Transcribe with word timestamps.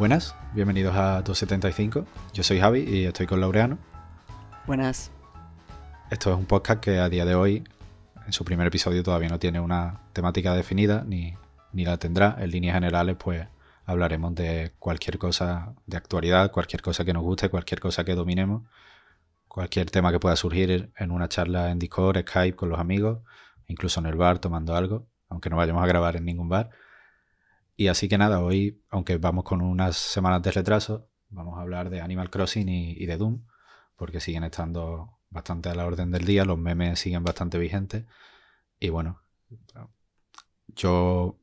Buenas, 0.00 0.34
bienvenidos 0.54 0.96
a 0.96 1.20
275. 1.20 2.06
Yo 2.32 2.42
soy 2.42 2.58
Javi 2.58 2.80
y 2.88 3.04
estoy 3.04 3.26
con 3.26 3.38
Laureano. 3.38 3.76
Buenas. 4.66 5.12
Esto 6.10 6.32
es 6.32 6.38
un 6.38 6.46
podcast 6.46 6.80
que 6.80 6.98
a 6.98 7.10
día 7.10 7.26
de 7.26 7.34
hoy, 7.34 7.64
en 8.24 8.32
su 8.32 8.42
primer 8.42 8.66
episodio, 8.66 9.02
todavía 9.02 9.28
no 9.28 9.38
tiene 9.38 9.60
una 9.60 10.00
temática 10.14 10.54
definida 10.54 11.04
ni, 11.06 11.34
ni 11.74 11.84
la 11.84 11.98
tendrá. 11.98 12.34
En 12.40 12.50
líneas 12.50 12.76
generales, 12.76 13.16
pues 13.22 13.46
hablaremos 13.84 14.34
de 14.34 14.72
cualquier 14.78 15.18
cosa 15.18 15.74
de 15.84 15.98
actualidad, 15.98 16.50
cualquier 16.50 16.80
cosa 16.80 17.04
que 17.04 17.12
nos 17.12 17.22
guste, 17.22 17.50
cualquier 17.50 17.80
cosa 17.80 18.02
que 18.02 18.14
dominemos, 18.14 18.62
cualquier 19.48 19.90
tema 19.90 20.12
que 20.12 20.18
pueda 20.18 20.34
surgir 20.34 20.90
en 20.96 21.10
una 21.10 21.28
charla 21.28 21.70
en 21.70 21.78
Discord, 21.78 22.16
Skype 22.26 22.56
con 22.56 22.70
los 22.70 22.80
amigos, 22.80 23.18
incluso 23.66 24.00
en 24.00 24.06
el 24.06 24.14
bar 24.14 24.38
tomando 24.38 24.74
algo, 24.74 25.06
aunque 25.28 25.50
no 25.50 25.56
vayamos 25.58 25.84
a 25.84 25.86
grabar 25.86 26.16
en 26.16 26.24
ningún 26.24 26.48
bar. 26.48 26.70
Y 27.80 27.88
así 27.88 28.10
que 28.10 28.18
nada, 28.18 28.40
hoy, 28.40 28.84
aunque 28.90 29.16
vamos 29.16 29.42
con 29.44 29.62
unas 29.62 29.96
semanas 29.96 30.42
de 30.42 30.50
retraso, 30.50 31.08
vamos 31.30 31.56
a 31.56 31.62
hablar 31.62 31.88
de 31.88 32.02
Animal 32.02 32.28
Crossing 32.28 32.68
y, 32.68 33.06
de 33.06 33.16
Doom, 33.16 33.46
porque 33.96 34.20
siguen 34.20 34.44
estando 34.44 35.18
bastante 35.30 35.70
a 35.70 35.74
la 35.74 35.86
orden 35.86 36.10
del 36.10 36.26
día, 36.26 36.44
los 36.44 36.58
memes 36.58 37.00
siguen 37.00 37.24
bastante 37.24 37.56
vigentes. 37.56 38.04
Y 38.78 38.90
bueno, 38.90 39.22
yo 40.76 41.38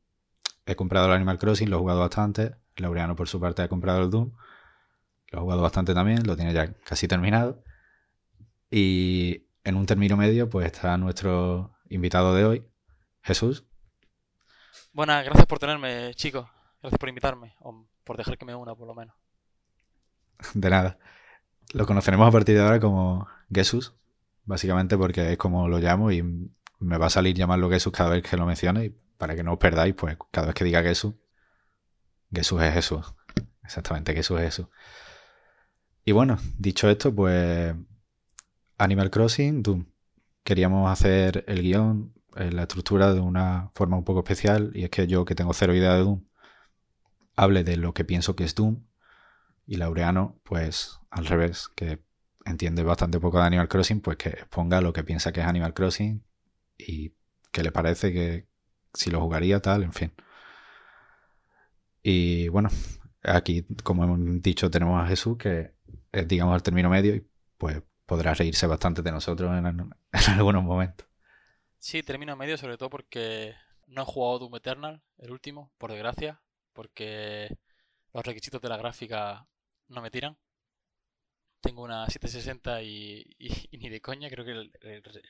he 0.68 0.76
comprado 0.76 1.08
el 1.08 1.14
Animal 1.14 1.40
Crossing, 1.40 1.72
lo 1.72 1.78
he 1.78 1.80
jugado 1.80 2.02
bastante. 2.02 2.54
Laureano, 2.76 3.16
por 3.16 3.28
su 3.28 3.40
parte, 3.40 3.64
ha 3.64 3.67
comprado 3.67 4.04
el 4.04 4.12
Doom. 4.12 4.34
Lo 5.31 5.40
ha 5.40 5.42
jugado 5.42 5.64
bastante 5.64 5.95
también, 5.95 6.28
lo 6.28 6.36
tiene 6.36 6.54
ya 6.54 6.72
casi 6.72 7.08
terminado. 7.08 7.64
Y 8.70 9.48
en 9.64 9.76
un 9.76 9.88
término 9.88 10.17
medio, 10.17 10.52
pues 10.52 10.67
está 10.67 10.98
nuestro 10.98 11.73
invitado 11.89 12.36
de 12.36 12.45
hoy, 12.45 12.67
Jesús. 13.23 13.66
Buenas, 14.98 15.23
gracias 15.23 15.45
por 15.45 15.59
tenerme, 15.59 16.12
chicos. 16.16 16.50
Gracias 16.81 16.98
por 16.98 17.08
invitarme, 17.08 17.53
o 17.59 17.86
por 18.03 18.17
dejar 18.17 18.36
que 18.36 18.45
me 18.45 18.56
una, 18.56 18.73
por 18.73 18.88
lo 18.88 18.95
menos. 18.95 19.14
De 20.56 20.72
nada. 20.72 20.98
Lo 21.73 21.86
conoceremos 21.86 22.28
a 22.28 22.31
partir 22.31 22.56
de 22.56 22.64
ahora 22.64 22.80
como 22.80 23.28
Jesús, 23.54 23.94
básicamente 24.45 24.98
porque 24.98 25.34
es 25.34 25.38
como 25.38 25.67
lo 25.67 25.78
llamo 25.78 26.12
y 26.12 26.23
me 26.80 26.98
va 26.98 27.06
a 27.06 27.09
salir 27.12 27.36
llamarlo 27.36 27.70
Jesús 27.70 27.94
cada 27.94 28.09
vez 28.09 28.23
que 28.23 28.38
lo 28.38 28.48
mencione. 28.48 28.86
Y 28.86 28.89
para 29.20 29.36
que 29.36 29.44
no 29.44 29.54
os 29.54 29.59
perdáis, 29.59 29.94
pues 29.94 30.17
cada 30.31 30.48
vez 30.48 30.56
que 30.56 30.66
diga 30.66 30.81
Jesús, 30.81 31.14
Jesús 32.34 32.59
es 32.64 32.73
Jesús. 32.73 33.06
Exactamente, 33.64 34.16
Jesús 34.16 34.39
es 34.39 34.45
Jesús. 34.45 34.66
Y 36.06 36.11
bueno, 36.11 36.39
dicho 36.58 36.89
esto, 36.89 37.14
pues 37.14 37.76
Animal 38.80 39.11
Crossing, 39.11 39.61
Doom. 39.61 39.86
Queríamos 40.44 40.89
hacer 40.92 41.45
el 41.48 41.61
guion, 41.61 42.17
eh, 42.38 42.52
la 42.52 42.63
estructura 42.63 43.13
de 43.13 43.19
una 43.19 43.71
forma 43.75 43.97
un 43.97 44.03
poco 44.03 44.19
especial, 44.19 44.71
y 44.73 44.83
es 44.83 44.89
que 44.89 45.07
yo, 45.07 45.25
que 45.25 45.35
tengo 45.35 45.53
cero 45.53 45.73
idea 45.75 45.93
de 45.93 46.02
Doom, 46.02 46.23
hable 47.35 47.63
de 47.63 47.77
lo 47.77 47.93
que 47.93 48.05
pienso 48.05 48.35
que 48.35 48.43
es 48.43 48.55
Doom, 48.55 48.83
y 49.66 49.77
Laureano, 49.77 50.39
pues 50.43 50.99
al 51.09 51.25
revés, 51.25 51.69
que 51.75 52.02
entiende 52.45 52.83
bastante 52.83 53.19
poco 53.19 53.39
de 53.39 53.45
Animal 53.45 53.67
Crossing, 53.67 54.02
pues 54.02 54.17
que 54.17 54.30
exponga 54.30 54.81
lo 54.81 54.93
que 54.93 55.03
piensa 55.03 55.31
que 55.31 55.41
es 55.41 55.45
Animal 55.45 55.73
Crossing 55.73 56.23
y 56.77 57.13
que 57.52 57.63
le 57.63 57.71
parece 57.71 58.13
que 58.13 58.47
si 58.93 59.11
lo 59.11 59.21
jugaría, 59.21 59.61
tal, 59.61 59.83
en 59.83 59.93
fin. 59.93 60.13
Y 62.02 62.47
bueno, 62.49 62.69
aquí, 63.23 63.65
como 63.83 64.03
hemos 64.03 64.41
dicho, 64.41 64.71
tenemos 64.71 65.02
a 65.03 65.08
Jesús, 65.08 65.38
que 65.38 65.73
es, 66.11 66.27
digamos, 66.27 66.55
el 66.55 66.63
término 66.63 66.89
medio, 66.89 67.15
y 67.15 67.27
pues 67.58 67.83
podrá 68.05 68.33
reírse 68.33 68.67
bastante 68.67 69.02
de 69.02 69.11
nosotros 69.11 69.52
en, 69.58 69.93
algunos 70.39 70.63
momentos. 70.63 71.08
Sí, 71.80 72.03
término 72.03 72.36
medio, 72.36 72.58
sobre 72.58 72.78
todo 72.78 72.89
porque 72.89 73.56
no 73.88 74.02
he 74.02 74.06
jugado 74.06 74.39
Doom 74.39 74.56
Eternal, 74.56 75.02
el 75.17 75.31
último, 75.31 75.72
por 75.77 75.92
desgracia, 75.92 76.42
porque 76.73 77.58
los 78.14 78.26
requisitos 78.26 78.61
de 78.61 78.70
la 78.70 78.77
gráfica 78.77 79.48
no 79.88 80.02
me 80.02 80.11
tiran. 80.11 80.38
Tengo 81.61 81.83
una 81.83 82.08
760 82.10 82.82
y, 82.83 83.26
ni 83.71 83.89
de 83.89 84.02
coña, 84.02 84.30
creo 84.30 84.45
que 84.45 84.71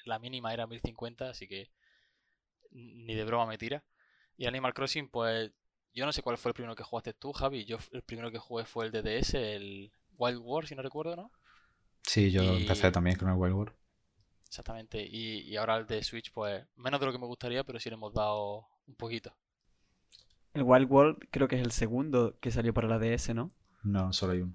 la 0.05 0.19
mínima 0.19 0.53
era 0.53 0.67
1050, 0.67 1.29
así 1.29 1.47
que 1.47 1.69
ni 2.71 3.15
de 3.15 3.25
broma 3.25 3.45
me 3.45 3.57
tira. 3.57 3.83
Y 4.35 4.45
Animal 4.45 4.73
Crossing, 4.73 5.09
pues 5.09 5.51
yo 5.93 6.05
no 6.05 6.13
sé 6.13 6.21
cuál 6.21 6.37
fue 6.37 6.49
el 6.49 6.53
primero 6.53 6.75
que 6.75 6.83
jugaste 6.83 7.13
tú, 7.13 7.33
Javi. 7.33 7.65
Yo 7.65 7.77
el 7.91 8.03
primero 8.03 8.31
que 8.31 8.37
jugué 8.37 8.65
fue 8.65 8.85
el 8.85 8.91
DDS, 8.91 9.33
el 9.33 9.91
Wild 10.17 10.39
War, 10.43 10.67
si 10.67 10.75
no 10.75 10.83
recuerdo, 10.83 11.15
¿no? 11.15 11.31
Sí, 12.03 12.31
yo 12.31 12.43
empecé 12.43 12.91
también 12.91 13.17
con 13.17 13.29
el 13.29 13.35
Wild 13.35 13.55
War. 13.55 13.73
Exactamente. 14.47 15.05
Y, 15.05 15.55
ahora 15.57 15.77
el 15.77 15.87
de 15.87 16.03
Switch, 16.03 16.31
pues 16.31 16.65
menos 16.75 16.99
de 16.99 17.05
lo 17.05 17.11
que 17.11 17.19
me 17.19 17.25
gustaría, 17.25 17.63
pero 17.63 17.79
sí 17.79 17.89
le 17.89 17.95
hemos 17.95 18.13
dado 18.13 18.67
un 18.87 18.95
poquito. 18.95 19.33
El 20.53 20.63
Wild 20.63 20.89
World 20.89 21.17
creo 21.29 21.47
que 21.47 21.55
es 21.55 21.61
el 21.61 21.71
segundo 21.71 22.37
que 22.39 22.51
salió 22.51 22.73
para 22.73 22.87
la 22.87 22.99
DS, 22.99 23.35
¿no? 23.35 23.51
No, 23.83 24.11
solo 24.13 24.33
hay 24.33 24.41
uno. 24.41 24.53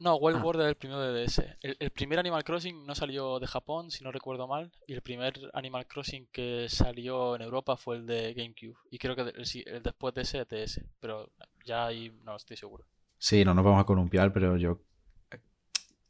No, 0.00 0.14
Wild 0.16 0.38
ah. 0.38 0.44
World 0.44 0.60
es 0.62 0.68
el 0.68 0.74
primero 0.76 1.00
de 1.00 1.24
DS. 1.24 1.42
El, 1.60 1.90
primer 1.90 2.18
Animal 2.20 2.44
Crossing 2.44 2.86
no 2.86 2.94
salió 2.94 3.40
de 3.40 3.48
Japón, 3.48 3.90
si 3.90 4.04
no 4.04 4.12
recuerdo 4.12 4.46
mal. 4.46 4.70
Y 4.86 4.92
el 4.92 5.02
primer 5.02 5.34
Animal 5.54 5.86
Crossing 5.86 6.28
que 6.30 6.68
salió 6.68 7.34
en 7.34 7.42
Europa 7.42 7.76
fue 7.76 7.96
el 7.96 8.06
de 8.06 8.32
GameCube. 8.34 8.76
Y 8.90 8.98
creo 8.98 9.16
que 9.16 9.22
el, 9.22 9.82
después 9.82 10.14
de 10.14 10.22
ese 10.22 10.40
es 10.40 10.48
DS. 10.48 10.84
Pero 11.00 11.32
ya 11.64 11.86
ahí 11.86 12.16
no 12.24 12.36
estoy 12.36 12.56
seguro. 12.56 12.84
Sí, 13.18 13.44
no 13.44 13.54
nos 13.54 13.64
vamos 13.64 13.80
a 13.80 13.86
columpiar, 13.86 14.32
pero 14.32 14.56
yo 14.56 14.80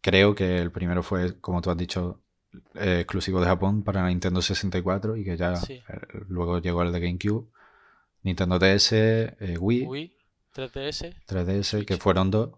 creo 0.02 0.34
que 0.34 0.58
el 0.58 0.70
primero 0.70 1.02
fue, 1.02 1.40
como 1.40 1.62
tú 1.62 1.70
has 1.70 1.76
dicho, 1.76 2.20
eh, 2.74 3.00
exclusivo 3.00 3.40
de 3.40 3.46
Japón 3.46 3.82
para 3.82 4.06
Nintendo 4.08 4.40
64 4.40 5.16
y 5.16 5.24
que 5.24 5.36
ya 5.36 5.54
eh, 5.54 5.82
luego 6.28 6.60
llegó 6.60 6.82
el 6.82 6.92
de 6.92 7.00
GameCube, 7.00 7.48
Nintendo 8.22 8.58
DS, 8.58 8.92
eh, 8.92 9.56
Wii, 9.58 9.86
Wii, 9.86 10.16
3DS, 10.54 11.14
3DS, 11.26 11.84
que 11.84 11.96
fueron 11.96 12.30
dos. 12.30 12.50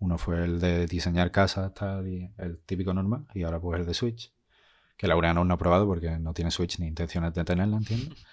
Uno 0.00 0.16
fue 0.16 0.44
el 0.44 0.60
de 0.60 0.86
diseñar 0.86 1.30
casas, 1.30 1.74
tal, 1.74 2.06
y 2.06 2.30
el 2.38 2.58
típico 2.60 2.94
normal, 2.94 3.26
y 3.34 3.42
ahora 3.42 3.60
pues 3.60 3.80
el 3.80 3.86
de 3.86 3.94
Switch. 3.94 4.32
Que 4.96 5.06
Laureano 5.06 5.44
no 5.44 5.54
ha 5.54 5.58
probado 5.58 5.86
porque 5.86 6.18
no 6.18 6.32
tiene 6.32 6.50
Switch 6.50 6.78
ni 6.78 6.86
intenciones 6.86 7.34
de 7.34 7.44
tenerla, 7.44 7.76
entiendo. 7.76 8.14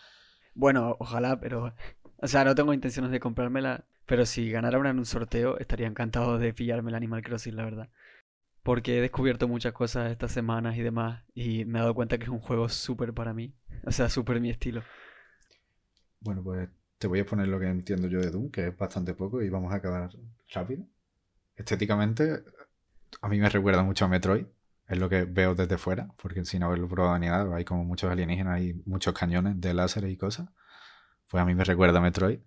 Bueno, 0.58 0.96
ojalá, 1.00 1.38
pero. 1.38 1.74
O 2.22 2.28
sea, 2.30 2.46
no 2.46 2.56
tengo 2.56 2.74
intenciones 2.74 3.12
de 3.12 3.20
comprármela, 3.20 3.84
pero 4.06 4.26
si 4.26 4.50
ganara 4.50 4.80
una 4.80 4.92
en 4.92 5.00
un 5.00 5.06
sorteo, 5.06 5.58
estaría 5.58 5.86
encantado 5.86 6.38
de 6.38 6.54
pillarme 6.54 6.92
el 6.92 6.96
Animal 6.96 7.22
Crossing, 7.22 7.58
la 7.58 7.66
verdad 7.66 7.90
porque 8.66 8.98
he 8.98 9.02
descubierto 9.02 9.48
muchas 9.48 9.74
cosas 9.74 10.10
estas 10.10 10.32
semanas 10.32 10.76
y 10.76 10.82
demás 10.82 11.22
y 11.36 11.66
me 11.66 11.78
he 11.78 11.82
dado 11.84 11.94
cuenta 11.94 12.18
que 12.18 12.24
es 12.24 12.32
un 12.32 12.40
juego 12.40 12.68
súper 12.68 13.14
para 13.14 13.32
mí, 13.32 13.54
o 13.86 13.92
sea, 13.92 14.10
súper 14.10 14.42
mi 14.42 14.50
estilo. 14.50 14.82
Bueno, 16.20 16.42
pues 16.44 16.68
te 16.98 17.06
voy 17.06 17.20
a 17.20 17.28
poner 17.28 17.48
lo 17.48 17.60
que 17.60 17.68
entiendo 17.68 18.08
yo 18.08 18.20
de 18.20 18.32
Doom, 18.32 18.50
que 18.50 18.70
es 18.70 18.76
bastante 18.76 19.14
poco 19.14 19.44
y 19.44 19.50
vamos 19.50 19.72
a 19.72 19.76
acabar 19.76 20.10
rápido. 20.52 20.84
Estéticamente, 21.56 22.44
a 23.22 23.30
mí 23.30 23.38
me 23.38 23.50
recuerda 23.50 23.84
mucho 23.84 24.06
a 24.06 24.08
Metroid, 24.08 24.48
es 24.88 24.98
lo 24.98 25.10
que 25.10 25.26
veo 25.26 25.54
desde 25.54 25.78
fuera, 25.78 26.08
porque 26.20 26.44
sin 26.44 26.64
haberlo 26.64 26.90
probado 26.90 27.20
ni 27.20 27.28
nada, 27.28 27.56
hay 27.56 27.66
como 27.66 27.84
muchos 27.84 28.12
alienígenas 28.12 28.62
y 28.62 28.82
muchos 28.88 29.14
cañones 29.14 29.62
de 29.62 29.76
láser 29.76 30.10
y 30.10 30.18
cosas. 30.18 30.50
Pues 31.30 31.40
a 31.40 31.46
mí 31.46 31.54
me 31.54 31.66
recuerda 31.66 32.00
a 32.00 32.02
Metroid. 32.02 32.40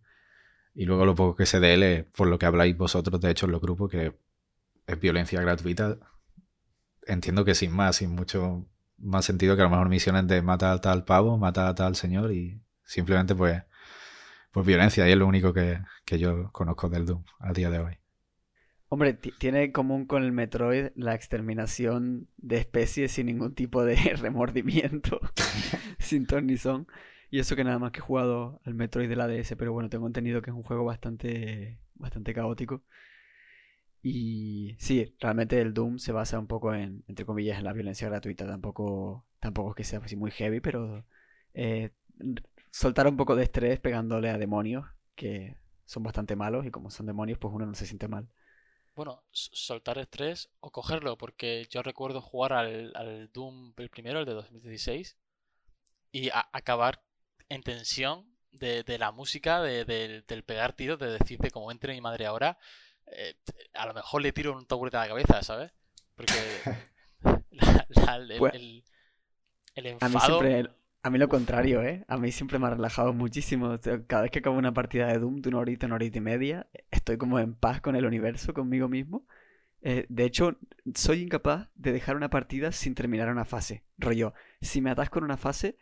Y 0.75 0.84
luego 0.84 1.07
lo 1.07 1.15
poco 1.15 1.37
que 1.37 1.47
sé 1.47 1.61
de 1.61 1.75
él, 1.75 2.07
por 2.07 2.27
lo 2.27 2.41
que 2.41 2.47
habláis 2.47 2.77
vosotros, 2.77 3.21
de 3.21 3.31
hecho, 3.31 3.47
en 3.47 3.53
los 3.53 3.61
grupos, 3.61 3.89
que 3.91 4.15
es 4.88 4.99
violencia 4.99 5.41
gratuita, 5.41 5.99
entiendo 7.06 7.44
que 7.44 7.54
sin 7.54 7.72
más, 7.72 7.97
sin 7.97 8.15
mucho 8.15 8.66
más 8.97 9.25
sentido 9.25 9.54
que 9.54 9.62
a 9.62 9.66
lo 9.66 9.71
mejor 9.71 9.88
misiones 9.88 10.26
de 10.26 10.43
mata 10.43 10.72
a 10.72 10.81
tal 10.81 11.04
pavo, 11.04 11.38
mata 11.38 11.69
a 11.69 11.75
tal 11.75 11.94
señor 11.94 12.32
y 12.32 12.60
simplemente 12.84 13.34
pues, 13.34 13.62
pues 14.50 14.66
violencia. 14.66 15.06
Y 15.06 15.12
es 15.12 15.19
lo 15.19 15.27
único 15.27 15.53
que, 15.53 15.81
yo 16.19 16.50
conozco 16.53 16.88
del 16.88 17.06
Doom 17.06 17.22
a 17.38 17.53
día 17.53 17.71
de 17.71 17.78
hoy. 17.78 17.98
Hombre, 18.88 19.12
tiene 19.12 19.65
en 19.65 19.72
común 19.72 20.06
con 20.06 20.25
el 20.25 20.32
Metroid 20.32 20.87
la 20.97 21.15
exterminación 21.15 22.27
de 22.38 22.56
especies 22.56 23.12
sin 23.12 23.27
ningún 23.27 23.54
tipo 23.54 23.84
de 23.84 23.97
remordimiento, 24.16 25.21
sin 25.98 26.27
ton 26.27 26.47
ni 26.47 26.57
son. 26.57 26.86
Y 27.30 27.41
eso 27.41 27.57
que 27.57 27.65
nada 27.65 27.78
más 27.78 27.92
que 27.92 27.98
he 27.98 28.03
jugado 28.03 28.63
al 28.65 28.72
Metroid 28.72 29.10
de 29.10 29.16
la 29.16 29.28
DS, 29.28 29.54
pero 29.59 29.74
bueno, 29.74 29.91
tengo 29.91 30.07
entendido 30.07 30.41
que 30.41 30.48
es 30.48 30.57
un 30.57 30.63
juego 30.63 30.84
bastante, 30.84 31.78
bastante 31.95 32.33
caótico. 32.33 32.83
Y 34.10 34.75
sí, 34.78 35.15
realmente 35.21 35.60
el 35.60 35.75
Doom 35.75 35.99
se 35.99 36.13
basa 36.13 36.39
un 36.39 36.47
poco 36.47 36.72
en, 36.72 37.05
entre 37.09 37.27
comillas, 37.27 37.59
en 37.59 37.65
la 37.65 37.75
violencia 37.75 38.09
gratuita. 38.09 38.47
Tampoco, 38.47 39.27
tampoco 39.39 39.71
es 39.71 39.77
que 39.77 39.84
sea 39.84 39.99
así 39.99 40.16
muy 40.16 40.31
heavy, 40.31 40.60
pero 40.60 41.05
eh, 41.53 41.91
soltar 42.71 43.07
un 43.07 43.19
poco 43.19 43.37
de 43.37 43.45
estrés 43.45 43.81
pegándole 43.81 44.31
a 44.31 44.39
demonios 44.39 44.87
que 45.15 45.59
son 45.84 46.05
bastante 46.05 46.37
malos 46.37 46.65
y 46.65 46.71
como 46.71 46.91
son 46.91 47.05
demonios, 47.05 47.39
pues 47.39 47.53
uno 47.53 47.66
no 47.66 47.75
se 47.75 47.84
siente 47.84 48.09
mal. 48.09 48.31
Bueno, 48.95 49.22
soltar 49.31 49.99
estrés 49.99 50.49
o 50.61 50.71
cogerlo, 50.71 51.19
porque 51.19 51.66
yo 51.71 51.83
recuerdo 51.83 52.22
jugar 52.22 52.54
al, 52.54 53.31
Doom 53.34 53.75
el 53.77 53.91
primero, 53.91 54.21
el 54.21 54.27
de 54.27 54.33
2016, 54.33 55.19
y 56.13 56.31
acabar 56.33 57.03
en 57.51 57.63
tensión 57.63 58.27
de, 58.53 58.84
la 58.99 59.13
música, 59.13 59.61
del 59.61 60.45
pegar 60.47 60.72
tiros, 60.72 60.99
de 60.99 61.11
decirte 61.11 61.51
como 61.51 61.71
entre 61.71 61.93
mi 61.93 62.01
madre 62.01 62.25
ahora, 62.25 62.59
eh, 63.13 63.37
a 63.75 63.87
lo 63.87 63.95
mejor 63.95 64.22
le 64.22 64.33
tiro 64.33 64.57
un 64.57 64.66
taburete 64.66 64.97
a 64.97 65.01
la 65.01 65.09
cabeza, 65.09 65.43
¿sabes? 65.43 65.72
Porque 66.15 66.34
el, 69.75 69.87
enfado... 69.87 70.07
A 70.07 70.09
mí 70.09 70.21
siempre 70.21 70.72
A 71.03 71.10
mí 71.10 71.19
lo 71.19 71.28
contrario, 71.28 71.83
¿eh? 71.83 72.05
A 72.09 72.16
mí 72.16 72.33
siempre 72.33 72.59
me 72.59 72.66
ha 72.66 72.71
relajado 72.71 73.13
muchísimo. 73.13 73.78
Cada 74.07 74.22
vez 74.22 74.31
que 74.31 74.41
acabo 74.41 74.59
una 74.59 74.75
partida 74.75 75.07
de 75.09 75.19
Doom 75.19 75.41
de 75.41 75.49
una 75.49 75.59
horita, 75.59 75.87
una 75.87 75.95
horita 75.97 76.19
y 76.19 76.22
media, 76.22 76.66
estoy 76.91 77.19
como 77.19 77.39
en 77.39 77.55
paz 77.55 77.81
con 77.81 77.97
el 77.97 78.05
universo, 78.05 78.53
conmigo 78.53 78.89
mismo. 78.89 79.27
Eh, 79.81 80.07
de 80.09 80.25
hecho, 80.25 80.59
soy 80.95 81.22
incapaz 81.22 81.69
de 81.75 81.93
dejar 81.93 82.16
una 82.16 82.31
partida 82.31 82.72
sin 82.72 82.95
terminar 82.95 83.28
una 83.28 83.45
fase. 83.45 83.84
Rollo, 83.97 84.34
si 84.61 84.81
me 84.81 84.91
atasco 84.91 85.19
en 85.19 85.25
una 85.25 85.37
fase, 85.37 85.78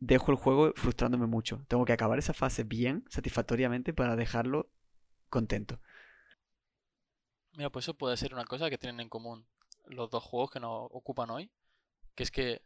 dejo 0.00 0.32
el 0.32 0.36
juego 0.36 0.72
frustrándome 0.74 1.26
mucho. 1.26 1.64
Tengo 1.68 1.84
que 1.84 1.92
acabar 1.92 2.18
esa 2.18 2.34
fase 2.34 2.64
bien, 2.64 3.04
satisfactoriamente, 3.08 3.92
para 3.92 4.16
dejarlo 4.16 4.68
contento. 5.28 5.80
Mira, 7.60 7.68
pues 7.68 7.84
eso 7.84 7.92
puede 7.92 8.16
ser 8.16 8.32
una 8.32 8.46
cosa 8.46 8.70
que 8.70 8.78
tienen 8.78 9.00
en 9.00 9.10
común 9.10 9.44
los 9.84 10.08
dos 10.08 10.24
juegos 10.24 10.50
que 10.50 10.60
nos 10.60 10.88
ocupan 10.92 11.28
hoy. 11.28 11.50
Que 12.14 12.22
es 12.22 12.30
que 12.30 12.62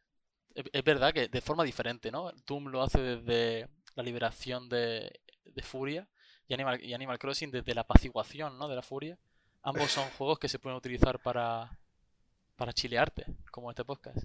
es 0.55 0.85
verdad 0.85 1.13
que 1.13 1.27
de 1.27 1.41
forma 1.41 1.65
diferente, 1.65 2.13
¿no? 2.13 2.31
Doom 2.47 2.69
lo 2.69 2.81
hace 2.81 3.01
desde 3.01 3.69
la 3.97 4.05
liberación 4.05 4.69
de, 4.69 5.21
de 5.47 5.63
furia 5.65 6.09
y 6.47 6.55
Animal, 6.55 6.81
y 6.81 6.95
Animal 6.95 7.19
Crossing 7.19 7.51
desde 7.51 7.75
la 7.75 7.81
apaciguación, 7.81 8.57
¿no? 8.57 8.69
De 8.69 8.77
la 8.77 8.83
furia. 8.83 9.19
Ambos 9.65 9.91
son 9.91 10.09
juegos 10.17 10.39
que 10.39 10.49
se 10.49 10.61
pueden 10.61 10.79
utilizar 10.79 11.21
para, 11.21 11.77
para 12.55 12.73
chilearte, 12.73 13.27
como 13.51 13.71
este 13.71 13.85
podcast. 13.85 14.19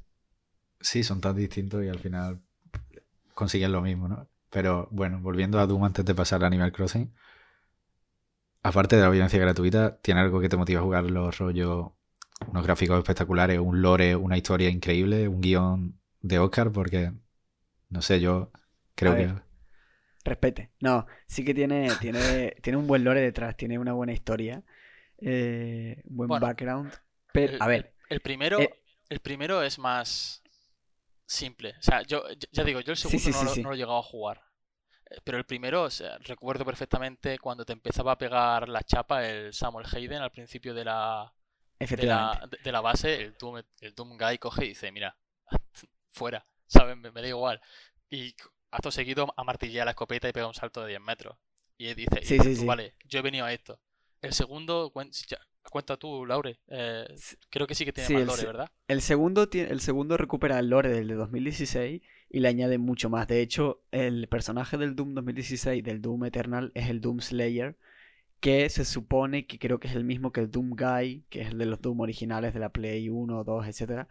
Sí, 0.80 1.04
son 1.04 1.19
tan 1.19 1.36
distintos 1.36 1.83
y 1.83 1.88
al 1.88 1.98
final 1.98 2.44
consiguen 3.33 3.72
lo 3.72 3.81
mismo, 3.81 4.07
¿no? 4.07 4.27
Pero 4.51 4.88
bueno, 4.92 5.19
volviendo 5.19 5.60
a 5.60 5.65
Doom 5.65 5.86
antes 5.86 6.06
de 6.06 6.13
pasar 6.13 6.44
a 6.44 6.48
Animal 6.48 6.72
Crossing, 6.72 7.12
aparte 8.69 8.95
de 8.95 9.01
la 9.01 9.10
violencia 9.10 9.39
gratuita, 9.39 10.00
¿tiene 10.01 10.21
algo 10.21 10.39
que 10.39 10.50
te 10.50 10.57
motiva 10.57 10.80
a 10.80 10.83
jugar 10.83 11.04
los 11.06 11.38
rollos, 11.38 11.88
unos 12.48 12.63
gráficos 12.63 12.98
espectaculares, 13.00 13.60
un 13.60 13.81
lore, 13.81 14.16
una 14.16 14.38
historia 14.38 14.69
increíble, 14.69 15.27
un 15.27 15.42
guion 15.42 16.00
de 16.21 16.39
Oscar? 16.39 16.71
Porque, 16.71 17.12
no 17.89 18.01
sé, 18.01 18.19
yo 18.19 18.51
creo 18.95 19.16
que... 19.16 19.33
Respete. 20.24 20.71
No, 20.81 21.07
sí 21.27 21.44
que 21.44 21.54
tiene, 21.54 21.89
tiene, 22.00 22.56
tiene 22.62 22.77
un 22.77 22.88
buen 22.88 23.04
lore 23.04 23.21
detrás, 23.21 23.57
tiene 23.57 23.80
una 23.80 23.94
buena 23.94 24.13
historia, 24.13 24.63
eh, 25.18 26.01
un 26.06 26.18
buen 26.18 26.27
Bueno, 26.27 26.45
background. 26.45 26.94
Pero, 27.33 27.54
El, 27.54 27.62
a 27.62 27.68
ver, 27.68 27.94
el 28.10 28.19
primero, 28.22 28.60
eh, 28.60 28.69
el 29.10 29.19
primero 29.19 29.63
es 29.63 29.80
más 29.80 30.44
simple. 31.25 31.75
O 31.80 31.81
sea, 31.81 32.04
yo 32.04 32.24
ya 32.51 32.63
digo, 32.63 32.81
yo 32.81 32.92
el 32.92 32.98
sí, 32.98 33.19
segundo 33.19 33.24
sí, 33.24 33.31
no 33.31 33.39
sí, 33.39 33.45
lo, 33.45 33.56
sí. 33.56 33.63
no 33.63 33.69
lo 33.69 33.75
he 33.75 33.77
llegado 33.77 33.98
a 33.98 34.04
jugar. 34.04 34.49
Pero 35.23 35.38
el 35.38 35.45
primero, 35.45 35.83
o 35.83 35.89
sea, 35.89 36.17
recuerdo 36.19 36.63
perfectamente 36.65 37.39
cuando 37.39 37.65
te 37.65 37.73
empezaba 37.73 38.11
a 38.13 38.17
pegar 38.17 38.69
la 38.69 38.83
chapa 38.83 39.27
el 39.27 39.53
Samuel 39.53 39.88
Hayden 39.91 40.21
al 40.21 40.31
principio 40.31 40.73
de 40.73 40.85
la, 40.85 41.33
de 41.79 42.03
la, 42.06 42.47
de- 42.50 42.57
de 42.63 42.71
la 42.71 42.81
base, 42.81 43.15
el 43.15 43.35
Doom, 43.38 43.61
el 43.81 43.95
Doom 43.95 44.17
Guy 44.17 44.38
coge 44.38 44.65
y 44.65 44.69
dice, 44.69 44.91
mira, 44.91 45.17
fuera, 46.11 46.45
¿sabes? 46.67 46.95
Me, 46.97 47.11
me 47.11 47.21
da 47.21 47.27
igual. 47.27 47.61
Y 48.09 48.35
acto 48.71 48.91
seguido 48.91 49.33
amartillea 49.35 49.85
la 49.85 49.91
escopeta 49.91 50.29
y 50.29 50.33
pega 50.33 50.47
un 50.47 50.53
salto 50.53 50.81
de 50.81 50.89
10 50.89 51.01
metros. 51.01 51.38
Y 51.77 51.88
él 51.88 51.95
dice, 51.95 52.21
Sí, 52.23 52.38
sí, 52.39 52.55
sí. 52.55 52.65
vale, 52.65 52.95
yo 53.05 53.19
he 53.19 53.21
venido 53.23 53.45
a 53.45 53.53
esto. 53.53 53.79
El 54.21 54.33
segundo, 54.33 54.91
cuenta 55.71 55.97
tú, 55.97 56.25
Laure. 56.25 56.59
Eh, 56.67 57.07
creo 57.50 57.65
que 57.65 57.73
sí 57.73 57.85
que 57.85 57.94
tiene 57.94 58.13
más 58.13 58.27
lore, 58.27 58.45
¿verdad? 58.45 58.69
el 58.88 59.01
segundo, 59.01 59.47
el 59.51 59.79
segundo 59.81 60.17
recupera 60.17 60.59
el 60.59 60.69
lore 60.69 60.89
del 60.89 61.07
de 61.07 61.15
2016 61.15 62.01
y 62.29 62.39
le 62.39 62.47
añade 62.47 62.77
mucho 62.77 63.09
más. 63.09 63.27
De 63.27 63.41
hecho, 63.41 63.81
el 63.91 64.27
personaje 64.27 64.77
del 64.77 64.95
Doom 64.95 65.15
2016, 65.15 65.83
del 65.83 66.01
Doom 66.01 66.25
Eternal, 66.25 66.71
es 66.75 66.89
el 66.89 67.01
Doom 67.01 67.21
Slayer, 67.21 67.77
que 68.39 68.69
se 68.69 68.85
supone 68.85 69.47
que 69.47 69.59
creo 69.59 69.79
que 69.79 69.87
es 69.87 69.95
el 69.95 70.03
mismo 70.03 70.31
que 70.31 70.41
el 70.41 70.51
Doom 70.51 70.75
Guy, 70.75 71.25
que 71.29 71.41
es 71.41 71.49
el 71.49 71.57
de 71.57 71.65
los 71.65 71.81
Doom 71.81 71.99
originales 72.01 72.53
de 72.53 72.59
la 72.59 72.69
Play 72.69 73.09
1, 73.09 73.43
2, 73.43 73.67
etcétera. 73.67 74.07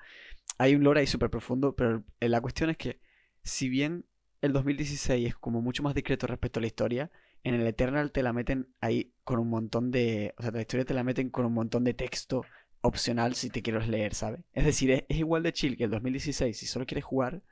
Hay 0.58 0.74
un 0.74 0.82
lore 0.82 1.00
ahí 1.00 1.06
súper 1.06 1.30
profundo, 1.30 1.74
pero 1.76 2.04
la 2.20 2.40
cuestión 2.40 2.70
es 2.70 2.76
que, 2.76 3.00
si 3.42 3.68
bien 3.68 4.04
el 4.42 4.52
2016 4.52 5.28
es 5.28 5.34
como 5.36 5.62
mucho 5.62 5.82
más 5.82 5.94
discreto 5.94 6.26
respecto 6.26 6.58
a 6.58 6.62
la 6.62 6.66
historia, 6.66 7.10
en 7.44 7.54
el 7.54 7.66
Eternal 7.66 8.10
te 8.10 8.22
la 8.22 8.32
meten 8.32 8.68
ahí 8.80 9.12
con 9.24 9.38
un 9.38 9.48
montón 9.48 9.90
de... 9.90 10.34
O 10.38 10.42
sea, 10.42 10.50
la 10.50 10.60
historia 10.60 10.84
te 10.84 10.94
la 10.94 11.04
meten 11.04 11.30
con 11.30 11.46
un 11.46 11.54
montón 11.54 11.84
de 11.84 11.94
texto 11.94 12.44
opcional 12.80 13.34
si 13.34 13.48
te 13.48 13.62
quieres 13.62 13.88
leer, 13.88 14.14
¿sabes? 14.14 14.40
Es 14.52 14.64
decir, 14.64 14.90
es, 14.90 15.04
es 15.08 15.18
igual 15.18 15.44
de 15.44 15.52
chill 15.52 15.76
que 15.76 15.84
el 15.84 15.90
2016 15.90 16.56
si 16.56 16.66
solo 16.66 16.84
quieres 16.84 17.04
jugar, 17.04 17.42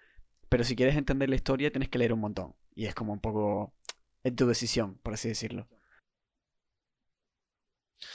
pero 0.49 0.65
si 0.65 0.77
quieres 0.77 0.97
entender 0.97 1.29
la 1.29 1.37
historia 1.37 1.71
tienes 1.73 1.89
que 1.89 1.99
leer 1.99 2.13
un 2.13 2.21
montón. 2.21 2.55
Y 2.75 2.87
es 2.87 2.95
como 2.95 3.13
un 3.13 3.21
poco... 3.21 3.75
Es 4.25 4.35
tu 4.37 4.47
decisión, 4.47 4.99
por 5.03 5.15
así 5.15 5.29
decirlo. 5.29 5.69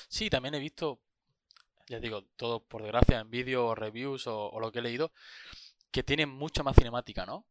Sí, 0.10 0.30
también 0.30 0.54
he 0.56 0.60
visto, 0.60 1.00
ya 1.88 2.00
digo, 2.00 2.24
todo 2.38 2.62
por 2.63 2.83
desgracia 2.83 3.19
en 3.22 3.30
vídeo 3.31 3.68
o 3.68 3.75
reviews 3.75 4.28
o, 4.28 4.50
o 4.51 4.60
lo 4.62 4.72
que 4.72 4.80
he 4.80 4.83
leído, 4.83 5.12
que 5.92 6.04
tienen 6.04 6.30
mucha 6.30 6.63
más 6.63 6.75
cinemática, 6.78 7.25
¿no? 7.25 7.45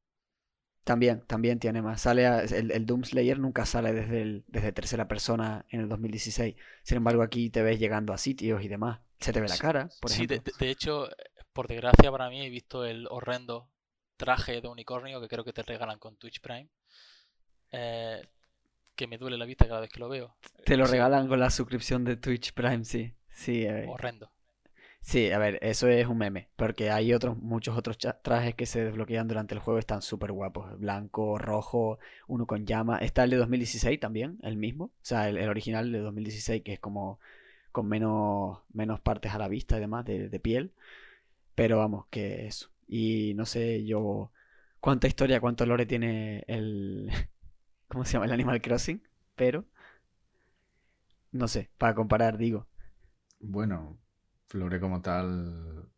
También, 0.84 1.20
también 1.26 1.58
tiene 1.60 1.82
más. 1.82 2.02
Sale 2.02 2.26
a- 2.26 2.40
el, 2.42 2.70
el 2.72 2.86
Doom 2.86 3.04
Slayer 3.04 3.38
nunca 3.38 3.64
sale 3.66 3.92
desde, 3.92 4.22
el, 4.22 4.44
desde 4.48 4.72
tercera 4.72 5.06
persona 5.08 5.64
en 5.70 5.80
el 5.80 5.88
2016. 5.88 6.56
Sin 6.82 6.96
embargo, 6.96 7.22
aquí 7.22 7.50
te 7.50 7.62
ves 7.62 7.78
llegando 7.78 8.12
a 8.12 8.18
sitios 8.18 8.62
y 8.62 8.68
demás. 8.68 9.00
Se 9.20 9.32
te 9.32 9.40
ve 9.40 9.48
la 9.48 9.58
cara, 9.58 9.92
por 10.00 10.10
sí, 10.10 10.26
de, 10.26 10.38
ejemplo. 10.38 10.44
de- 10.44 10.52
de 10.58 10.70
hecho, 10.70 11.10
eh, 11.10 11.14
por 11.52 11.68
desgracia 11.68 12.10
para 12.10 12.28
mí 12.30 12.42
he 12.44 12.50
visto 12.50 12.84
el 12.84 13.06
horrendo 13.10 13.68
traje 14.20 14.60
de 14.60 14.68
unicornio 14.68 15.20
que 15.20 15.28
creo 15.28 15.44
que 15.44 15.52
te 15.52 15.62
regalan 15.62 15.98
con 15.98 16.16
Twitch 16.16 16.40
Prime, 16.40 16.68
eh, 17.72 18.22
que 18.96 19.06
me 19.08 19.18
duele 19.18 19.38
la 19.38 19.46
vista 19.46 19.68
cada 19.68 19.80
vez 19.80 19.90
que 19.90 20.00
lo 20.00 20.08
veo. 20.08 20.36
Te 20.64 20.78
lo 20.78 20.86
Sí, 20.86 20.92
regalan 20.92 21.28
con 21.28 21.38
la 21.38 21.50
suscripción 21.50 22.02
de 22.04 22.16
Twitch 22.16 22.54
Prime, 22.54 22.84
sí. 22.86 23.12
Sí, 23.32 23.66
horrendo. 23.82 24.30
Sí, 25.02 25.30
a 25.30 25.38
ver, 25.38 25.58
eso 25.62 25.88
es 25.88 26.06
un 26.06 26.18
meme, 26.18 26.48
porque 26.56 26.90
hay 26.90 27.14
otros, 27.14 27.36
muchos 27.38 27.76
otros 27.76 27.96
trajes 28.22 28.54
que 28.54 28.66
se 28.66 28.84
desbloquean 28.84 29.28
durante 29.28 29.54
el 29.54 29.60
juego, 29.60 29.78
están 29.78 30.02
súper 30.02 30.30
guapos, 30.32 30.78
blanco, 30.78 31.38
rojo, 31.38 31.98
uno 32.28 32.46
con 32.46 32.66
llama, 32.66 32.98
está 32.98 33.24
el 33.24 33.30
de 33.30 33.36
2016 33.38 33.98
también, 33.98 34.38
el 34.42 34.56
mismo, 34.58 34.84
o 34.86 34.90
sea, 35.02 35.28
el, 35.30 35.38
el 35.38 35.48
original 35.48 35.90
de 35.90 35.98
2016 36.00 36.62
que 36.62 36.74
es 36.74 36.80
como 36.80 37.18
con 37.72 37.88
menos, 37.88 38.58
menos 38.72 39.00
partes 39.00 39.32
a 39.34 39.38
la 39.38 39.48
vista 39.48 39.76
y 39.78 39.80
demás 39.80 40.04
de, 40.04 40.28
de 40.28 40.40
piel, 40.40 40.72
pero 41.54 41.78
vamos, 41.78 42.06
que 42.10 42.46
eso, 42.46 42.70
y 42.90 43.34
no 43.36 43.46
sé 43.46 43.84
yo 43.86 44.32
cuánta 44.80 45.08
historia, 45.08 45.40
cuánto 45.40 45.66
lore 45.66 45.86
tiene 45.86 46.44
el, 46.48 47.10
¿cómo 47.88 48.04
se 48.06 48.14
llama? 48.14 48.26
El 48.26 48.32
Animal 48.34 48.62
Crossing, 48.62 49.02
pero, 49.36 49.66
no 51.32 51.48
sé, 51.48 51.70
para 51.78 51.94
comparar, 51.94 52.38
digo. 52.38 52.66
Bueno, 53.40 53.98
Flore 54.48 54.80
como 54.80 55.00
tal, 55.02 55.88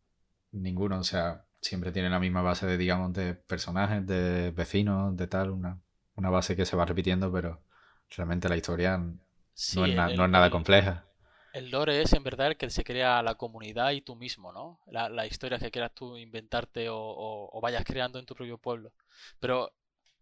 ninguno, 0.51 0.99
o 0.99 1.03
sea, 1.03 1.45
siempre 1.61 1.91
tiene 1.91 2.09
la 2.09 2.19
misma 2.19 2.41
base 2.41 2.65
de, 2.67 2.77
digamos, 2.77 3.13
de 3.13 3.35
personajes, 3.35 4.05
de 4.07 4.51
vecinos, 4.51 5.15
de 5.17 5.27
tal, 5.27 5.51
una, 5.51 5.81
una 6.15 6.29
base 6.29 6.55
que 6.55 6.65
se 6.65 6.75
va 6.77 6.85
repitiendo, 6.85 7.31
pero 7.31 7.63
realmente 8.11 8.49
la 8.49 8.57
historia 8.57 8.97
no 8.97 9.15
Sí, 9.55 9.81
es, 9.85 9.93
el, 9.93 10.11
no 10.13 10.25
es 10.25 10.31
nada 10.31 10.49
el- 10.49 10.51
compleja. 10.51 11.05
El 11.53 11.69
lore 11.69 12.01
es 12.01 12.13
en 12.13 12.23
verdad 12.23 12.47
el 12.47 12.57
que 12.57 12.69
se 12.71 12.83
crea 12.83 13.21
la 13.21 13.35
comunidad 13.35 13.91
y 13.91 14.01
tú 14.01 14.15
mismo, 14.15 14.51
¿no? 14.51 14.79
La, 14.87 15.07
la 15.07 15.27
historia 15.27 15.59
que 15.59 15.69
quieras 15.69 15.93
tú 15.93 16.17
inventarte 16.17 16.87
o, 16.89 17.59
vayas 17.61 17.85
creando 17.85 18.17
en 18.17 18.25
tu 18.25 18.33
propio 18.33 18.57
pueblo. 18.57 18.91
Pero 19.39 19.71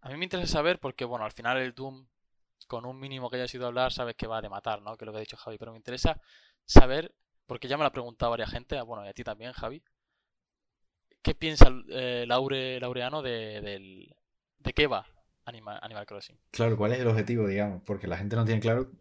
a 0.01 0.09
mí 0.09 0.17
me 0.17 0.25
interesa 0.25 0.51
saber 0.51 0.79
porque, 0.79 1.05
bueno, 1.05 1.23
al 1.23 1.31
final 1.31 1.57
el 1.57 1.73
Doom, 1.73 2.05
con 2.67 2.85
un 2.85 2.99
mínimo 2.99 3.29
que 3.29 3.37
hayas 3.37 3.53
ido 3.55 3.63
a 3.63 3.67
hablar, 3.69 3.93
sabes 3.93 4.15
que 4.15 4.27
va 4.27 4.41
de 4.41 4.49
matar, 4.49 4.81
¿no? 4.81 4.97
Que 4.97 5.05
lo 5.05 5.13
que 5.13 5.19
ha 5.19 5.21
dicho 5.21 5.37
Javi. 5.37 5.57
Pero 5.57 5.71
me 5.71 5.77
interesa 5.77 6.19
saber, 6.65 7.15
porque 7.45 7.69
ya 7.69 7.77
me 7.77 7.83
lo 7.83 7.87
ha 7.87 7.93
preguntado 7.93 8.31
varias 8.31 8.51
gente, 8.51 8.77
ah, 8.77 8.83
bueno, 8.83 9.05
y 9.05 9.07
a 9.07 9.13
ti 9.13 9.23
también, 9.23 9.53
Javi, 9.53 9.81
¿qué 11.21 11.33
piensa 11.33 11.71
eh, 11.89 12.25
Laure, 12.27 12.77
Laureano 12.81 13.21
de, 13.21 13.61
del, 13.61 14.15
de 14.59 14.73
qué 14.73 14.87
va 14.87 15.07
Animal, 15.45 15.79
Animal 15.81 16.05
Crossing? 16.05 16.37
Claro, 16.51 16.75
¿cuál 16.75 16.91
es 16.91 16.99
el 16.99 17.07
objetivo, 17.07 17.47
digamos? 17.47 17.83
Porque 17.85 18.07
la 18.07 18.17
gente 18.17 18.35
no 18.35 18.43
tiene 18.43 18.59
claro, 18.59 18.91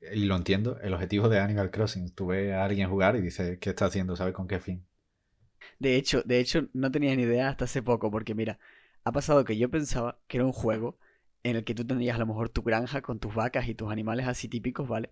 y 0.00 0.24
lo 0.24 0.36
entiendo, 0.36 0.78
el 0.80 0.94
objetivo 0.94 1.28
de 1.28 1.40
Animal 1.40 1.70
Crossing. 1.70 2.10
Tú 2.14 2.26
ves 2.28 2.52
a 2.52 2.64
alguien 2.64 2.88
jugar 2.90 3.16
y 3.16 3.20
dices, 3.22 3.58
¿qué 3.58 3.70
está 3.70 3.86
haciendo? 3.86 4.16
¿Sabes 4.16 4.34
con 4.34 4.48
qué 4.48 4.60
fin? 4.60 4.86
De 5.78 5.96
hecho, 5.96 6.22
de 6.22 6.40
hecho, 6.40 6.68
no 6.72 6.90
tenía 6.90 7.14
ni 7.16 7.22
idea 7.22 7.48
hasta 7.48 7.64
hace 7.64 7.82
poco, 7.82 8.10
porque 8.10 8.34
mira, 8.34 8.58
ha 9.04 9.12
pasado 9.12 9.44
que 9.44 9.56
yo 9.56 9.70
pensaba 9.70 10.18
que 10.26 10.38
era 10.38 10.46
un 10.46 10.52
juego 10.52 10.98
en 11.42 11.56
el 11.56 11.64
que 11.64 11.74
tú 11.74 11.84
tendrías 11.86 12.16
a 12.16 12.18
lo 12.18 12.26
mejor 12.26 12.48
tu 12.48 12.62
granja 12.62 13.02
con 13.02 13.18
tus 13.20 13.34
vacas 13.34 13.68
y 13.68 13.74
tus 13.74 13.90
animales 13.90 14.26
así 14.26 14.48
típicos, 14.48 14.88
¿vale? 14.88 15.10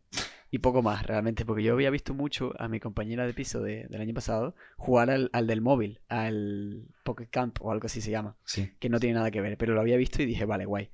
Y 0.51 0.59
poco 0.59 0.83
más, 0.83 1.07
realmente, 1.07 1.45
porque 1.45 1.63
yo 1.63 1.73
había 1.75 1.91
visto 1.91 2.15
mucho 2.15 2.53
a 2.61 2.69
mi 2.69 2.81
compañera 2.81 3.27
de 3.27 3.35
piso 3.35 3.61
de- 3.63 3.87
del 3.89 4.01
año 4.01 4.15
pasado 4.15 4.55
jugar 4.77 5.11
al, 5.11 5.31
al 5.33 5.47
del 5.47 5.61
móvil, 5.61 6.01
al 6.09 6.87
Pocket 7.05 7.29
Camp 7.31 7.59
o 7.61 7.71
algo 7.73 7.87
así 7.87 8.01
se 8.01 8.11
llama, 8.11 8.37
Sí. 8.45 8.73
que 8.79 8.89
no 8.89 9.01
tiene 9.01 9.15
nada 9.17 9.31
que 9.31 9.41
ver, 9.41 9.57
pero 9.59 9.75
lo 9.75 9.81
había 9.81 9.97
visto 9.97 10.23
y 10.23 10.27
dije, 10.27 10.45
vale, 10.45 10.65
guay. 10.67 10.91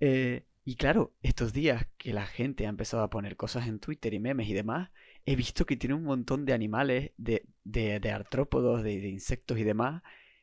Eh, 0.00 0.44
y 0.64 0.76
claro, 0.76 1.12
estos 1.22 1.52
días 1.52 1.86
que 1.98 2.12
la 2.12 2.26
gente 2.26 2.66
ha 2.66 2.68
empezado 2.70 3.02
a 3.02 3.10
poner 3.10 3.36
cosas 3.36 3.66
en 3.68 3.80
Twitter 3.80 4.14
y 4.14 4.20
memes 4.20 4.48
y 4.48 4.54
demás, 4.54 4.90
he 5.26 5.36
visto 5.36 5.66
que 5.66 5.76
tiene 5.76 5.94
un 5.96 6.04
montón 6.04 6.44
de 6.44 6.52
animales, 6.52 7.12
de, 7.16 7.46
de, 7.64 8.00
de 8.00 8.10
artrópodos, 8.10 8.82
de, 8.82 8.94
insectos 9.08 9.58
y 9.58 9.64
demás, 9.64 10.02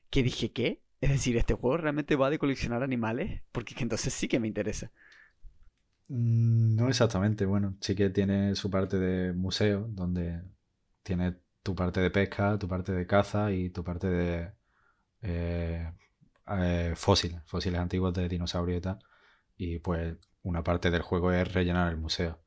que 0.09 0.23
dije, 0.23 0.51
¿qué? 0.51 0.81
Es 1.01 1.09
decir, 1.11 1.37
¿este 1.37 1.53
juego 1.53 1.77
realmente 1.77 2.15
va 2.17 2.29
de 2.29 2.39
coleccionar 2.39 2.83
animales? 2.83 3.41
Porque 3.51 3.75
que 3.75 3.83
entonces 3.83 4.13
sí 4.13 4.27
que 4.27 4.39
me 4.39 4.47
interesa. 4.47 4.91
Mm, 6.07 6.75
No 6.75 6.87
exactamente, 6.89 7.45
bueno, 7.45 7.77
sí 7.81 7.95
que 7.95 8.09
tiene 8.09 8.55
su 8.55 8.69
parte 8.69 8.97
de 8.97 9.33
museo, 9.33 9.85
donde 9.89 10.41
tiene 11.03 11.35
tu 11.63 11.75
parte 11.75 11.99
de 12.01 12.11
pesca, 12.11 12.57
tu 12.57 12.67
parte 12.67 12.91
de 12.93 13.05
caza 13.07 13.51
y 13.51 13.69
tu 13.69 13.83
parte 13.83 14.07
de 14.07 14.53
eh, 15.21 15.93
eh, 16.47 16.93
fósiles, 16.95 17.41
fósiles 17.45 17.79
antiguos 17.81 18.13
de 18.13 18.29
dinosaurios 18.29 18.79
y 18.79 18.81
tal. 18.81 18.99
Y 19.59 19.79
pues 19.79 20.15
una 20.41 20.63
parte 20.63 20.89
del 20.89 21.01
juego 21.01 21.33
es 21.33 21.53
rellenar 21.53 21.91
el 21.91 21.97
museo. 21.97 22.39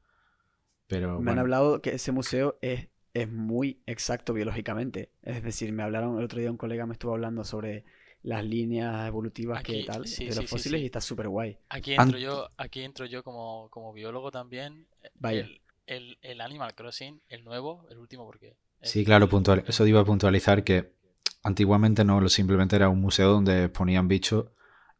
Pero, 0.86 1.20
me 1.20 1.30
han 1.30 1.38
hablado 1.38 1.82
que 1.82 1.90
ese 1.90 2.10
museo 2.10 2.58
es, 2.62 2.88
es 3.12 3.30
muy 3.30 3.82
exacto 3.86 4.32
biológicamente. 4.32 5.10
Es 5.22 5.42
decir, 5.42 5.72
me 5.72 5.82
hablaron 5.82 6.18
el 6.18 6.24
otro 6.24 6.40
día 6.40 6.50
un 6.50 6.56
colega 6.56 6.86
me 6.86 6.94
estuvo 6.94 7.12
hablando 7.12 7.44
sobre 7.44 7.84
las 8.22 8.44
líneas 8.44 9.06
evolutivas 9.06 9.62
que 9.62 9.84
tal 9.84 10.04
de 10.04 10.34
los 10.34 10.48
fósiles 10.48 10.80
y 10.80 10.86
está 10.86 11.02
súper 11.02 11.28
guay. 11.28 11.58
Aquí 11.68 11.92
entro 11.92 12.18
yo, 12.18 12.48
aquí 12.56 12.80
entro 12.80 13.04
yo 13.04 13.22
como, 13.22 13.68
como 13.68 13.92
biólogo 13.92 14.30
también. 14.30 14.86
Vaya. 15.14 15.46
El, 15.86 16.16
el, 16.22 16.40
Animal 16.40 16.74
Crossing, 16.74 17.20
el 17.28 17.44
nuevo, 17.44 17.86
el 17.90 17.98
último, 17.98 18.24
porque. 18.24 18.56
Sí, 18.80 19.04
claro, 19.04 19.28
puntual, 19.28 19.64
eso 19.66 19.86
iba 19.86 20.00
a 20.00 20.04
puntualizar 20.04 20.64
que 20.64 20.94
antiguamente 21.42 22.04
no, 22.04 22.26
simplemente 22.30 22.76
era 22.76 22.88
un 22.88 23.02
museo 23.02 23.28
donde 23.32 23.68
ponían 23.68 24.08
bichos 24.08 24.46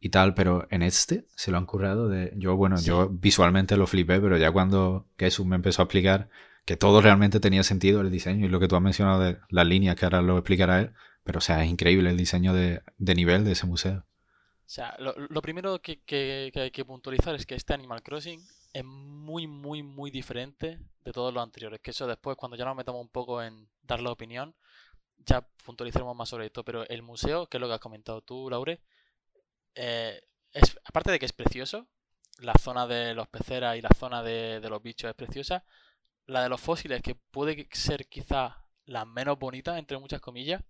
y 0.05 0.09
tal, 0.09 0.35
pero 0.35 0.67
en 0.71 0.83
este 0.83 1.27
se 1.37 1.53
lo 1.53 1.59
han 1.59 1.65
currado 1.65 2.09
de. 2.09 2.33
Yo, 2.37 2.57
bueno, 2.57 2.77
yo 2.81 3.09
visualmente 3.09 3.77
lo 3.77 3.87
flipé, 3.87 4.21
pero 4.21 4.37
ya 4.37 4.51
cuando 4.51 5.07
Jesús 5.17 5.47
me 5.47 5.55
empezó 5.55 5.81
a 5.81 5.85
explicar 5.85 6.29
que 6.65 6.77
todo 6.77 7.01
realmente 7.01 7.39
tenía 7.39 7.63
sentido 7.63 8.01
el 8.01 8.11
diseño 8.11 8.45
y 8.45 8.49
lo 8.49 8.59
que 8.59 8.67
tú 8.67 8.75
has 8.75 8.83
mencionado 8.83 9.21
de 9.21 9.39
las 9.49 9.65
líneas, 9.65 9.95
que 9.95 10.05
ahora 10.05 10.21
lo 10.21 10.37
explicará 10.39 10.81
él, 10.81 10.93
pero, 11.23 11.39
o 11.39 11.41
sea, 11.41 11.63
es 11.63 11.71
increíble 11.71 12.11
el 12.11 12.17
diseño 12.17 12.53
de, 12.53 12.83
nivel 12.99 13.45
de 13.45 13.53
ese 13.53 13.65
museo. 13.65 14.05
O 14.67 14.75
sea, 14.75 14.97
lo, 14.99 15.41
primero 15.41 15.81
que, 15.81 16.51
hay 16.53 16.71
que 16.73 16.85
puntualizar 16.85 17.37
es 17.37 17.47
que 17.47 17.55
este 17.55 17.75
Animal 17.75 18.03
Crossing 18.03 18.41
es 18.73 18.85
muy, 18.85 19.47
muy, 19.47 19.85
muy 19.85 20.11
diferente 20.11 20.81
de 21.05 21.13
todos 21.13 21.33
los 21.33 21.45
anteriores. 21.45 21.79
Que 21.81 21.93
eso 21.93 22.09
después, 22.09 22.37
cuando 22.37 22.57
ya 22.57 22.65
nos 22.65 22.75
metamos 22.75 23.01
un 23.01 23.09
poco 23.09 23.41
en 23.41 23.69
dar 23.85 24.01
la 24.01 24.11
opinión, 24.11 24.57
ya 25.19 25.47
puntualizaremos 25.65 26.17
más 26.17 26.29
sobre 26.29 26.47
esto. 26.47 26.65
Pero 26.65 26.89
el 26.89 27.03
museo, 27.03 27.47
que 27.47 27.59
es 27.59 27.61
lo 27.61 27.69
que 27.69 27.75
has 27.75 27.81
comentado 27.81 28.21
tú, 28.23 28.51
Laure, 28.51 28.81
eh, 29.75 30.23
es, 30.53 30.79
aparte 30.85 31.11
de 31.11 31.19
que 31.19 31.27
es 31.27 31.33
precioso, 31.33 31.89
la 32.39 32.55
zona 32.55 32.87
de 32.87 33.15
los 33.15 33.29
peceras 33.29 33.77
y 33.77 33.81
la 33.81 33.91
zona 33.97 34.23
de, 34.23 34.61
de 34.61 34.69
los 34.69 34.83
bichos 34.83 35.09
es 35.09 35.15
preciosa, 35.15 35.65
la 36.27 36.43
de 36.43 36.49
los 36.49 36.61
fósiles, 36.61 37.03
que 37.03 37.15
puede 37.15 37.69
ser 37.73 38.07
quizá 38.09 38.67
la 38.87 39.05
menos 39.05 39.39
bonita, 39.39 39.79
entre 39.79 39.99
muchas 39.99 40.21
comillas, 40.21 40.63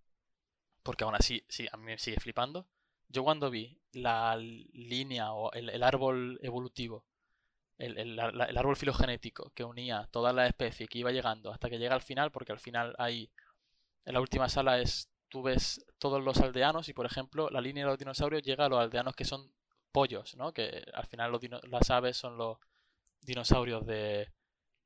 porque 0.82 1.04
aún 1.04 1.14
así, 1.14 1.44
sí, 1.49 1.66
a 1.73 1.76
mí 1.76 1.85
me 1.85 1.99
sigue 1.99 2.21
flipando. 2.21 2.66
Yo 3.09 3.25
cuando 3.25 3.50
vi 3.50 3.80
la 3.92 4.37
línea 4.37 5.32
o 5.32 5.52
el, 5.52 5.82
árbol 5.82 6.38
evolutivo, 6.42 7.04
el, 7.78 8.18
árbol 8.18 8.76
filogenético 8.76 9.50
que 9.54 9.64
unía 9.64 10.09
todas 10.11 10.35
las 10.35 10.49
especies 10.49 10.88
que 10.88 10.99
iba 10.99 11.12
llegando 11.12 11.52
hasta 11.52 11.68
que 11.68 11.78
llega 11.78 11.94
al 11.94 12.02
final, 12.02 12.32
porque 12.32 12.52
al 12.52 12.61
final 12.61 12.94
ahí, 12.99 13.30
en 14.04 14.14
la 14.14 14.21
última 14.21 14.49
sala 14.49 14.80
es, 14.80 15.11
tú 15.32 15.42
ves 15.42 15.84
todos 15.98 16.22
los 16.22 16.38
aldeanos 16.40 16.88
y 16.88 16.92
por 16.92 17.06
ejemplo 17.06 17.50
la 17.50 17.60
línea 17.60 17.84
de 17.84 17.90
los 17.90 17.98
dinosaurios 17.98 18.42
llega 18.42 18.66
a 18.66 18.68
los 18.68 18.78
aldeanos 18.78 19.16
que 19.16 19.24
son 19.24 19.50
pollos, 19.90 20.36
¿no? 20.36 20.52
Que 20.52 20.84
al 20.94 21.06
final 21.06 21.32
los 21.32 21.42
las 21.64 21.90
aves 21.90 22.16
son 22.16 22.36
los 22.36 22.58
dinosaurios 23.22 23.84
de, 23.86 24.28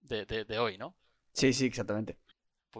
de 0.00 0.58
hoy, 0.58 0.78
¿no? 0.78 0.96
Sí, 1.32 1.52
sí, 1.52 1.66
exactamente 1.66 2.18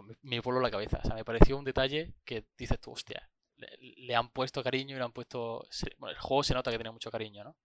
pues 0.05 0.17
me, 0.21 0.39
voló 0.39 0.59
la 0.59 0.71
cabeza. 0.71 0.99
O 1.03 1.07
sea, 1.07 1.15
me 1.15 1.25
pareció 1.25 1.57
un 1.57 1.65
detalle 1.65 2.13
que 2.23 2.45
dices 2.57 2.79
tú, 2.79 2.91
hostia, 2.91 3.29
le, 3.57 4.15
han 4.15 4.29
puesto 4.29 4.63
cariño 4.63 4.95
y 4.95 4.99
le 4.99 5.05
han 5.05 5.11
puesto... 5.11 5.67
Bueno, 5.97 6.15
el 6.15 6.21
juego 6.21 6.43
se 6.43 6.53
nota 6.53 6.71
que 6.71 6.77
tiene 6.77 6.91
mucho 6.91 7.11
cariño, 7.11 7.43
¿no? 7.43 7.57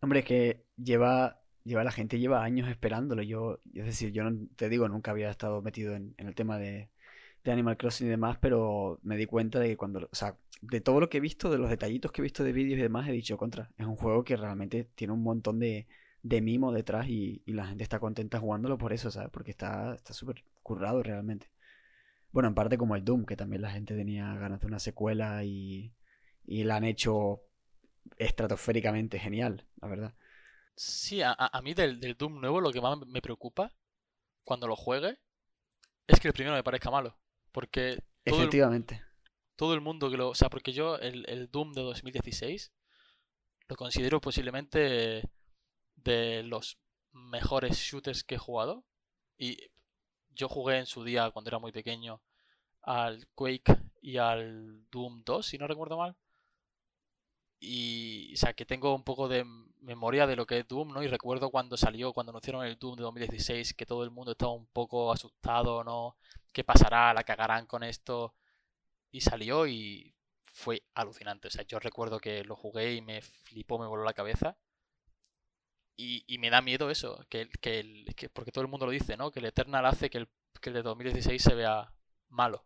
Hombre, 0.00 0.20
es 0.20 0.24
que 0.24 0.64
lleva, 0.76 1.40
lleva 1.64 1.84
la 1.84 1.92
gente 1.92 2.18
lleva 2.18 2.44
años 2.44 2.68
esperándolo. 2.68 3.22
Yo, 3.22 3.58
es 3.74 3.86
decir, 3.86 4.12
yo 4.12 4.24
no, 4.24 4.46
te 4.56 4.68
digo, 4.68 4.88
nunca 4.88 5.12
había 5.12 5.30
estado 5.30 5.62
metido 5.62 5.94
en, 5.94 6.14
el 6.16 6.34
tema 6.34 6.58
de, 6.58 6.90
de, 7.44 7.52
Animal 7.52 7.76
Crossing 7.76 8.06
y 8.06 8.10
demás, 8.10 8.38
pero 8.40 8.98
me 9.02 9.16
di 9.16 9.26
cuenta 9.26 9.58
de 9.58 9.68
que 9.68 9.76
cuando, 9.76 10.08
o 10.10 10.14
sea, 10.14 10.36
de 10.60 10.80
todo 10.80 11.00
lo 11.00 11.08
que 11.08 11.18
he 11.18 11.20
visto, 11.20 11.50
de 11.50 11.58
los 11.58 11.70
detallitos 11.70 12.12
que 12.12 12.20
he 12.20 12.22
visto 12.22 12.44
de 12.44 12.52
vídeos 12.52 12.78
y 12.78 12.82
demás, 12.82 13.08
he 13.08 13.12
dicho 13.12 13.36
contra. 13.36 13.70
Es 13.78 13.86
un 13.86 13.96
juego 13.96 14.24
que 14.24 14.36
realmente 14.36 14.84
tiene 14.94 15.12
un 15.12 15.22
montón 15.22 15.58
de, 15.58 15.88
de 16.22 16.40
mimo 16.40 16.72
detrás 16.72 17.08
y, 17.08 17.42
la 17.46 17.66
gente 17.66 17.82
está 17.84 17.98
contenta 17.98 18.38
jugándolo 18.38 18.78
por 18.78 18.92
eso, 18.92 19.10
¿sabes? 19.10 19.30
Porque 19.30 19.50
está 19.50 19.96
súper 20.10 20.44
currado 20.62 21.02
realmente. 21.02 21.50
Bueno, 22.30 22.48
en 22.48 22.54
parte 22.54 22.78
como 22.78 22.96
el 22.96 23.04
Doom, 23.04 23.26
que 23.26 23.36
también 23.36 23.62
la 23.62 23.70
gente 23.70 23.94
tenía 23.94 24.34
ganas 24.36 24.60
de 24.60 24.66
una 24.66 24.78
secuela 24.78 25.44
y, 25.44 25.94
y 26.46 26.64
la 26.64 26.76
han 26.76 26.84
hecho 26.84 27.42
estratosféricamente 28.16 29.18
genial, 29.18 29.66
la 29.80 29.88
verdad. 29.88 30.14
Sí, 30.74 31.20
a, 31.22 31.36
mí 31.62 31.74
del, 31.74 32.00
Doom 32.16 32.40
nuevo 32.40 32.60
lo 32.60 32.72
que 32.72 32.80
más 32.80 32.98
me 33.06 33.20
preocupa 33.20 33.72
cuando 34.42 34.66
lo 34.66 34.74
juegue 34.74 35.18
es 36.06 36.18
que 36.18 36.28
el 36.28 36.34
primero 36.34 36.56
me 36.56 36.64
parezca 36.64 36.90
malo. 36.90 37.16
Porque... 37.52 38.02
Efectivamente. 38.24 39.02
todo 39.56 39.74
el 39.74 39.80
mundo 39.80 40.10
que 40.10 40.16
lo... 40.16 40.30
O 40.30 40.34
sea, 40.34 40.48
porque 40.48 40.72
yo 40.72 40.96
el, 40.98 41.24
el 41.28 41.50
Doom 41.50 41.72
de 41.72 41.82
2016 41.82 42.72
lo 43.68 43.76
considero 43.76 44.20
posiblemente 44.20 45.28
de 45.96 46.42
los 46.42 46.78
mejores 47.12 47.78
shooters 47.78 48.24
que 48.24 48.36
he 48.36 48.38
jugado. 48.38 48.84
Y 49.36 49.58
yo 50.30 50.48
jugué 50.48 50.78
en 50.78 50.86
su 50.86 51.04
día, 51.04 51.30
cuando 51.30 51.50
era 51.50 51.58
muy 51.58 51.72
pequeño, 51.72 52.22
al 52.82 53.26
Quake 53.34 53.78
y 54.00 54.16
al 54.16 54.88
Doom 54.90 55.22
2, 55.24 55.46
si 55.46 55.58
no 55.58 55.66
recuerdo 55.66 55.96
mal. 55.96 56.16
Y, 57.64 58.32
o 58.34 58.36
sea, 58.36 58.54
que 58.54 58.66
tengo 58.66 58.92
un 58.92 59.04
poco 59.04 59.28
de 59.28 59.44
memoria 59.82 60.26
de 60.26 60.34
lo 60.34 60.46
que 60.46 60.58
es 60.58 60.68
Doom, 60.68 60.92
¿no? 60.92 61.02
Y 61.02 61.06
recuerdo 61.06 61.50
cuando 61.50 61.76
salió, 61.76 62.12
cuando 62.12 62.30
anunciaron 62.30 62.64
el 62.66 62.76
Doom 62.76 62.96
de 62.96 63.02
2016, 63.04 63.74
que 63.74 63.86
todo 63.86 64.02
el 64.02 64.10
mundo 64.10 64.32
estaba 64.32 64.52
un 64.52 64.66
poco 64.66 65.12
asustado, 65.12 65.84
¿no? 65.84 66.16
¿Qué 66.52 66.64
pasará? 66.64 67.14
¿La 67.14 67.22
cagarán 67.22 67.66
con 67.66 67.84
esto? 67.84 68.34
Y 69.12 69.20
salió 69.20 69.68
y 69.68 70.12
fue 70.52 70.82
alucinante. 70.94 71.48
O 71.48 71.50
sea, 71.52 71.64
yo 71.64 71.78
recuerdo 71.78 72.18
que 72.20 72.44
lo 72.44 72.56
jugué 72.56 72.94
y 72.94 73.00
me 73.02 73.22
flipó, 73.22 73.78
me 73.78 73.86
voló 73.86 74.04
la 74.04 74.14
cabeza. 74.14 74.56
Y, 75.96 76.38
me 76.38 76.50
da 76.50 76.60
miedo 76.62 76.90
eso, 76.90 77.24
que, 77.28 77.48
que, 77.60 78.04
que, 78.16 78.28
porque 78.28 78.50
todo 78.50 78.62
el 78.62 78.70
mundo 78.70 78.86
lo 78.86 78.92
dice, 78.92 79.16
¿no? 79.16 79.30
Que 79.30 79.38
el 79.38 79.46
Eternal 79.46 79.86
hace 79.86 80.10
que 80.10 80.18
el, 80.18 80.28
que 80.60 80.70
el 80.70 80.74
de 80.74 80.82
2016 80.82 81.40
se 81.40 81.54
vea 81.54 81.92
malo. 82.28 82.64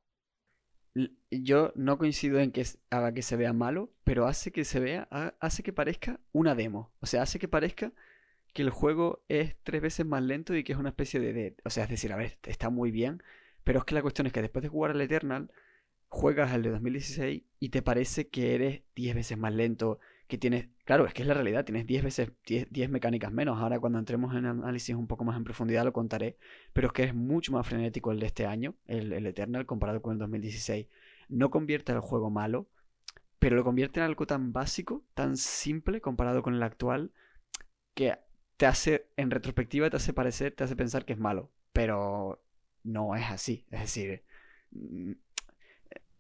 Yo 1.31 1.73
no 1.75 1.99
coincido 1.99 2.41
en 2.41 2.53
que 2.53 2.65
haga 2.91 3.13
que 3.13 3.23
se 3.23 3.37
vea 3.37 3.53
malo, 3.53 3.93
pero 4.05 4.27
hace 4.27 4.53
que 4.53 4.65
se 4.65 4.81
vea, 4.81 5.09
hace 5.41 5.63
que 5.63 5.73
parezca 5.73 6.21
una 6.33 6.55
demo. 6.55 6.93
O 7.01 7.07
sea, 7.07 7.23
hace 7.23 7.39
que 7.39 7.49
parezca 7.49 7.93
que 8.53 8.63
el 8.63 8.71
juego 8.71 9.23
es 9.29 9.57
tres 9.63 9.83
veces 9.83 10.07
más 10.07 10.23
lento 10.23 10.55
y 10.55 10.65
que 10.65 10.73
es 10.73 10.79
una 10.79 10.89
especie 10.89 11.21
de, 11.21 11.57
O 11.65 11.71
sea, 11.71 11.85
es 11.85 11.91
decir, 11.91 12.13
a 12.13 12.17
ver, 12.17 12.39
está 12.45 12.71
muy 12.71 12.91
bien, 12.91 13.23
pero 13.65 13.81
es 13.81 13.85
que 13.85 13.95
la 13.95 14.03
cuestión 14.03 14.27
es 14.27 14.33
que 14.33 14.41
después 14.41 14.63
de 14.63 14.69
jugar 14.69 14.93
al 14.93 15.01
Eternal, 15.01 15.51
juegas 16.09 16.53
al 16.53 16.63
de 16.63 16.71
2016 16.71 17.43
y 17.61 17.69
te 17.69 17.83
parece 17.83 18.29
que 18.29 18.55
eres 18.55 18.83
10 18.95 19.15
veces 19.17 19.37
más 19.37 19.53
lento, 19.55 19.99
que 20.27 20.39
tienes, 20.39 20.69
claro, 20.85 21.07
es 21.07 21.15
que 21.15 21.23
es 21.23 21.29
la 21.29 21.35
realidad, 21.35 21.65
tienes 21.65 21.87
10 21.87 22.05
veces, 22.05 22.33
10, 22.45 22.91
mecánicas 22.91 23.33
menos. 23.33 23.59
Ahora 23.59 23.79
cuando 23.79 23.99
entremos 23.99 24.35
en 24.35 24.47
análisis 24.47 24.95
un 24.95 25.07
poco 25.07 25.25
más 25.25 25.37
en 25.37 25.45
profundidad 25.45 25.85
lo 25.85 25.93
contaré, 25.93 26.37
pero 26.73 26.89
es 26.89 26.93
que 26.93 27.05
es 27.05 27.15
mucho 27.15 27.53
más 27.53 27.67
frenético 27.67 28.13
el 28.13 28.21
de 28.21 28.27
este 28.27 28.47
año, 28.47 28.75
el, 28.87 29.13
el 29.13 29.27
Eternal, 29.27 29.67
comparado 29.67 30.03
con 30.03 30.15
el 30.15 30.19
2016. 30.19 30.89
No 31.29 31.51
convierte 31.51 31.93
al 31.93 32.01
juego 32.01 32.31
malo, 32.31 32.69
pero 33.39 33.57
lo 33.57 33.65
convierte 33.65 34.01
en 34.01 34.07
algo 34.07 34.27
tan 34.27 34.53
básico, 34.53 35.05
tan 35.15 35.37
simple 35.37 36.01
comparado 36.01 36.43
con 36.43 36.55
el 36.55 36.63
actual, 36.63 37.13
que 37.95 38.19
te 38.57 38.67
hace, 38.67 39.09
en 39.17 39.31
retrospectiva, 39.31 39.91
te 39.91 39.97
hace 39.97 40.13
parecer, 40.13 40.53
te 40.55 40.65
hace 40.65 40.77
pensar 40.77 41.05
que 41.05 41.13
es 41.13 41.19
malo, 41.19 41.53
pero 41.73 42.43
no 42.83 43.15
es 43.15 43.27
así. 43.31 43.67
Es 43.71 43.81
decir, 43.81 44.25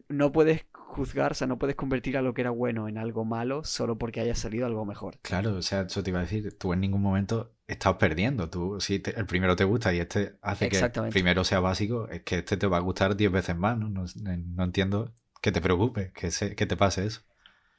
no 0.08 0.32
puedes 0.32 0.66
juzgar, 0.72 1.32
o 1.32 1.34
sea, 1.34 1.46
no 1.46 1.58
puedes 1.58 1.76
convertir 1.76 2.16
a 2.16 2.22
lo 2.22 2.32
que 2.32 2.40
era 2.40 2.50
bueno 2.50 2.88
en 2.88 2.96
algo 2.98 3.24
malo 3.24 3.64
solo 3.64 3.98
porque 3.98 4.20
haya 4.20 4.34
salido 4.34 4.66
algo 4.66 4.84
mejor. 4.84 5.18
Claro, 5.22 5.54
o 5.56 5.62
sea, 5.62 5.82
eso 5.82 6.02
te 6.02 6.10
iba 6.10 6.20
a 6.20 6.22
decir, 6.22 6.56
tú 6.58 6.72
en 6.72 6.80
ningún 6.80 7.02
momento 7.02 7.54
estás 7.66 7.96
perdiendo. 7.96 8.48
Tú, 8.48 8.80
si 8.80 9.02
el 9.04 9.26
primero 9.26 9.56
te 9.56 9.64
gusta 9.64 9.92
y 9.92 9.98
este 9.98 10.36
hace 10.40 10.68
que 10.68 10.78
el 10.78 11.10
primero 11.10 11.44
sea 11.44 11.60
básico, 11.60 12.08
es 12.08 12.22
que 12.22 12.38
este 12.38 12.56
te 12.56 12.66
va 12.66 12.78
a 12.78 12.80
gustar 12.80 13.16
10 13.16 13.30
veces 13.30 13.56
más, 13.56 13.78
¿no? 13.78 13.88
No, 13.88 14.64
entiendo 14.64 15.12
que 15.42 15.52
te 15.52 15.60
preocupe, 15.60 16.12
que, 16.12 16.30
que 16.54 16.66
te 16.66 16.76
pase 16.76 17.04
eso. 17.04 17.22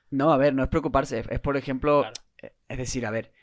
No, 0.10 0.31
a 0.31 0.38
ver, 0.38 0.53
no 0.53 0.63
es 0.63 0.69
preocuparse, 0.69 1.24
es 1.29 1.39
por 1.39 1.57
ejemplo, 1.57 2.05
eh, 2.41 2.53
es 2.69 2.77
decir, 2.77 3.05
a 3.05 3.12
ver, 3.12 3.34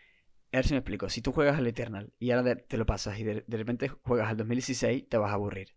a 0.52 0.56
ver 0.56 0.66
si 0.66 0.72
me 0.72 0.78
explico, 0.78 1.08
si 1.08 1.20
tú 1.20 1.32
juegas 1.32 1.58
al 1.58 1.66
Eternal 1.66 2.12
y 2.18 2.30
ahora 2.30 2.54
te 2.56 2.76
lo 2.76 2.86
pasas 2.86 3.18
y 3.18 3.24
de 3.24 3.44
repente 3.48 3.88
juegas 3.88 4.28
al 4.28 4.36
2016, 4.36 5.08
te 5.08 5.16
vas 5.18 5.30
a 5.30 5.34
aburrir. 5.34 5.74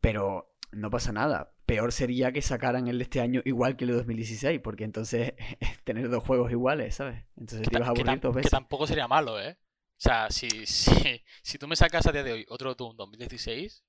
Pero 0.00 0.51
no 0.72 0.90
pasa 0.90 1.12
nada. 1.12 1.52
Peor 1.66 1.92
sería 1.92 2.32
que 2.32 2.42
sacaran 2.42 2.88
el 2.88 2.98
de 2.98 3.04
este 3.04 3.20
año 3.20 3.40
igual 3.44 3.76
que 3.76 3.84
el 3.84 3.90
de 3.90 3.96
2016, 3.98 4.60
porque 4.62 4.84
entonces 4.84 5.34
tener 5.84 6.10
dos 6.10 6.24
juegos 6.24 6.50
iguales, 6.50 6.96
¿sabes? 6.96 7.24
Entonces 7.36 7.68
te 7.68 7.76
ibas 7.76 7.88
a 7.88 7.90
aburrir 7.92 8.20
dos 8.20 8.34
veces. 8.34 8.50
Que 8.50 8.56
tampoco 8.56 8.86
sería 8.86 9.08
malo, 9.08 9.40
¿eh? 9.40 9.58
O 9.60 10.00
sea, 10.02 10.30
si, 10.30 10.48
si, 10.66 11.22
si 11.42 11.58
tú 11.58 11.68
me 11.68 11.76
sacas 11.76 12.06
a 12.06 12.12
día 12.12 12.24
de 12.24 12.32
hoy 12.32 12.46
otro 12.48 12.74
Doom 12.74 12.96
2016, 12.96 13.84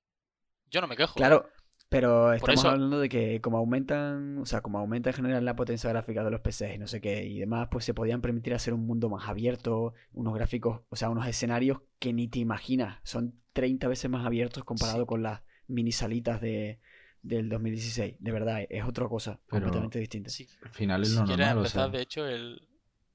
yo 0.70 0.80
no 0.80 0.86
me 0.86 0.96
quejo. 0.96 1.14
Claro, 1.14 1.50
pero 1.88 2.32
estamos 2.32 2.64
hablando 2.64 2.98
de 2.98 3.08
que 3.08 3.40
como 3.40 3.58
aumentan, 3.58 4.38
o 4.38 4.46
sea, 4.46 4.62
como 4.62 4.78
aumenta 4.78 5.10
en 5.10 5.16
general 5.16 5.44
la 5.44 5.54
potencia 5.54 5.90
gráfica 5.90 6.24
de 6.24 6.30
los 6.30 6.40
PCs 6.40 6.74
y 6.74 6.78
no 6.78 6.88
sé 6.88 7.00
qué, 7.00 7.24
y 7.24 7.38
demás, 7.38 7.68
pues 7.70 7.84
se 7.84 7.94
podían 7.94 8.20
permitir 8.20 8.54
hacer 8.54 8.74
un 8.74 8.84
mundo 8.84 9.08
más 9.08 9.28
abierto, 9.28 9.94
unos 10.12 10.34
gráficos, 10.34 10.82
o 10.88 10.96
sea, 10.96 11.10
unos 11.10 11.26
escenarios 11.28 11.82
que 12.00 12.12
ni 12.12 12.26
te 12.26 12.40
imaginas, 12.40 12.98
son 13.04 13.40
30 13.52 13.86
veces 13.86 14.10
más 14.10 14.26
abiertos 14.26 14.64
comparado 14.64 15.06
con 15.06 15.22
las 15.22 15.42
mini 15.68 15.92
salitas 15.92 16.40
de, 16.40 16.80
del 17.22 17.48
2016. 17.48 18.16
De 18.18 18.32
verdad, 18.32 18.64
es 18.68 18.84
otra 18.84 19.08
cosa 19.08 19.40
Pero- 19.46 19.62
completamente 19.62 19.98
distinta. 19.98 20.30
Sí, 20.30 20.48
Al 20.62 20.70
final 20.70 21.02
es 21.02 21.10
si 21.10 21.14
lo 21.16 21.24
quieres 21.24 21.38
normal, 21.46 21.56
o 21.56 21.60
empezar, 21.60 21.90
sea, 21.90 21.96
de 21.98 22.02
hecho, 22.02 22.26
el, 22.26 22.68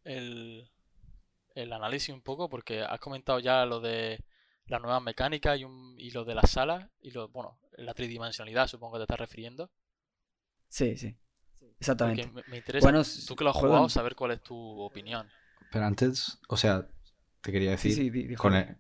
el, 0.04 0.70
el 1.56 1.74
análisis 1.74 2.14
un 2.14 2.22
poco, 2.22 2.50
porque 2.50 2.82
has 2.82 3.00
comentado 3.00 3.40
ya 3.40 3.66
lo 3.66 3.80
de 3.80 4.24
la 4.68 4.80
nueva 4.80 5.00
mecánica 5.00 5.56
y, 5.58 5.64
un, 5.64 5.96
y 5.98 6.12
lo 6.12 6.26
de 6.26 6.36
las 6.36 6.52
salas, 6.52 6.88
y 7.02 7.12
lo, 7.12 7.28
bueno, 7.30 7.60
la 7.78 7.94
tridimensionalidad, 7.94 8.68
supongo 8.68 8.94
que 8.94 9.00
te 9.00 9.04
estás 9.04 9.20
refiriendo. 9.20 9.70
Sí, 10.68 10.96
sí. 10.98 11.16
Exactamente. 11.80 12.28
me, 12.32 12.44
me 12.48 12.58
interesa, 12.58 12.86
Bueno, 12.86 13.02
tú 13.28 13.36
que 13.36 13.44
lo 13.44 13.50
has 13.52 13.56
juegan- 13.56 13.70
jugado, 13.70 13.90
saber 13.90 14.16
cuál 14.16 14.32
es 14.32 14.42
tu 14.42 14.56
opinión. 14.82 15.28
Pero 15.72 15.86
antes, 15.86 16.40
o 16.50 16.58
sea, 16.58 16.88
te 17.42 17.52
quería 17.52 17.72
decir, 17.72 17.94
sí, 17.94 18.36
con 18.36 18.54
el- 18.56 18.78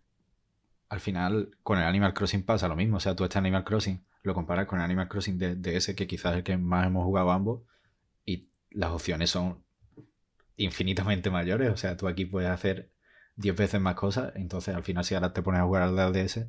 al 0.89 0.99
final, 0.99 1.55
con 1.63 1.77
el 1.77 1.85
Animal 1.85 2.13
Crossing 2.13 2.43
pasa 2.43 2.67
lo 2.67 2.75
mismo. 2.75 2.97
O 2.97 2.99
sea, 2.99 3.15
tú 3.15 3.23
este 3.23 3.37
Animal 3.37 3.63
Crossing 3.63 4.03
lo 4.23 4.33
comparas 4.33 4.65
con 4.65 4.79
el 4.79 4.85
Animal 4.85 5.07
Crossing 5.07 5.37
de, 5.37 5.77
ese, 5.77 5.95
que 5.95 6.07
quizás 6.07 6.33
es 6.33 6.37
el 6.39 6.43
que 6.43 6.57
más 6.57 6.87
hemos 6.87 7.05
jugado 7.05 7.31
ambos, 7.31 7.61
y 8.25 8.49
las 8.71 8.91
opciones 8.91 9.29
son 9.29 9.63
infinitamente 10.57 11.29
mayores. 11.29 11.69
O 11.69 11.77
sea, 11.77 11.95
tú 11.95 12.07
aquí 12.07 12.25
puedes 12.25 12.49
hacer 12.49 12.91
10 13.35 13.55
veces 13.55 13.79
más 13.79 13.95
cosas. 13.95 14.33
Entonces, 14.35 14.75
al 14.75 14.83
final, 14.83 15.05
si 15.05 15.15
ahora 15.15 15.31
te 15.31 15.43
pones 15.43 15.61
a 15.61 15.65
jugar 15.65 15.83
al 15.83 16.13
DS, 16.13 16.47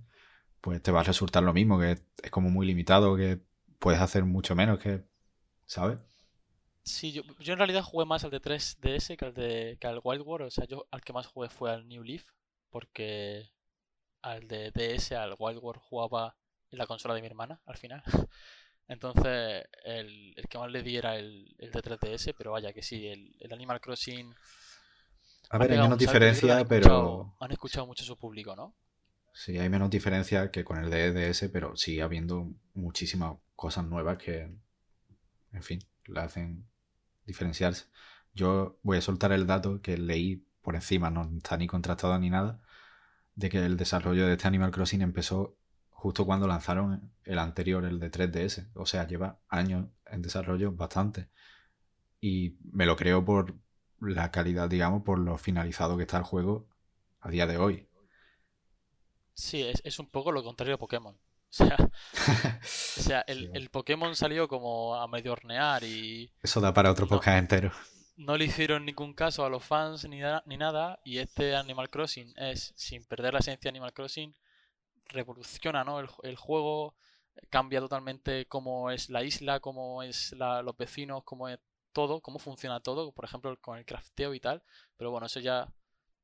pues 0.62 0.82
te 0.82 0.90
va 0.90 1.00
a 1.00 1.04
resultar 1.04 1.42
lo 1.42 1.52
mismo, 1.52 1.78
que 1.78 1.92
es 2.23 2.30
como 2.30 2.49
muy 2.50 2.66
limitado, 2.66 3.16
que 3.16 3.40
puedes 3.78 4.00
hacer 4.00 4.25
mucho 4.25 4.54
menos 4.56 4.78
que, 4.78 5.04
¿sabes? 5.66 5.99
Sí, 6.82 7.12
yo, 7.12 7.23
yo 7.40 7.52
en 7.52 7.59
realidad 7.59 7.82
jugué 7.82 8.06
más 8.06 8.25
al 8.25 8.30
de 8.30 8.40
3DS 8.40 9.16
que 9.18 9.25
al 9.26 9.35
de 9.35 9.76
que 9.78 9.87
al 9.87 10.00
Wild 10.02 10.23
World. 10.23 10.47
O 10.47 10.50
sea, 10.50 10.66
yo 10.66 10.87
al 10.90 11.02
que 11.02 11.12
más 11.12 11.26
jugué 11.26 11.50
fue 11.50 11.70
al 11.70 11.87
New 11.87 12.02
Leaf, 12.02 12.25
porque 12.70 13.50
al 14.22 14.46
de 14.48 14.70
DS, 14.70 15.12
al 15.12 15.34
Wild 15.38 15.58
World, 15.62 15.82
jugaba 15.82 16.36
en 16.70 16.78
la 16.78 16.86
consola 16.86 17.14
de 17.14 17.20
mi 17.20 17.26
hermana 17.26 17.60
al 17.66 17.76
final. 17.76 18.02
Entonces, 18.88 19.64
el, 19.84 20.34
el 20.36 20.48
que 20.48 20.58
más 20.58 20.70
le 20.70 20.82
di 20.82 20.96
era 20.96 21.16
el, 21.16 21.54
el 21.58 21.70
de 21.70 21.80
3DS, 21.80 22.34
pero 22.36 22.52
vaya 22.52 22.72
que 22.72 22.82
sí, 22.82 23.06
el, 23.06 23.36
el 23.38 23.52
Animal 23.52 23.80
Crossing. 23.80 24.34
A 25.50 25.58
ver, 25.58 25.72
hay 25.72 25.78
menos 25.78 25.98
diferencia, 25.98 26.58
han 26.58 26.66
pero... 26.66 27.36
han 27.38 27.52
escuchado 27.52 27.86
mucho 27.86 28.02
a 28.02 28.06
su 28.06 28.16
público, 28.16 28.56
¿no? 28.56 28.74
Sí, 29.32 29.58
hay 29.58 29.68
menos 29.68 29.90
diferencia 29.90 30.50
que 30.50 30.64
con 30.64 30.76
el 30.82 30.90
de 30.90 31.12
DS, 31.12 31.50
pero 31.52 31.76
sigue 31.76 32.02
habiendo 32.02 32.50
muchísimas 32.74 33.36
cosas 33.54 33.84
nuevas 33.84 34.18
que, 34.18 34.50
en 35.52 35.62
fin, 35.62 35.80
le 36.06 36.20
hacen 36.20 36.66
diferenciarse. 37.26 37.86
Yo 38.34 38.78
voy 38.82 38.98
a 38.98 39.02
soltar 39.02 39.30
el 39.32 39.46
dato 39.46 39.80
que 39.80 39.96
leí 39.98 40.44
por 40.62 40.74
encima, 40.74 41.10
no 41.10 41.30
está 41.36 41.56
ni 41.56 41.66
contrastado 41.66 42.18
ni 42.18 42.28
nada, 42.28 42.60
de 43.40 43.49
que 43.49 43.64
el 43.64 43.76
desarrollo 43.76 44.26
de 44.26 44.32
este 44.35 44.47
Animal 44.47 44.70
Crossing 44.70 45.00
empezó 45.02 45.56
justo 45.90 46.25
cuando 46.26 46.47
lanzaron 46.47 47.11
el 47.25 47.38
anterior, 47.38 47.85
el 47.85 47.99
de 47.99 48.11
3DS. 48.11 48.68
O 48.75 48.87
sea, 48.87 49.06
lleva 49.06 49.38
años 49.49 49.87
en 50.06 50.23
desarrollo 50.23 50.73
bastante. 50.73 51.28
Y 52.20 52.56
me 52.73 52.85
lo 52.87 52.97
creo 52.97 53.25
por 53.25 53.54
la 54.00 54.30
calidad, 54.30 54.68
digamos, 54.68 55.02
por 55.02 55.18
lo 55.18 55.37
finalizado 55.38 55.97
que 55.97 56.02
está 56.04 56.18
el 56.18 56.25
juego 56.25 56.66
a 57.20 57.30
día 57.30 57.47
de 57.47 57.56
hoy. 57.59 57.87
Sí, 59.35 59.62
es, 59.62 59.80
es 59.85 59.99
un 59.99 60.06
poco 60.11 60.32
lo 60.32 60.42
contrario 60.44 60.75
a 60.75 60.78
Pokémon. 60.78 61.16
O 61.50 61.52
sea, 61.52 61.76
o 61.76 62.62
sea 63.02 63.20
el, 63.26 63.50
el 63.54 63.70
Pokémon 63.70 64.14
salió 64.14 64.47
como 64.47 64.94
a 64.94 65.09
medio 65.09 65.32
hornear 65.32 65.82
y 65.82 66.30
Eso 66.42 66.61
da 66.61 66.73
para 66.73 66.92
otro 66.92 67.06
No. 67.06 67.11
podcast 67.11 67.38
entero. 67.38 67.73
No 68.17 68.37
le 68.37 68.45
hicieron 68.47 68.85
ningún 68.85 69.14
caso 69.14 69.45
a 69.45 69.50
los 69.50 69.64
fans 69.64 70.07
ni, 70.09 70.19
na- 70.21 70.43
ni 70.47 70.57
nada. 70.57 71.00
Y 71.05 71.19
este 71.19 71.57
Animal 71.57 71.90
Crossing 71.90 72.33
es, 72.37 72.73
sin 72.76 73.05
perder 73.05 73.33
la 73.35 73.40
esencia 73.40 73.69
de 73.71 73.76
Animal 73.76 73.93
Crossing, 73.93 74.35
revoluciona, 75.09 75.85
¿no? 75.85 76.00
el, 76.00 76.09
el 76.23 76.37
juego, 76.37 76.95
cambia 77.49 77.81
totalmente 77.81 78.47
cómo 78.47 78.90
es 78.90 79.09
la 79.11 79.23
isla, 79.25 79.61
cómo 79.61 80.02
es 80.02 80.33
la- 80.33 80.62
los 80.62 80.76
vecinos, 80.76 81.25
cómo 81.25 81.49
es 81.49 81.59
todo, 81.93 82.21
cómo 82.21 82.38
funciona 82.38 82.81
todo, 82.81 83.12
por 83.12 83.25
ejemplo, 83.25 83.57
con 83.61 83.79
el 83.79 83.85
crafteo 83.85 84.35
y 84.35 84.40
tal. 84.40 84.62
Pero 84.96 85.11
bueno, 85.11 85.27
eso 85.27 85.40
ya 85.40 85.73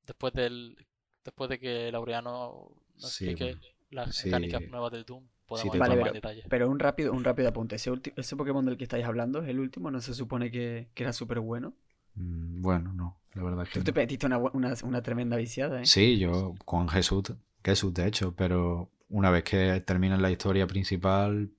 después 0.07 0.33
del 0.35 0.77
después 1.25 1.51
de 1.51 1.59
que 1.59 1.91
Laureano 1.91 2.71
nos 2.95 3.13
Sí, 3.13 3.25
explique 3.27 3.55
bueno. 3.55 3.67
las 3.91 4.15
Sí. 4.17 4.27
mecánicas 4.27 4.63
nuevas 4.69 4.93
del 4.93 5.05
Doom, 5.05 5.27
Vale, 5.49 5.79
más 5.79 5.89
pero- 5.91 6.13
detalle. 6.13 6.43
Pero 6.49 6.71
un 6.71 6.79
rápido, 6.79 7.13
un 7.13 7.25
rápido 7.25 7.49
apunte. 7.49 7.77
Ese, 7.77 7.93
ese 8.17 8.37
Pokémon 8.37 8.65
del 8.65 8.77
que 8.77 8.85
estáis 8.85 9.05
hablando 9.05 9.43
es 9.43 9.49
el 9.49 9.61
último, 9.61 9.91
¿no 9.91 10.01
se 10.01 10.15
supone 10.15 10.51
que, 10.51 10.89
que 10.95 11.03
era 11.05 11.13
súper 11.13 11.41
bueno? 11.41 11.75
Mm, 12.15 12.63
Bueno, 12.63 12.93
no, 12.93 13.21
la 13.35 13.43
verdad 13.43 13.63
es 13.65 13.71
que 13.71 13.79
Tú 13.81 13.85
te 13.85 13.93
metiste 13.93 14.27
una, 14.27 14.39
una, 14.39 14.75
una 14.83 15.03
tremenda 15.03 15.37
viciada, 15.37 15.83
¿eh? 15.83 15.87
Sí, 15.87 16.19
yo 16.19 16.55
con 16.65 16.89
Jesús, 16.89 17.33
Jesús 17.65 17.95
de 17.95 18.07
hecho, 18.07 18.35
pero 18.35 18.91
una 19.09 19.31
vez 19.31 19.45
que 19.45 19.81
terminas 19.83 20.21
la 20.21 20.31
historia 20.31 20.67
principal, 20.67 21.51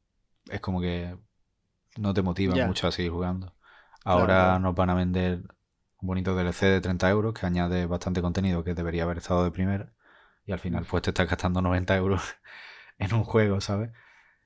es 0.49 0.59
como 0.59 0.81
que 0.81 1.15
no 1.97 2.13
te 2.13 2.21
motiva 2.21 2.55
Ya. 2.55 2.67
mucho 2.67 2.87
a 2.87 2.91
seguir 2.91 3.11
jugando. 3.11 3.53
Ahora 4.03 4.25
claro. 4.25 4.59
nos 4.59 4.75
van 4.75 4.89
a 4.89 4.93
vender 4.95 5.41
un 5.99 6.07
bonito 6.07 6.35
DLC 6.35 6.65
de 6.67 6.81
30 6.81 7.09
euros 7.09 7.33
que 7.33 7.45
añade 7.45 7.85
bastante 7.85 8.21
contenido 8.21 8.63
que 8.63 8.73
debería 8.73 9.03
haber 9.03 9.17
estado 9.19 9.43
de 9.43 9.51
primera. 9.51 9.93
Y 10.45 10.51
al 10.53 10.59
final, 10.59 10.85
pues 10.89 11.03
te 11.03 11.09
estás 11.09 11.27
gastando 11.29 11.61
90 11.61 11.95
euros 11.97 12.21
en 12.99 13.13
un 13.13 13.23
juego, 13.23 13.61
¿sabes? 13.61 13.91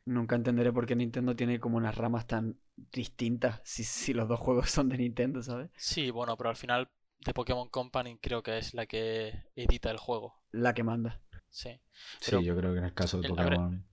Nunca 0.06 0.36
entenderé 0.38 0.74
por 0.74 0.86
qué 0.88 0.96
Nintendo 0.98 1.36
tiene 1.36 1.60
como 1.60 1.78
unas 1.78 1.96
ramas 1.98 2.28
tan 2.28 2.58
distintas 2.92 3.62
si, 3.66 3.84
si 3.86 4.14
los 4.14 4.30
dos 4.30 4.40
juegos 4.40 4.72
son 4.72 4.90
de 4.90 4.98
Nintendo, 5.00 5.44
¿sabes? 5.44 5.72
Sí, 5.76 6.12
bueno, 6.12 6.38
pero 6.38 6.50
al 6.50 6.56
final 6.56 6.90
de 7.20 7.34
Pokémon 7.34 7.68
Company 7.70 8.18
creo 8.20 8.42
que 8.42 8.58
es 8.58 8.74
la 8.74 8.86
que 8.86 9.44
edita 9.56 9.92
el 9.92 9.98
juego. 9.98 10.42
La 10.54 10.74
que 10.74 10.82
manda. 10.84 11.20
Sí. 11.50 11.80
Sí, 12.20 12.44
yo 12.46 12.56
creo 12.56 12.72
que 12.74 12.80
en 12.80 12.86
el 12.86 12.94
caso 12.94 13.18
de 13.18 13.24
el- 13.24 13.34
ver, 13.34 13.62
Pokémon. 13.62 13.86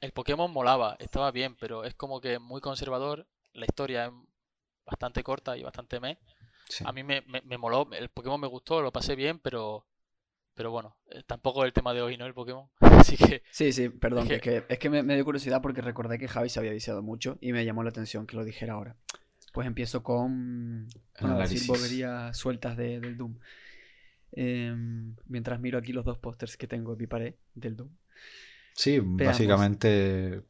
El 0.00 0.12
Pokémon 0.12 0.50
molaba, 0.52 0.96
estaba 0.98 1.30
bien, 1.30 1.56
pero 1.56 1.84
es 1.84 1.94
como 1.94 2.20
que 2.20 2.38
muy 2.38 2.60
conservador. 2.60 3.26
La 3.52 3.64
historia 3.66 4.06
es 4.06 4.12
bastante 4.86 5.22
corta 5.22 5.56
y 5.56 5.62
bastante 5.62 6.00
meh. 6.00 6.18
sí. 6.68 6.84
A 6.84 6.92
mí 6.92 7.02
me, 7.04 7.22
me, 7.22 7.42
me 7.42 7.58
moló, 7.58 7.88
el 7.92 8.10
Pokémon 8.10 8.40
me 8.40 8.48
gustó, 8.48 8.82
lo 8.82 8.92
pasé 8.92 9.14
bien, 9.16 9.38
pero 9.40 9.86
pero 10.54 10.70
bueno, 10.72 10.96
eh, 11.10 11.22
tampoco 11.26 11.62
es 11.64 11.68
el 11.68 11.72
tema 11.74 11.94
de 11.94 12.02
hoy, 12.02 12.16
¿no? 12.18 12.26
El 12.26 12.34
Pokémon. 12.34 12.68
Así 13.00 13.16
que 13.16 13.42
Sí, 13.50 13.72
sí, 13.72 13.88
perdón, 13.88 14.28
que 14.28 14.40
que, 14.40 14.64
es 14.68 14.78
que 14.78 14.90
me, 14.90 15.02
me 15.02 15.14
dio 15.14 15.24
curiosidad 15.24 15.60
porque 15.62 15.80
recordé 15.80 16.18
que 16.18 16.28
Javi 16.28 16.48
se 16.48 16.58
había 16.60 16.72
viciado 16.72 17.02
mucho 17.02 17.38
y 17.40 17.52
me 17.52 17.64
llamó 17.64 17.82
la 17.82 17.90
atención 17.90 18.26
que 18.26 18.36
lo 18.36 18.44
dijera 18.44 18.74
ahora. 18.74 18.96
Pues 19.52 19.66
empiezo 19.66 20.02
con, 20.02 20.86
bueno, 21.20 21.38
decir 21.38 21.66
boberías 21.66 22.36
sueltas 22.36 22.76
de- 22.76 23.00
del 23.00 23.16
Doom. 23.16 23.34
Em, 24.32 25.16
mientras 25.26 25.58
miro 25.60 25.78
aquí 25.78 25.92
los 25.92 26.04
dos 26.04 26.18
pósters 26.18 26.56
que 26.56 26.68
tengo 26.68 26.92
en 26.92 26.98
mi 26.98 27.06
pared 27.06 27.34
del 27.54 27.76
Doom. 27.76 27.90
Sí, 28.74 28.98
Veamos. 29.00 29.26
básicamente 29.26 30.42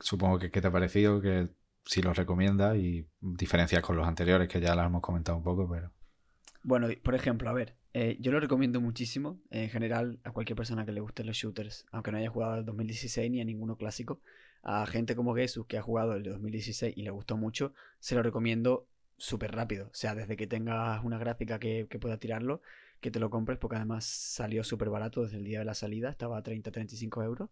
supongo 0.00 0.38
que, 0.38 0.50
que 0.50 0.60
te 0.60 0.66
ha 0.66 0.72
parecido, 0.72 1.20
que 1.20 1.48
si 1.84 2.02
los 2.02 2.16
recomiendas 2.16 2.76
y 2.76 3.06
diferencias 3.20 3.82
con 3.82 3.96
los 3.96 4.06
anteriores, 4.06 4.48
que 4.48 4.60
ya 4.60 4.74
las 4.74 4.86
hemos 4.86 5.00
comentado 5.02 5.38
un 5.38 5.44
poco, 5.44 5.68
pero 5.70 5.92
Bueno, 6.62 6.88
por 7.02 7.14
ejemplo, 7.14 7.48
a 7.48 7.52
ver, 7.52 7.76
eh, 7.96 8.16
yo 8.18 8.32
lo 8.32 8.40
recomiendo 8.40 8.80
muchísimo 8.80 9.40
en 9.50 9.70
general 9.70 10.18
a 10.24 10.32
cualquier 10.32 10.56
persona 10.56 10.84
que 10.84 10.90
le 10.90 11.00
gusten 11.00 11.26
los 11.28 11.36
shooters, 11.36 11.86
aunque 11.92 12.10
no 12.10 12.18
haya 12.18 12.28
jugado 12.28 12.54
al 12.54 12.64
2016 12.64 13.30
ni 13.30 13.40
a 13.40 13.44
ninguno 13.44 13.76
clásico. 13.76 14.20
A 14.64 14.84
gente 14.86 15.14
como 15.14 15.36
Jesús 15.36 15.66
que 15.66 15.78
ha 15.78 15.82
jugado 15.82 16.14
el 16.14 16.24
de 16.24 16.30
2016 16.30 16.92
y 16.96 17.02
le 17.02 17.10
gustó 17.10 17.36
mucho, 17.36 17.72
se 18.00 18.16
lo 18.16 18.24
recomiendo 18.24 18.88
súper 19.16 19.52
rápido. 19.52 19.86
O 19.86 19.94
sea, 19.94 20.16
desde 20.16 20.36
que 20.36 20.48
tengas 20.48 21.04
una 21.04 21.18
gráfica 21.18 21.60
que, 21.60 21.86
pueda 22.00 22.18
tirarlo, 22.18 22.62
que 23.00 23.12
te 23.12 23.20
lo 23.20 23.30
compres, 23.30 23.58
porque 23.58 23.76
además 23.76 24.04
salió 24.04 24.64
súper 24.64 24.90
barato 24.90 25.22
desde 25.22 25.36
el 25.36 25.44
día 25.44 25.60
de 25.60 25.64
la 25.64 25.74
salida, 25.74 26.10
estaba 26.10 26.38
a 26.38 26.42
30-35 26.42 27.24
euros. 27.24 27.50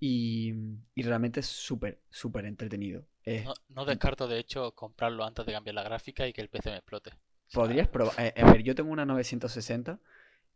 Y, 0.00 0.54
realmente 0.96 1.40
es 1.40 1.46
súper, 1.46 2.00
súper 2.08 2.46
entretenido. 2.46 3.04
No, 3.26 3.52
no 3.68 3.84
descarto 3.84 4.26
de 4.26 4.38
hecho 4.38 4.72
comprarlo 4.72 5.24
antes 5.24 5.44
de 5.44 5.52
cambiar 5.52 5.74
la 5.74 5.82
gráfica 5.82 6.26
y 6.26 6.32
que 6.32 6.40
el 6.40 6.48
PC 6.48 6.70
me 6.70 6.76
explote. 6.76 7.12
Podrías 7.52 7.88
probar. 7.88 8.14
eh, 8.18 8.32
a 8.36 8.52
ver, 8.52 8.62
yo 8.62 8.74
tengo 8.74 8.90
una 8.90 9.04
960 9.06 10.00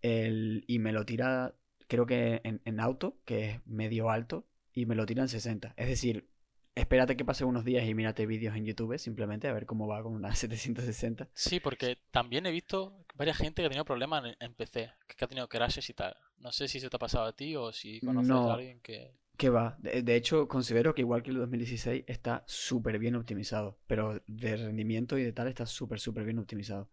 el, 0.03 0.65
y 0.67 0.79
me 0.79 0.93
lo 0.93 1.05
tira, 1.05 1.55
creo 1.89 2.07
que 2.07 2.41
en, 2.45 2.61
en 2.65 2.81
auto, 2.81 3.19
que 3.25 3.51
es 3.51 3.67
medio 3.67 4.11
alto, 4.11 4.47
y 4.73 4.87
me 4.87 4.95
lo 4.95 5.07
tira 5.07 5.23
en 5.23 5.29
60. 5.29 5.75
Es 5.77 5.89
decir, 5.89 6.29
espérate 6.75 7.17
que 7.17 7.25
pase 7.25 7.45
unos 7.45 7.65
días 7.65 7.87
y 7.87 7.95
mírate 7.95 8.25
vídeos 8.27 8.57
en 8.57 8.65
YouTube 8.65 8.97
simplemente 8.99 9.49
a 9.49 9.53
ver 9.53 9.67
cómo 9.67 9.87
va 9.87 10.03
con 10.03 10.15
una 10.15 10.35
760. 10.35 11.29
Sí, 11.35 11.61
porque 11.61 11.99
también 12.11 12.47
he 12.47 12.51
visto 12.51 13.05
varias 13.15 13.37
gente 13.37 13.63
que 13.63 13.67
ha 13.67 13.69
tenido 13.69 13.85
problemas 13.85 14.25
en, 14.25 14.37
en 14.41 14.55
PC, 14.55 14.91
que 15.07 15.25
ha 15.25 15.29
tenido 15.29 15.49
crashes 15.49 15.89
y 15.91 15.95
tal. 15.95 16.17
No 16.39 16.53
sé 16.53 16.69
si 16.69 16.81
se 16.81 16.89
te 16.89 16.97
ha 16.97 17.01
pasado 17.01 17.27
a 17.27 17.37
ti 17.37 17.55
o 17.57 17.73
si 17.73 18.01
conoces 18.01 18.29
No. 18.29 18.51
a 18.51 18.55
alguien 18.55 18.81
que... 18.81 19.13
Que 19.41 19.49
va. 19.49 19.79
De, 19.81 20.17
hecho, 20.17 20.49
considero 20.49 20.95
que 20.95 21.01
igual 21.01 21.23
que 21.23 21.31
el 21.31 21.39
2016 21.39 22.05
está 22.07 22.45
súper 22.47 22.99
bien 22.99 23.17
optimizado. 23.17 23.79
Pero 23.87 24.23
de 24.27 24.57
rendimiento 24.59 25.17
y 25.17 25.25
de 25.25 25.33
tal 25.33 25.49
está 25.49 25.65
súper, 25.65 25.99
súper 25.99 26.25
bien 26.25 26.39
optimizado. 26.39 26.91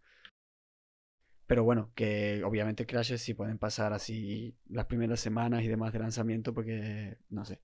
Pero 1.46 1.62
bueno, 1.62 1.92
que 1.94 2.42
obviamente 2.44 2.86
crashes 2.86 3.20
sí 3.20 3.34
pueden 3.34 3.58
pasar 3.58 3.92
así 3.92 4.56
las 4.66 4.86
primeras 4.86 5.20
semanas 5.20 5.62
y 5.62 5.68
demás 5.68 5.92
de 5.92 5.98
lanzamiento 5.98 6.54
porque 6.54 7.18
no 7.28 7.44
sé. 7.44 7.60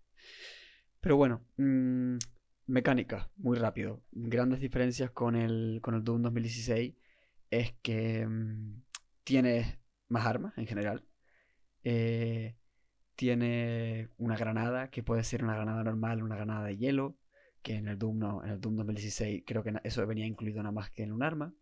Pero 1.00 1.16
bueno, 1.16 1.46
mm, 1.56 2.18
mecánica, 2.66 3.30
muy 3.38 3.56
rápido. 3.56 4.02
Grandes 4.12 4.60
diferencias 4.60 5.10
con 5.12 5.34
el, 5.34 5.78
con 5.80 5.94
el 5.94 6.04
Doom 6.04 6.20
2016 6.20 6.94
es 7.50 7.72
que 7.80 8.26
mm, 8.26 8.82
tienes 9.24 9.78
más 10.08 10.26
armas 10.26 10.52
en 10.58 10.66
general. 10.66 11.06
Eh, 11.84 12.56
tiene 13.16 14.08
una 14.18 14.36
granada, 14.36 14.90
que 14.90 15.02
puede 15.02 15.24
ser 15.24 15.44
una 15.44 15.54
granada 15.54 15.84
normal, 15.84 16.22
una 16.22 16.36
granada 16.36 16.66
de 16.66 16.76
hielo, 16.76 17.16
que 17.62 17.76
en 17.76 17.88
el 17.88 17.98
Doom 17.98 18.18
no, 18.18 18.44
en 18.44 18.50
el 18.50 18.60
Doom 18.60 18.76
2016 18.76 19.44
creo 19.46 19.62
que 19.62 19.72
eso 19.84 20.06
venía 20.06 20.26
incluido 20.26 20.62
nada 20.62 20.72
más 20.72 20.90
que 20.90 21.02
en 21.02 21.12
un 21.12 21.22
arma. 21.22 21.54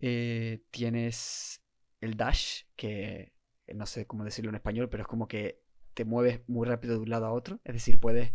Eh, 0.00 0.62
tienes 0.70 1.62
el 2.00 2.16
dash, 2.16 2.64
que 2.76 3.32
no 3.74 3.86
sé 3.86 4.06
cómo 4.06 4.24
decirlo 4.24 4.50
en 4.50 4.56
español, 4.56 4.88
pero 4.90 5.02
es 5.02 5.08
como 5.08 5.26
que 5.26 5.62
te 5.94 6.04
mueves 6.04 6.40
muy 6.48 6.66
rápido 6.66 6.94
de 6.94 7.00
un 7.00 7.10
lado 7.10 7.26
a 7.26 7.32
otro, 7.32 7.60
es 7.64 7.74
decir, 7.74 7.98
puedes 7.98 8.32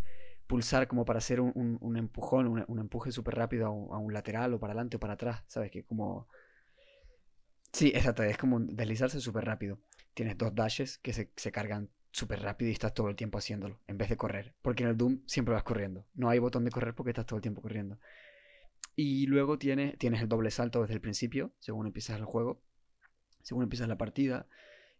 pulsar 0.47 0.87
como 0.87 1.05
para 1.05 1.19
hacer 1.19 1.41
un, 1.41 1.95
empujón, 1.95 2.47
un, 2.47 2.79
empuje 2.79 3.11
súper 3.11 3.35
rápido 3.35 3.67
a 3.67 3.99
un, 3.99 4.13
lateral 4.13 4.53
o 4.53 4.59
para 4.59 4.73
adelante 4.73 4.97
o 4.97 4.99
para 4.99 5.13
atrás, 5.13 5.43
¿sabes? 5.47 5.69
Que 5.69 5.83
como... 5.83 6.27
Sí, 7.71 7.89
exacto, 7.93 8.23
es 8.23 8.37
como 8.37 8.59
deslizarse 8.59 9.21
súper 9.21 9.45
rápido. 9.45 9.79
Tienes 10.15 10.37
dos 10.39 10.55
dashes 10.55 10.97
que 10.97 11.13
se, 11.13 11.31
se 11.35 11.51
cargan 11.51 11.91
súper 12.11 12.41
rápido 12.41 12.69
y 12.69 12.73
estás 12.73 12.93
todo 12.93 13.09
el 13.09 13.15
tiempo 13.15 13.37
haciéndolo, 13.37 13.79
en 13.87 13.97
vez 13.97 14.09
de 14.09 14.17
correr. 14.17 14.53
Porque 14.61 14.83
en 14.83 14.89
el 14.89 14.97
Doom 14.97 15.21
siempre 15.25 15.53
vas 15.53 15.63
corriendo. 15.63 16.05
No 16.13 16.29
hay 16.29 16.39
botón 16.39 16.65
de 16.65 16.71
correr 16.71 16.93
porque 16.93 17.11
estás 17.11 17.25
todo 17.25 17.37
el 17.37 17.41
tiempo 17.41 17.61
corriendo. 17.61 17.99
Y 18.95 19.27
luego 19.27 19.57
tienes, 19.57 19.97
tienes 19.97 20.21
el 20.21 20.27
doble 20.27 20.51
salto 20.51 20.81
desde 20.81 20.95
el 20.95 21.01
principio, 21.01 21.53
según 21.59 21.85
empiezas 21.87 22.17
el 22.17 22.25
juego, 22.25 22.61
según 23.41 23.63
empiezas 23.63 23.87
la 23.87 23.97
partida. 23.97 24.47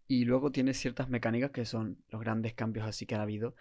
Y 0.07 0.25
luego 0.25 0.51
tienes 0.51 0.77
ciertas 0.77 1.09
mecánicas 1.09 1.51
que 1.51 1.65
son 1.65 1.97
los 2.09 2.21
grandes 2.21 2.53
cambios 2.53 2.87
así 2.87 3.05
que 3.05 3.15
ha 3.15 3.21
habido. 3.21 3.55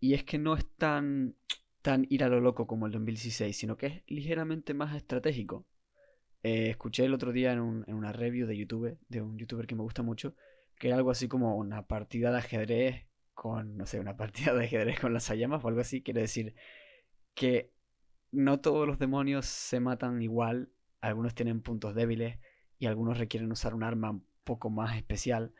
Y 0.00 0.14
es 0.14 0.24
que 0.24 0.38
no 0.38 0.54
es 0.54 0.66
tan, 0.76 1.34
tan 1.82 2.06
ir 2.08 2.24
a 2.24 2.28
lo 2.28 2.40
loco 2.40 2.66
como 2.66 2.86
el 2.86 2.92
2016, 2.92 3.56
sino 3.56 3.76
que 3.76 3.86
es 3.86 4.02
ligeramente 4.06 4.74
más 4.74 4.96
estratégico. 4.96 5.66
Eh, 6.42 6.70
escuché 6.70 7.04
el 7.04 7.14
otro 7.14 7.32
día 7.32 7.52
en, 7.52 7.84
en 7.86 7.94
una 7.94 8.12
review 8.12 8.46
de 8.46 8.56
YouTube, 8.56 8.96
de 9.08 9.20
un 9.20 9.36
youtuber 9.36 9.66
que 9.66 9.74
me 9.74 9.82
gusta 9.82 10.02
mucho, 10.02 10.34
que 10.78 10.88
era 10.88 10.96
algo 10.96 11.10
así 11.10 11.28
como 11.28 11.56
una 11.56 11.86
partida 11.86 12.30
de 12.30 12.38
ajedrez 12.38 13.06
con, 13.34 13.76
no 13.76 13.86
sé, 13.86 14.00
una 14.00 14.16
partida 14.16 14.54
de 14.54 14.64
ajedrez 14.64 15.00
con 15.00 15.12
las 15.12 15.28
llamas 15.30 15.64
o 15.64 15.68
algo 15.68 15.80
así. 15.80 16.02
Quiere 16.02 16.22
decir 16.22 16.54
que 17.34 17.72
no 18.30 18.60
todos 18.60 18.86
los 18.86 18.98
demonios 18.98 19.46
se 19.46 19.80
matan 19.80 20.22
igual, 20.22 20.70
algunos 21.00 21.34
tienen 21.34 21.62
puntos 21.62 21.94
débiles 21.94 22.38
y 22.78 22.86
algunos 22.86 23.18
requieren 23.18 23.50
usar 23.50 23.74
un 23.74 23.82
arma 23.82 24.10
un 24.10 24.26
poco 24.44 24.70
más 24.70 24.96
especial. 24.96 25.52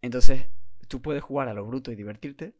Entonces, 0.00 0.46
tú 0.88 1.00
puedes 1.00 1.22
jugar 1.22 1.48
a 1.48 1.54
lo 1.54 1.64
bruto 1.64 1.92
y 1.92 1.96
divertirte, 1.96 2.54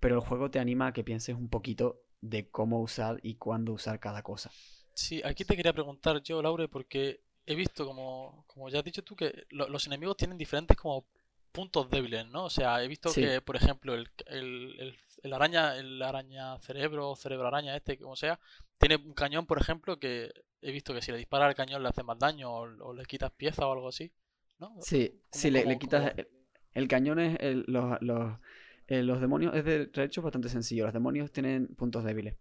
pero 0.00 0.16
el 0.16 0.20
juego 0.20 0.50
te 0.50 0.58
anima 0.58 0.88
a 0.88 0.92
que 0.92 1.04
pienses 1.04 1.36
un 1.36 1.48
poquito 1.48 2.02
de 2.20 2.48
cómo 2.50 2.80
usar 2.80 3.20
y 3.22 3.36
cuándo 3.36 3.72
usar 3.72 4.00
cada 4.00 4.22
cosa. 4.22 4.50
Sí, 4.94 5.22
aquí 5.24 5.44
te 5.44 5.56
quería 5.56 5.72
preguntar 5.72 6.20
yo, 6.22 6.42
Laure, 6.42 6.68
porque 6.68 7.20
he 7.46 7.54
visto, 7.54 7.86
como, 7.86 8.44
como 8.46 8.68
ya 8.68 8.80
has 8.80 8.84
dicho 8.84 9.04
tú, 9.04 9.14
que 9.14 9.46
los 9.50 9.86
enemigos 9.86 10.16
tienen 10.16 10.36
diferentes 10.36 10.76
como 10.76 11.06
puntos 11.58 11.90
débiles, 11.90 12.24
¿no? 12.28 12.44
O 12.44 12.50
sea, 12.50 12.84
he 12.84 12.86
visto 12.86 13.12
que, 13.12 13.40
por 13.40 13.56
ejemplo, 13.56 13.96
el, 13.96 14.08
el, 14.26 14.96
el, 15.24 15.32
araña, 15.32 15.76
el 15.76 16.00
araña 16.00 16.56
cerebro, 16.60 17.16
cerebro 17.16 17.48
araña, 17.48 17.74
este, 17.74 17.98
como 17.98 18.14
sea, 18.14 18.38
tiene 18.78 18.94
un 18.94 19.12
cañón, 19.12 19.44
por 19.44 19.60
ejemplo, 19.60 19.98
que 19.98 20.30
he 20.62 20.70
visto 20.70 20.94
que 20.94 21.02
si 21.02 21.10
le 21.10 21.18
dispara 21.18 21.48
el 21.48 21.56
cañón 21.56 21.82
le 21.82 21.88
hace 21.88 22.04
más 22.04 22.16
daño 22.16 22.48
o, 22.52 22.94
le 22.94 23.04
quitas 23.06 23.32
pieza 23.32 23.66
o 23.66 23.72
algo 23.72 23.88
así, 23.88 24.12
¿no? 24.60 24.72
Sí, 24.80 25.20
si 25.32 25.50
le, 25.50 25.76
quitas... 25.80 26.12
El, 26.74 26.86
cañón 26.86 27.18
es... 27.18 27.36
los, 27.66 28.00
los, 28.02 28.38
eh, 28.86 29.02
los 29.02 29.20
demonios 29.20 29.52
es 29.56 29.64
de 29.64 29.90
hecho 30.04 30.22
bastante 30.22 30.48
sencillo. 30.48 30.84
Los 30.84 30.94
demonios 30.94 31.32
tienen 31.32 31.74
puntos 31.74 32.04
débiles. 32.04 32.36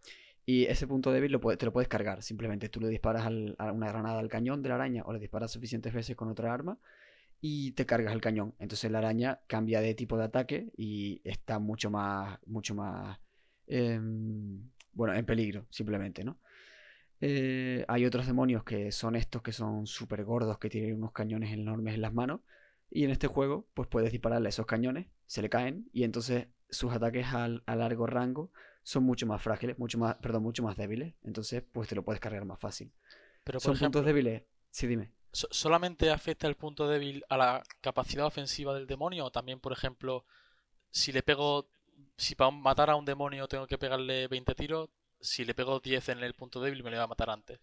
Y 0.45 0.65
ese 0.65 0.85
punto 0.85 1.11
débil 1.11 1.31
lo 1.31 1.39
te 1.57 1.65
lo 1.65 1.73
puedes 1.73 1.89
cargar. 1.89 2.21
Simplemente 2.21 2.69
tú 2.69 2.81
le 2.81 2.87
disparas 2.87 3.25
a 3.25 3.71
una 3.71 3.87
granada 3.87 4.19
al 4.19 4.29
cañón 4.29 4.61
de 4.61 4.69
la 4.69 4.75
araña 4.75 5.01
o 5.07 5.11
le 5.11 5.19
disparas 5.19 5.51
suficientes 5.51 5.91
veces 5.91 6.15
con 6.15 6.29
otra 6.29 6.53
arma 6.53 6.77
y 7.41 7.71
te 7.71 7.85
cargas 7.85 8.13
el 8.13 8.21
cañón. 8.21 8.55
Entonces 8.59 8.91
la 8.91 8.99
araña 8.99 9.41
cambia 9.47 9.81
de 9.81 9.93
tipo 9.93 10.17
de 10.17 10.25
ataque 10.25 10.71
y 10.77 11.21
está 11.23 11.59
mucho 11.59 11.89
más, 11.89 12.39
mucho 12.45 12.75
más, 12.75 13.19
em, 13.67 14.69
bueno, 14.93 15.13
en 15.13 15.25
peligro, 15.25 15.67
simplemente, 15.69 16.23
¿no? 16.23 16.39
Eh, 17.19 17.83
hay 17.87 18.05
otros 18.05 18.27
demonios 18.27 18.63
que 18.63 18.91
son 18.91 19.15
estos 19.15 19.41
que 19.41 19.51
son 19.51 19.87
súper 19.87 20.23
gordos, 20.23 20.59
que 20.59 20.69
tienen 20.69 20.95
unos 20.95 21.11
cañones 21.11 21.51
enormes 21.51 21.95
en 21.95 22.01
las 22.01 22.13
manos. 22.13 22.41
Y 22.89 23.03
en 23.03 23.11
este 23.11 23.27
juego, 23.27 23.67
pues 23.73 23.87
puedes 23.89 24.11
dispararle 24.11 24.49
esos 24.49 24.65
cañones, 24.65 25.07
se 25.25 25.41
le 25.41 25.49
caen, 25.49 25.89
y 25.91 26.03
entonces 26.03 26.47
sus 26.69 26.93
ataques 26.93 27.25
a 27.33 27.75
largo 27.75 28.07
rango 28.07 28.51
son 28.87 29.03
mucho 29.03 29.27
más 29.27 29.41
frágiles, 29.41 29.77
mucho 29.77 29.97
más, 29.97 30.15
perdón, 30.15 30.43
mucho 30.43 30.63
más 30.63 30.77
débiles. 30.77 31.13
Entonces, 31.23 31.61
pues 31.73 31.89
te 31.89 31.95
lo 31.95 32.05
puedes 32.05 32.21
cargar 32.21 32.45
más 32.45 32.57
fácil. 32.57 32.89
Pero 33.43 33.59
son 33.59 33.77
puntos 33.77 34.05
débiles. 34.05 34.43
Sí, 34.69 34.87
dime. 34.87 35.11
¿Solamente 35.51 36.09
afecta 36.09 36.47
el 36.47 36.55
punto 36.55 36.87
débil 36.87 37.23
a 37.29 37.37
la 37.37 37.63
capacidad 37.81 38.25
ofensiva 38.25 38.73
del 38.73 38.87
demonio? 38.87 39.25
O 39.25 39.31
también, 39.31 39.59
por 39.59 39.71
ejemplo, 39.71 40.25
si 40.89 41.11
le 41.11 41.21
pego. 41.21 41.69
Si 42.15 42.35
para 42.35 42.51
matar 42.51 42.89
a 42.89 42.95
un 42.95 43.05
demonio 43.05 43.47
tengo 43.47 43.67
que 43.67 43.77
pegarle 43.77 44.27
20 44.27 44.55
tiros, 44.55 44.89
si 45.19 45.45
le 45.45 45.53
pego 45.53 45.79
10 45.79 46.09
en 46.09 46.23
el 46.23 46.33
punto 46.33 46.61
débil 46.61 46.83
me 46.83 46.91
le 46.91 46.97
va 46.97 47.03
a 47.03 47.07
matar 47.07 47.29
antes. 47.29 47.59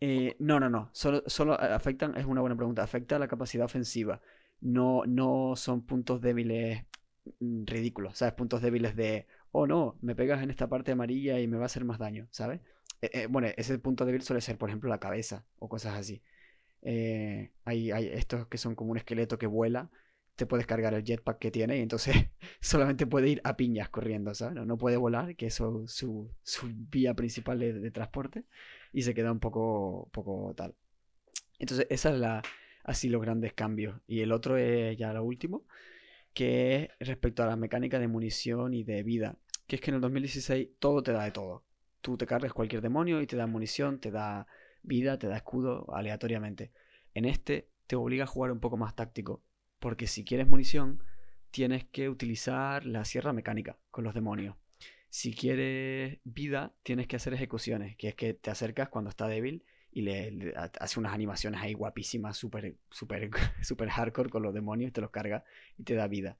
Eh, 0.00 0.34
no, 0.38 0.58
no, 0.58 0.68
no. 0.68 0.90
Solo, 0.92 1.22
solo 1.26 1.54
afectan, 1.54 2.16
es 2.16 2.24
una 2.26 2.40
buena 2.40 2.56
pregunta. 2.56 2.82
Afecta 2.82 3.16
a 3.16 3.18
la 3.18 3.28
capacidad 3.28 3.66
ofensiva. 3.66 4.20
No, 4.60 5.04
no 5.06 5.54
son 5.56 5.86
puntos 5.86 6.20
débiles 6.20 6.84
mm, 7.38 7.66
ridículos. 7.66 8.18
¿Sabes? 8.18 8.34
Puntos 8.34 8.62
débiles 8.62 8.96
de. 8.96 9.26
Oh 9.52 9.66
no, 9.66 9.96
me 10.00 10.14
pegas 10.16 10.42
en 10.42 10.50
esta 10.50 10.68
parte 10.68 10.92
amarilla 10.92 11.38
y 11.40 11.46
me 11.46 11.56
va 11.56 11.64
a 11.64 11.66
hacer 11.66 11.84
más 11.84 11.98
daño. 11.98 12.26
¿Sabes? 12.30 12.60
Eh, 13.02 13.10
eh, 13.12 13.26
bueno, 13.28 13.48
ese 13.56 13.78
punto 13.78 14.04
débil 14.04 14.22
suele 14.22 14.40
ser, 14.40 14.58
por 14.58 14.68
ejemplo, 14.70 14.90
la 14.90 14.98
cabeza 14.98 15.44
o 15.58 15.68
cosas 15.68 15.96
así. 15.96 16.22
Eh, 16.82 17.52
hay, 17.64 17.90
estos 17.90 18.46
que 18.48 18.58
son 18.58 18.74
como 18.74 18.90
un 18.92 18.96
esqueleto 18.96 19.38
que 19.38 19.46
vuela. 19.46 19.90
Te 20.36 20.46
puedes 20.46 20.66
cargar 20.66 20.94
el 20.94 21.04
jetpack 21.04 21.38
que 21.38 21.50
tiene 21.50 21.78
y 21.78 21.80
entonces 21.80 22.14
solamente 22.60 23.06
puede 23.06 23.28
ir 23.28 23.40
a 23.44 23.56
piñas 23.56 23.90
corriendo, 23.90 24.34
¿sabes? 24.34 24.64
No, 24.64 24.78
puede 24.78 24.96
volar, 24.96 25.36
que 25.36 25.46
es 25.46 25.54
su, 25.54 25.84
su, 25.86 26.30
vía 26.90 27.14
principal 27.14 27.58
de, 27.58 27.90
transporte, 27.90 28.44
y 28.92 29.02
se 29.02 29.12
queda 29.14 29.32
un 29.32 29.40
poco, 29.40 30.08
poco 30.12 30.54
tal. 30.56 30.74
Entonces, 31.58 31.86
esa 31.90 32.10
es 32.10 32.18
la, 32.18 32.42
así 32.84 33.08
los 33.10 33.20
grandes 33.20 33.52
cambios. 33.52 34.00
Y 34.06 34.20
el 34.20 34.32
otro 34.32 34.56
es 34.56 34.96
ya 34.96 35.12
lo 35.12 35.24
último, 35.24 35.66
que 36.32 36.90
es 36.98 37.08
respecto 37.08 37.42
a 37.42 37.46
la 37.46 37.56
mecánica 37.56 37.98
de 37.98 38.08
munición 38.08 38.72
y 38.72 38.84
de 38.84 39.02
vida. 39.02 39.36
Que 39.66 39.76
es 39.76 39.82
que 39.82 39.90
en 39.90 39.96
el 39.96 40.00
2016 40.00 40.70
todo 40.78 41.02
te 41.02 41.12
da 41.12 41.24
de 41.24 41.32
todo. 41.32 41.64
Tú 42.00 42.16
te 42.16 42.26
cargas 42.26 42.54
cualquier 42.54 42.80
demonio 42.80 43.20
y 43.20 43.26
te 43.26 43.36
da 43.36 43.46
munición, 43.46 44.00
te 44.00 44.10
da 44.10 44.46
vida, 44.82 45.18
te 45.18 45.28
da 45.28 45.36
escudo 45.36 45.86
aleatoriamente. 45.94 46.72
En 47.14 47.24
este 47.24 47.68
te 47.86 47.96
obliga 47.96 48.24
a 48.24 48.26
jugar 48.26 48.52
un 48.52 48.60
poco 48.60 48.76
más 48.76 48.94
táctico, 48.94 49.42
porque 49.78 50.06
si 50.06 50.24
quieres 50.24 50.46
munición, 50.46 51.02
tienes 51.50 51.84
que 51.84 52.08
utilizar 52.08 52.86
la 52.86 53.04
sierra 53.04 53.32
mecánica 53.32 53.78
con 53.90 54.04
los 54.04 54.14
demonios. 54.14 54.56
Si 55.08 55.34
quieres 55.34 56.18
vida, 56.22 56.72
tienes 56.84 57.08
que 57.08 57.16
hacer 57.16 57.34
ejecuciones, 57.34 57.96
que 57.96 58.08
es 58.08 58.14
que 58.14 58.34
te 58.34 58.50
acercas 58.50 58.88
cuando 58.88 59.10
está 59.10 59.26
débil 59.26 59.64
y 59.90 60.02
le, 60.02 60.54
hace 60.54 61.00
unas 61.00 61.12
animaciones 61.12 61.60
ahí 61.60 61.72
guapísimas, 61.72 62.36
súper 62.36 62.76
super, 62.90 63.28
super 63.60 63.88
hardcore 63.90 64.30
con 64.30 64.42
los 64.42 64.54
demonios, 64.54 64.92
te 64.92 65.00
los 65.00 65.10
carga 65.10 65.44
y 65.76 65.82
te 65.82 65.94
da 65.94 66.06
vida. 66.06 66.38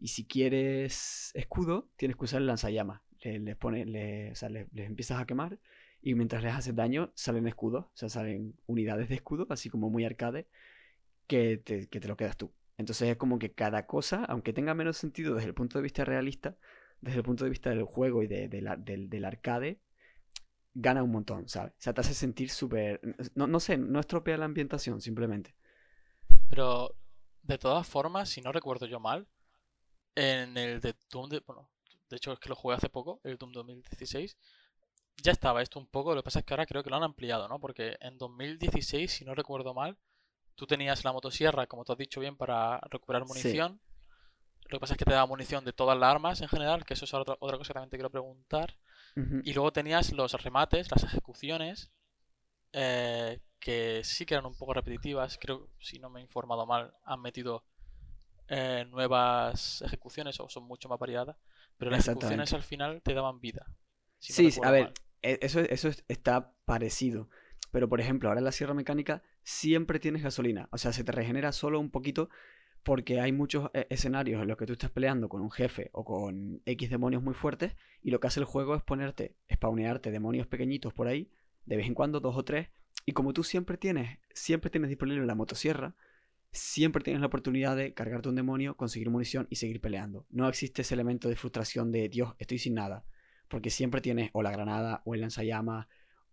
Y 0.00 0.08
si 0.08 0.26
quieres 0.26 1.30
escudo, 1.34 1.88
tienes 1.96 2.16
que 2.16 2.24
usar 2.24 2.40
el 2.40 2.46
lanzallamas. 2.46 3.02
Les, 3.22 3.56
pone, 3.56 3.84
le, 3.84 4.30
les 4.30 4.86
empiezas 4.86 5.20
a 5.20 5.26
quemar 5.26 5.58
y 6.00 6.14
mientras 6.14 6.42
les 6.42 6.54
haces 6.54 6.74
daño 6.74 7.12
salen 7.14 7.46
escudos, 7.46 7.86
o 7.86 7.92
sea, 7.94 8.08
salen 8.08 8.54
unidades 8.66 9.08
de 9.08 9.16
escudo, 9.16 9.46
así 9.50 9.68
como 9.70 9.90
muy 9.90 10.04
arcade, 10.04 10.46
que 11.26 11.58
te, 11.58 11.88
que 11.88 12.00
te 12.00 12.08
lo 12.08 12.16
quedas 12.16 12.36
tú. 12.36 12.52
Entonces 12.76 13.08
es 13.08 13.16
como 13.16 13.38
que 13.38 13.52
cada 13.52 13.86
cosa, 13.86 14.24
aunque 14.26 14.52
tenga 14.52 14.74
menos 14.74 14.96
sentido 14.96 15.34
desde 15.34 15.48
el 15.48 15.54
punto 15.54 15.78
de 15.78 15.82
vista 15.82 16.04
realista, 16.04 16.56
desde 17.00 17.18
el 17.18 17.24
punto 17.24 17.44
de 17.44 17.50
vista 17.50 17.70
del 17.70 17.82
juego 17.82 18.22
y 18.22 18.28
de, 18.28 18.48
del, 18.48 19.08
del, 19.08 19.24
arcade, 19.24 19.80
gana 20.74 21.02
un 21.02 21.10
montón, 21.10 21.48
¿sabes? 21.48 21.72
O 21.72 21.80
sea, 21.80 21.92
te 21.92 22.00
hace 22.00 22.14
sentir 22.14 22.50
súper... 22.50 23.00
No, 23.34 23.46
no 23.46 23.58
sé, 23.60 23.76
no 23.76 23.98
estropea 23.98 24.36
la 24.36 24.44
ambientación, 24.44 25.00
simplemente. 25.00 25.54
Pero, 26.48 26.94
de 27.42 27.58
todas 27.58 27.86
formas, 27.86 28.28
si 28.28 28.40
no 28.40 28.52
recuerdo 28.52 28.86
yo 28.86 29.00
mal, 29.00 29.26
en 30.14 30.56
el 30.56 30.80
de 30.80 30.94
Doom, 31.10 31.28
de, 31.28 31.40
bueno, 31.40 31.68
de 32.08 32.16
hecho 32.16 32.32
es 32.32 32.38
que 32.38 32.48
lo 32.48 32.56
jugué 32.56 32.76
hace 32.76 32.88
poco, 32.88 33.20
el 33.24 33.38
Doom 33.38 33.52
2016, 33.52 34.36
ya 35.22 35.32
estaba 35.32 35.62
esto 35.62 35.78
un 35.78 35.86
poco, 35.86 36.14
lo 36.14 36.22
que 36.22 36.26
pasa 36.26 36.38
es 36.40 36.44
que 36.44 36.54
ahora 36.54 36.66
creo 36.66 36.82
que 36.82 36.90
lo 36.90 36.96
han 36.96 37.02
ampliado, 37.02 37.48
¿no? 37.48 37.58
Porque 37.58 37.96
en 38.00 38.18
2016, 38.18 39.10
si 39.10 39.24
no 39.24 39.34
recuerdo 39.34 39.74
mal, 39.74 39.96
tú 40.54 40.66
tenías 40.66 41.04
la 41.04 41.12
motosierra, 41.12 41.66
como 41.66 41.84
tú 41.84 41.92
has 41.92 41.98
dicho 41.98 42.20
bien, 42.20 42.36
para 42.36 42.80
recuperar 42.90 43.24
munición. 43.26 43.80
Lo 44.66 44.78
que 44.78 44.80
pasa 44.80 44.94
es 44.94 44.98
que 44.98 45.04
te 45.04 45.12
daba 45.12 45.26
munición 45.26 45.64
de 45.64 45.72
todas 45.72 45.98
las 45.98 46.10
armas 46.10 46.40
en 46.40 46.48
general, 46.48 46.84
que 46.84 46.94
eso 46.94 47.04
es 47.04 47.14
otra, 47.14 47.36
cosa 47.36 47.58
que 47.58 47.74
también 47.74 47.90
te 47.90 47.96
quiero 47.96 48.10
preguntar. 48.10 48.76
Y 49.42 49.52
luego 49.52 49.72
tenías 49.72 50.12
los 50.12 50.32
remates, 50.44 50.88
las 50.92 51.02
ejecuciones, 51.02 51.90
eh, 52.72 53.40
que 53.58 54.02
sí 54.04 54.24
que 54.24 54.34
eran 54.34 54.46
un 54.46 54.54
poco 54.54 54.74
repetitivas. 54.74 55.38
Creo, 55.40 55.70
si 55.80 55.98
no 55.98 56.08
me 56.08 56.20
he 56.20 56.22
informado 56.22 56.66
mal, 56.66 56.94
han 57.02 57.20
metido 57.20 57.64
eh, 58.46 58.86
nuevas 58.88 59.82
ejecuciones 59.82 60.38
o 60.38 60.48
son 60.48 60.64
mucho 60.64 60.88
más 60.88 61.00
variadas. 61.00 61.36
Pero 61.76 61.90
las 61.90 62.06
ejecuciones 62.06 62.52
al 62.52 62.62
final 62.62 63.02
te 63.02 63.14
daban 63.14 63.40
vida. 63.40 63.66
sí, 64.20 64.50
a 64.62 64.70
ver, 64.70 64.92
eso, 65.22 65.60
eso 65.60 65.90
está 66.08 66.54
parecido. 66.64 67.28
Pero 67.70 67.88
por 67.88 68.00
ejemplo, 68.00 68.28
ahora 68.28 68.40
en 68.40 68.44
la 68.44 68.52
sierra 68.52 68.74
mecánica 68.74 69.22
siempre 69.42 69.98
tienes 69.98 70.22
gasolina. 70.22 70.68
O 70.72 70.78
sea, 70.78 70.92
se 70.92 71.04
te 71.04 71.12
regenera 71.12 71.52
solo 71.52 71.80
un 71.80 71.90
poquito 71.90 72.30
porque 72.82 73.20
hay 73.20 73.32
muchos 73.32 73.70
eh, 73.74 73.86
escenarios 73.90 74.40
en 74.40 74.48
los 74.48 74.56
que 74.56 74.66
tú 74.66 74.72
estás 74.72 74.90
peleando 74.90 75.28
con 75.28 75.42
un 75.42 75.50
jefe 75.50 75.90
o 75.92 76.04
con 76.04 76.62
X 76.64 76.90
demonios 76.90 77.22
muy 77.22 77.34
fuertes 77.34 77.76
y 78.02 78.10
lo 78.10 78.20
que 78.20 78.28
hace 78.28 78.40
el 78.40 78.46
juego 78.46 78.74
es 78.74 78.82
ponerte, 78.82 79.36
spawnearte 79.52 80.10
demonios 80.10 80.46
pequeñitos 80.46 80.94
por 80.94 81.06
ahí, 81.06 81.30
de 81.66 81.76
vez 81.76 81.86
en 81.86 81.94
cuando 81.94 82.20
dos 82.20 82.36
o 82.36 82.44
tres, 82.44 82.68
y 83.04 83.12
como 83.12 83.32
tú 83.32 83.42
siempre 83.42 83.76
tienes, 83.76 84.18
siempre 84.32 84.70
tienes 84.70 84.88
disponible 84.88 85.26
la 85.26 85.34
motosierra, 85.34 85.96
siempre 86.50 87.02
tienes 87.02 87.20
la 87.20 87.26
oportunidad 87.26 87.76
de 87.76 87.92
cargarte 87.92 88.28
un 88.28 88.36
demonio, 88.36 88.76
conseguir 88.76 89.10
munición 89.10 89.46
y 89.50 89.56
seguir 89.56 89.80
peleando. 89.80 90.26
No 90.30 90.48
existe 90.48 90.82
ese 90.82 90.94
elemento 90.94 91.28
de 91.28 91.36
frustración 91.36 91.92
de 91.92 92.08
Dios, 92.08 92.34
estoy 92.38 92.58
sin 92.58 92.74
nada, 92.74 93.04
porque 93.48 93.70
siempre 93.70 94.00
tienes 94.00 94.30
o 94.32 94.42
la 94.42 94.52
granada 94.52 95.02
o 95.04 95.14
el 95.14 95.20
lanzallamas 95.22 95.86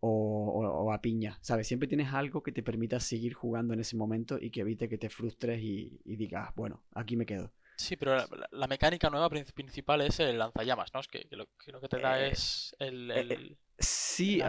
o, 0.08 0.92
a 0.94 1.02
piña, 1.02 1.40
¿sabes? 1.42 1.68
Siempre 1.68 1.88
tienes 1.88 2.14
algo 2.14 2.44
que 2.44 2.52
te 2.52 2.62
permita 2.62 3.00
seguir 3.00 3.34
jugando 3.34 3.74
en 3.74 3.80
ese 3.80 3.96
momento 3.96 4.38
y 4.40 4.52
que 4.52 4.62
evite 4.62 4.88
que 4.88 4.98
te 4.98 5.10
frustres 5.10 5.62
y, 5.62 6.00
digas, 6.06 6.54
bueno, 6.56 6.84
aquí 6.94 7.18
me 7.18 7.26
quedo. 7.26 7.52
Sí, 7.78 7.98
pero 7.98 8.16
la, 8.52 8.68
mecánica 8.68 9.10
nueva 9.10 9.30
principal 9.30 10.02
es 10.02 10.20
el 10.20 10.38
lanzallamas, 10.38 10.94
¿no? 10.94 11.00
Es 11.00 11.08
que, 11.08 11.28
lo, 11.32 11.48
que 11.58 11.88
te 11.90 12.00
da 12.00 12.22
eh, 12.22 12.30
es 12.30 12.76
el... 12.80 13.12
Eh, 13.12 13.28
eh, 13.32 13.58
sí, 13.80 14.42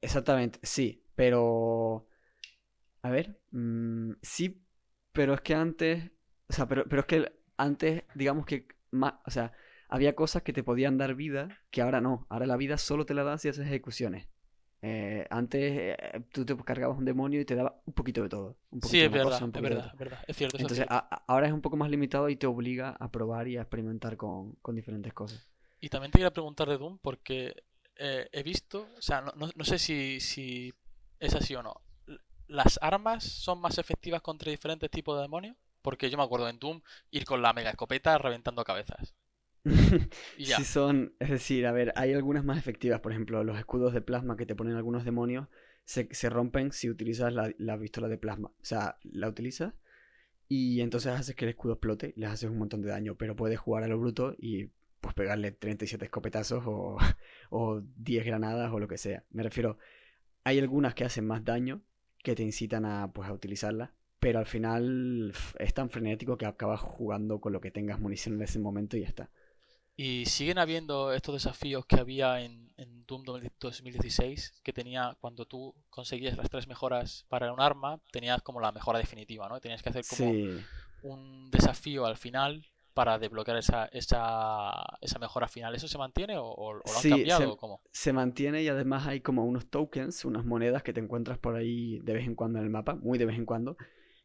exactamente, 0.00 0.58
sí, 0.62 1.04
pero... 1.14 2.08
A 3.02 3.10
ver, 3.10 3.38
mm, 3.50 4.12
sí, 4.22 4.64
pero 5.12 5.34
es 5.34 5.42
que 5.42 5.54
antes... 5.54 6.10
O 6.48 6.52
sea, 6.52 6.66
pero, 6.66 6.84
pero 6.88 7.00
es 7.00 7.06
que 7.06 7.32
antes, 7.58 8.04
digamos 8.14 8.46
que... 8.46 8.66
Más, 8.90 9.14
o 9.26 9.30
sea, 9.30 9.52
había 9.94 10.16
cosas 10.16 10.42
que 10.42 10.52
te 10.52 10.64
podían 10.64 10.98
dar 10.98 11.14
vida 11.14 11.60
que 11.70 11.80
ahora 11.80 12.00
no. 12.00 12.26
Ahora 12.28 12.46
la 12.46 12.56
vida 12.56 12.78
solo 12.78 13.06
te 13.06 13.14
la 13.14 13.22
das 13.22 13.42
si 13.42 13.48
haces 13.48 13.64
ejecuciones. 13.64 14.26
Eh, 14.82 15.24
antes 15.30 15.62
eh, 15.62 16.24
tú 16.32 16.44
te 16.44 16.56
cargabas 16.56 16.98
un 16.98 17.04
demonio 17.04 17.40
y 17.40 17.44
te 17.44 17.54
daba 17.54 17.80
un 17.86 17.94
poquito 17.94 18.20
de 18.24 18.28
todo. 18.28 18.56
sí, 18.82 19.00
es 19.00 19.10
verdad, 19.10 19.40
es 19.40 19.62
verdad, 19.62 19.90
es 19.92 19.98
verdad, 19.98 20.18
es 20.26 20.36
cierto. 20.36 20.58
Entonces 20.58 20.84
ahora 20.88 21.46
es 21.46 21.52
un 21.52 21.60
poco 21.60 21.76
más 21.76 21.90
limitado 21.90 22.28
y 22.28 22.34
te 22.34 22.48
obliga 22.48 22.96
a 22.98 23.12
probar 23.12 23.46
y 23.46 23.56
a 23.56 23.60
experimentar 23.60 24.16
con, 24.16 24.58
diferentes 24.72 25.12
cosas. 25.12 25.48
Y 25.80 25.88
también 25.90 26.10
te 26.10 26.18
quería 26.18 26.32
preguntar 26.32 26.68
de 26.68 26.76
Doom 26.76 26.98
porque 26.98 27.62
eh, 27.94 28.28
he 28.32 28.42
visto, 28.42 28.88
o 28.98 29.02
sea, 29.02 29.22
no, 29.22 29.64
sé 29.64 29.78
si, 29.78 30.18
si 30.18 30.74
es 31.20 31.36
así 31.36 31.54
o 31.54 31.62
no. 31.62 31.80
¿Las 32.48 32.80
armas 32.82 33.22
son 33.22 33.60
más 33.60 33.78
efectivas 33.78 34.22
contra 34.22 34.50
diferentes 34.50 34.90
tipos 34.90 35.16
de 35.16 35.22
demonios? 35.22 35.56
Porque 35.82 36.10
yo 36.10 36.18
me 36.18 36.24
acuerdo 36.24 36.48
en 36.48 36.58
Doom 36.58 36.80
ir 37.12 37.24
con 37.24 37.42
la 37.42 37.52
mega 37.52 37.70
escopeta 37.70 38.18
reventando 38.18 38.64
cabezas. 38.64 39.14
Si 40.38 40.64
son, 40.64 41.14
es 41.18 41.30
decir, 41.30 41.66
a 41.66 41.72
ver, 41.72 41.92
hay 41.96 42.12
algunas 42.12 42.44
más 42.44 42.58
efectivas, 42.58 43.00
por 43.00 43.12
ejemplo, 43.12 43.42
los 43.44 43.58
escudos 43.58 43.94
de 43.94 44.02
plasma 44.02 44.36
que 44.36 44.46
te 44.46 44.54
ponen 44.54 44.76
algunos 44.76 45.04
demonios 45.04 45.48
se, 45.84 46.30
rompen 46.30 46.72
si 46.72 46.90
utilizas 46.90 47.32
la, 47.32 47.78
pistola 47.78 48.08
de 48.08 48.18
plasma. 48.18 48.48
O 48.48 48.64
sea, 48.64 48.98
la 49.02 49.28
utilizas 49.28 49.74
y 50.48 50.80
entonces 50.80 51.12
haces 51.12 51.34
que 51.34 51.44
el 51.46 51.50
escudo 51.50 51.74
explote 51.74 52.12
y 52.16 52.20
les 52.20 52.30
haces 52.30 52.50
un 52.50 52.58
montón 52.58 52.82
de 52.82 52.88
daño, 52.88 53.16
pero 53.16 53.36
puedes 53.36 53.58
jugar 53.58 53.84
a 53.84 53.88
lo 53.88 53.98
bruto 53.98 54.34
y 54.38 54.70
pues 55.00 55.14
pegarle 55.14 55.52
37 55.52 56.04
escopetazos 56.06 56.64
o, 56.66 56.96
o 57.50 57.80
10 57.96 58.24
granadas 58.24 58.72
o 58.72 58.78
lo 58.78 58.88
que 58.88 58.98
sea. 58.98 59.24
Me 59.30 59.42
refiero, 59.42 59.78
hay 60.44 60.58
algunas 60.58 60.94
que 60.94 61.04
hacen 61.04 61.26
más 61.26 61.44
daño 61.44 61.82
que 62.22 62.34
te 62.34 62.42
incitan 62.42 62.86
a, 62.86 63.12
pues, 63.12 63.28
a 63.28 63.32
utilizarlas, 63.32 63.90
pero 64.18 64.38
al 64.38 64.46
final 64.46 65.34
es 65.58 65.74
tan 65.74 65.90
frenético 65.90 66.38
que 66.38 66.46
acabas 66.46 66.80
jugando 66.80 67.40
con 67.40 67.52
lo 67.52 67.60
que 67.60 67.70
tengas 67.70 68.00
munición 68.00 68.36
en 68.36 68.42
ese 68.42 68.58
momento 68.58 68.96
y 68.96 69.02
ya 69.02 69.08
está. 69.08 69.30
Y 69.96 70.26
siguen 70.26 70.58
habiendo 70.58 71.12
estos 71.12 71.34
desafíos 71.34 71.86
que 71.86 71.96
había 71.96 72.40
en, 72.40 72.72
en, 72.76 73.04
Doom 73.06 73.22
2016, 73.60 74.60
que 74.62 74.72
tenía 74.72 75.16
cuando 75.20 75.46
tú 75.46 75.74
conseguías 75.88 76.36
las 76.36 76.50
tres 76.50 76.66
mejoras 76.66 77.26
para 77.28 77.52
un 77.52 77.60
arma, 77.60 78.00
tenías 78.10 78.42
como 78.42 78.60
la 78.60 78.72
mejora 78.72 78.98
definitiva, 78.98 79.48
¿no? 79.48 79.60
Tenías 79.60 79.82
que 79.82 79.90
hacer 79.90 80.04
como 80.08 80.32
un 81.02 81.50
desafío 81.50 82.06
al 82.06 82.16
final 82.16 82.66
para 82.94 83.18
desbloquear 83.18 83.58
esa, 83.58 83.86
esa, 83.86 84.72
esa 85.00 85.18
mejora 85.18 85.48
final. 85.48 85.74
¿Eso 85.74 85.88
se 85.88 85.98
mantiene 85.98 86.36
o, 86.38 86.72
lo 86.72 86.82
han 86.86 87.10
cambiado? 87.10 87.52
Se, 87.52 87.56
cómo? 87.58 87.80
se 87.90 88.12
mantiene 88.12 88.62
y 88.62 88.68
además 88.68 89.06
hay 89.06 89.20
como 89.20 89.44
unos 89.44 89.68
tokens, 89.68 90.24
unas 90.24 90.44
monedas 90.44 90.82
que 90.82 90.92
te 90.92 91.00
encuentras 91.00 91.38
por 91.38 91.56
ahí 91.56 91.98
de 92.00 92.14
vez 92.14 92.24
en 92.24 92.34
cuando 92.34 92.58
en 92.58 92.64
el 92.64 92.70
mapa, 92.70 92.94
muy 92.94 93.18
de 93.18 93.26
vez 93.26 93.36
en 93.36 93.44
cuando, 93.44 93.76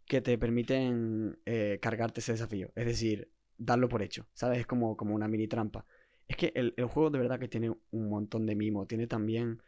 que 0.06 0.22
te 0.22 0.38
permiten 0.38 1.40
eh, 1.46 1.80
cargarte 1.82 2.22
ese 2.22 2.34
desafío. 2.34 2.72
Es 2.76 2.86
decir, 2.86 3.32
darlo 3.60 3.90
por 3.90 4.02
hecho, 4.02 4.26
¿sabes? 4.34 4.60
Es 4.60 4.66
como, 4.66 4.98
como 4.98 5.14
una 5.14 5.28
mini 5.28 5.48
trampa. 5.48 5.86
Es 6.28 6.38
que 6.38 6.52
el, 6.56 6.74
juego 6.86 7.10
de 7.10 7.20
verdad 7.20 7.40
que 7.40 7.48
tiene 7.48 7.70
un 7.70 8.10
montón 8.10 8.46
de 8.46 8.56
mimo. 8.56 8.88
Tiene 8.88 9.06
también, 9.08 9.62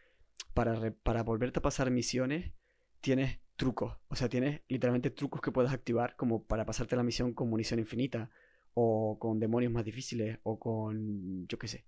para, 0.53 0.91
para 1.03 1.23
volverte 1.23 1.59
a 1.59 1.61
pasar 1.61 1.91
misiones, 1.91 2.53
tienes 3.01 3.39
trucos. 3.55 3.97
O 4.07 4.15
sea, 4.15 4.29
tienes 4.29 4.61
literalmente 4.67 5.11
trucos 5.11 5.41
que 5.41 5.51
puedes 5.51 5.71
activar 5.71 6.15
como 6.15 6.43
para 6.43 6.65
pasarte 6.65 6.95
la 6.95 7.03
misión 7.03 7.33
con 7.33 7.49
munición 7.49 7.79
infinita. 7.79 8.29
O 8.73 9.17
con 9.19 9.39
demonios 9.39 9.71
más 9.71 9.83
difíciles. 9.83 10.39
O 10.43 10.59
con, 10.59 11.47
yo 11.47 11.59
qué 11.59 11.67
sé, 11.67 11.85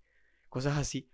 cosas 0.49 0.77
así. 0.77 1.09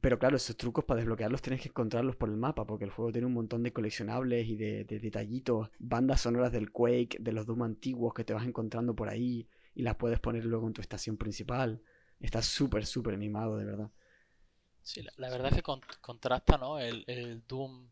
Pero 0.00 0.18
claro, 0.18 0.36
esos 0.36 0.56
trucos 0.56 0.84
para 0.84 0.98
desbloquearlos 0.98 1.42
tienes 1.42 1.60
que 1.60 1.68
encontrarlos 1.68 2.16
por 2.16 2.28
el 2.28 2.36
mapa, 2.36 2.66
porque 2.66 2.84
el 2.84 2.90
juego 2.90 3.12
tiene 3.12 3.28
un 3.28 3.34
montón 3.34 3.62
de 3.62 3.72
coleccionables 3.72 4.48
y 4.48 4.56
de, 4.56 4.84
de 4.84 4.98
detallitos, 4.98 5.70
bandas 5.78 6.22
sonoras 6.22 6.50
del 6.50 6.72
Quake, 6.72 7.18
de 7.20 7.30
los 7.30 7.46
Doom 7.46 7.62
antiguos 7.62 8.12
que 8.12 8.24
te 8.24 8.34
vas 8.34 8.44
encontrando 8.44 8.96
por 8.96 9.08
ahí 9.08 9.46
y 9.74 9.82
las 9.82 9.96
puedes 9.96 10.20
poner 10.20 10.44
luego 10.44 10.66
en 10.66 10.72
tu 10.72 10.80
estación 10.80 11.16
principal. 11.16 11.82
Está 12.20 12.42
súper, 12.42 12.86
súper 12.86 13.16
mimado, 13.16 13.56
de 13.56 13.64
verdad. 13.64 13.90
Sí, 14.82 15.04
la, 15.16 15.30
verdad 15.30 15.52
es 15.52 15.62
que 15.62 15.62
contrasta, 16.00 16.58
¿no? 16.58 16.78
El, 16.78 17.42
Doom 17.46 17.88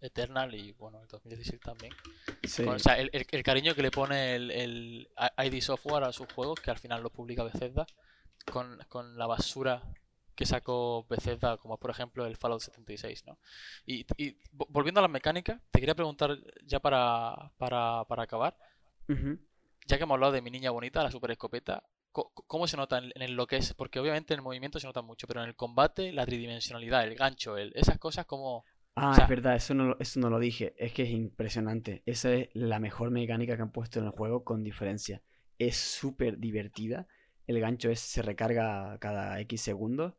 Eternal 0.00 0.54
y, 0.54 0.72
bueno, 0.72 1.00
el 1.02 1.08
2016 1.08 1.60
también. 1.60 1.92
o 2.66 2.78
sea, 2.78 2.98
el, 2.98 3.42
cariño 3.42 3.74
que 3.74 3.82
le 3.82 3.90
pone 3.90 4.36
el, 4.36 5.08
ID 5.38 5.60
Software 5.60 6.04
a 6.04 6.12
sus 6.12 6.30
juegos, 6.32 6.60
que 6.60 6.70
al 6.70 6.78
final 6.78 7.02
lo 7.02 7.10
publica 7.10 7.42
Bethesda, 7.42 7.86
con, 8.50 8.78
la 9.16 9.26
basura 9.26 9.82
que 10.34 10.46
sacó 10.46 11.06
Bethesda, 11.08 11.58
como 11.58 11.76
por 11.76 11.90
ejemplo 11.90 12.24
el 12.24 12.36
Fallout 12.36 12.62
76, 12.62 13.26
¿no? 13.26 13.38
Y, 13.84 14.06
volviendo 14.52 15.00
a 15.00 15.02
la 15.02 15.08
mecánica, 15.08 15.60
te 15.70 15.80
quería 15.80 15.94
preguntar 15.94 16.38
ya 16.64 16.80
para, 16.80 17.52
para, 17.58 18.04
para 18.04 18.22
acabar 18.22 18.56
ya 19.86 19.96
que 19.96 20.04
hemos 20.04 20.14
hablado 20.14 20.32
de 20.32 20.42
mi 20.42 20.50
niña 20.50 20.70
bonita, 20.70 21.02
la 21.02 21.10
super 21.10 21.30
escopeta, 21.30 21.82
¿cómo 22.12 22.66
se 22.66 22.76
nota 22.76 22.98
en, 22.98 23.36
lo 23.36 23.46
que 23.46 23.56
es? 23.56 23.74
Porque 23.74 24.00
obviamente 24.00 24.34
en 24.34 24.38
el 24.38 24.44
movimiento 24.44 24.80
se 24.80 24.86
nota 24.86 25.02
mucho, 25.02 25.26
pero 25.26 25.42
en 25.42 25.48
el 25.48 25.56
combate, 25.56 26.12
la 26.12 26.26
tridimensionalidad, 26.26 27.04
el 27.04 27.14
gancho, 27.14 27.56
el, 27.56 27.72
esas 27.74 27.98
cosas 27.98 28.26
como... 28.26 28.64
Ah, 28.96 29.16
es 29.18 29.28
verdad, 29.28 29.54
eso 29.54 29.72
no, 29.72 29.96
eso 30.00 30.20
no 30.20 30.28
lo 30.30 30.38
dije. 30.38 30.74
Es 30.76 30.92
que 30.92 31.04
es 31.04 31.10
impresionante. 31.10 32.02
Esa 32.06 32.32
es 32.34 32.48
la 32.54 32.80
mejor 32.80 33.10
mecánica 33.10 33.56
que 33.56 33.62
han 33.62 33.72
puesto 33.72 34.00
en 34.00 34.06
el 34.06 34.10
juego 34.10 34.44
con 34.44 34.64
diferencia. 34.64 35.22
Es 35.58 35.76
súper 35.76 36.38
divertida. 36.38 37.06
El 37.46 37.60
gancho 37.60 37.88
es, 37.88 38.00
se 38.00 38.20
recarga 38.20 38.98
cada 38.98 39.40
X 39.40 39.62
segundos 39.62 40.14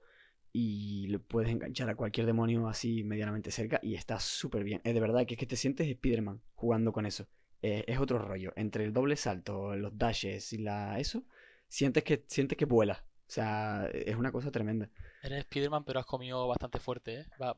y 0.54 1.08
le 1.08 1.20
puedes 1.20 1.52
enganchar 1.52 1.90
a 1.90 1.96
cualquier 1.96 2.26
demonio 2.26 2.68
así 2.68 3.04
medianamente 3.04 3.52
cerca 3.52 3.80
y 3.84 3.96
está 3.96 4.20
súper 4.20 4.64
bien. 4.64 4.82
Es 4.84 4.94
de 4.94 5.00
verdad 5.00 5.26
que 5.26 5.36
es 5.36 5.40
que 5.40 5.46
te 5.46 5.56
sientes 5.56 5.88
Spider-Man 5.88 6.42
jugando 6.56 6.92
con 6.92 7.06
eso. 7.06 7.28
Eh, 7.62 7.86
es 7.88 8.00
otro 8.00 8.18
rollo. 8.18 8.54
Entre 8.56 8.84
el 8.84 8.94
doble 8.94 9.16
salto, 9.16 9.76
los 9.76 9.98
dashes 9.98 10.52
y 10.54 10.58
la 10.58 11.00
eso, 11.00 11.24
sientes 11.68 12.04
que, 12.04 12.26
sientes 12.28 12.58
que 12.58 12.66
vuela. 12.66 13.06
O 13.28 13.34
sea, 13.34 13.88
es 13.94 14.16
una 14.16 14.32
cosa 14.32 14.52
tremenda. 14.52 14.90
Eres 15.24 15.44
Spiderman, 15.44 15.86
pero 15.86 16.00
has 16.00 16.06
comido 16.06 16.48
bastante 16.48 16.80
fuerte, 16.80 17.22
¿eh? 17.22 17.26
Vas, 17.38 17.56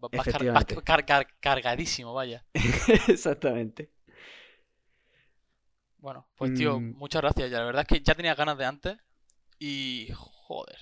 cargadísimo, 1.40 2.14
vaya. 2.14 2.46
Exactamente. 3.08 3.90
Bueno, 5.98 6.28
pues 6.36 6.54
tío, 6.54 6.80
mm. 6.80 6.98
muchas 6.98 7.22
gracias. 7.22 7.50
Ya, 7.50 7.60
la 7.60 7.66
verdad 7.66 7.82
es 7.84 7.88
que 7.88 8.04
ya 8.04 8.14
tenía 8.14 8.36
ganas 8.36 8.58
de 8.58 8.66
antes. 8.66 8.98
Y 9.58 10.10
joder, 10.14 10.78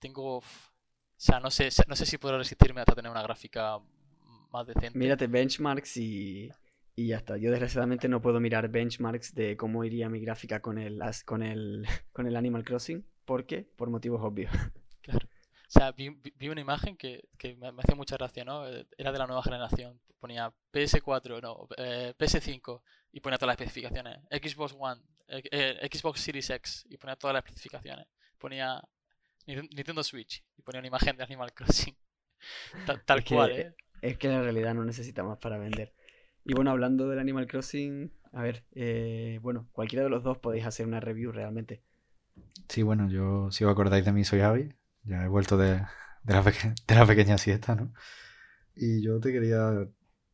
tengo. 0.00 0.38
O 0.38 0.44
sea, 1.16 1.38
no 1.38 1.50
sé, 1.50 1.68
no 1.86 1.94
sé 1.94 2.06
si 2.06 2.18
puedo 2.18 2.38
resistirme 2.38 2.80
hasta 2.80 2.94
tener 2.94 3.10
una 3.10 3.22
gráfica 3.22 3.78
más 4.50 4.66
decente. 4.66 4.98
Mírate 4.98 5.26
benchmarks 5.26 5.98
y 5.98 6.50
y 6.94 7.08
ya 7.08 7.16
está. 7.16 7.36
Yo 7.36 7.50
desgraciadamente 7.50 8.08
no 8.08 8.20
puedo 8.20 8.40
mirar 8.40 8.68
benchmarks 8.68 9.34
de 9.34 9.56
cómo 9.56 9.84
iría 9.84 10.08
mi 10.08 10.20
gráfica 10.20 10.60
con 10.60 10.78
el, 10.78 11.00
con 11.24 11.42
el, 11.42 11.86
con 12.12 12.26
el 12.26 12.36
Animal 12.36 12.64
Crossing. 12.64 13.04
¿Por 13.24 13.46
qué? 13.46 13.68
Por 13.76 13.90
motivos 13.90 14.20
obvios. 14.22 14.52
Claro. 15.02 15.26
O 15.26 15.70
sea, 15.72 15.90
vi, 15.90 16.14
una 16.48 16.60
imagen 16.60 16.96
que, 16.96 17.28
me, 17.58 17.66
hacía 17.66 17.96
mucha 17.96 18.16
gracia, 18.16 18.44
¿no? 18.44 18.68
Eh, 18.68 18.86
era 18.96 19.10
de 19.10 19.18
la 19.18 19.26
nueva 19.26 19.42
generación. 19.42 20.00
Ponía 20.20 20.52
PS4, 20.72 21.42
no, 21.42 21.66
eh, 21.76 22.14
PS5 22.16 22.80
y 23.10 23.18
ponía 23.18 23.36
todas 23.36 23.54
las 23.54 23.60
especificaciones. 23.60 24.20
Xbox 24.30 24.76
One, 24.78 25.00
eh, 25.26 25.88
Xbox 25.92 26.20
Series 26.20 26.50
X 26.50 26.86
y 26.88 26.96
ponía 26.98 27.16
todas 27.16 27.34
las 27.34 27.44
especificaciones. 27.44 28.06
Ponía 28.38 28.80
Nintendo 29.46 30.04
Switch 30.04 30.44
y 30.56 30.62
ponía 30.62 30.78
una 30.78 30.88
imagen 30.88 31.16
de 31.16 31.24
Animal 31.24 31.52
Crossing. 31.54 31.96
Tal, 33.04 33.24
cual, 33.24 33.50
¿eh? 33.50 33.74
Es 34.02 34.18
que 34.18 34.28
en 34.28 34.42
realidad 34.42 34.74
no 34.74 34.84
necesitamos 34.84 35.38
para 35.38 35.58
vender. 35.58 35.92
Y 36.44 36.54
bueno, 36.54 36.70
hablando 36.70 37.08
del 37.08 37.18
Animal 37.18 37.46
Crossing, 37.46 38.10
a 38.32 38.42
ver, 38.42 38.64
eh, 38.74 39.38
bueno, 39.42 39.68
cualquiera 39.72 40.04
de 40.04 40.10
los 40.10 40.22
dos 40.22 40.38
podéis 40.38 40.66
hacer 40.66 40.86
una 40.86 41.00
review 41.00 41.32
realmente. 41.32 41.82
Sí, 42.68 42.82
bueno, 42.82 43.08
yo 43.08 43.50
si 43.50 43.64
os 43.64 43.70
acordáis 43.70 44.04
de 44.04 44.12
mí 44.12 44.24
soy 44.24 44.40
Javi, 44.40 44.74
ya 45.04 45.24
he 45.24 45.28
vuelto 45.28 45.56
de, 45.56 45.82
la, 46.24 46.42
de 46.86 46.94
la 46.94 47.06
pequeña 47.06 47.38
siesta, 47.38 47.74
¿no? 47.74 47.92
Y 48.74 49.02
yo 49.02 49.20
te 49.20 49.32
quería 49.32 49.86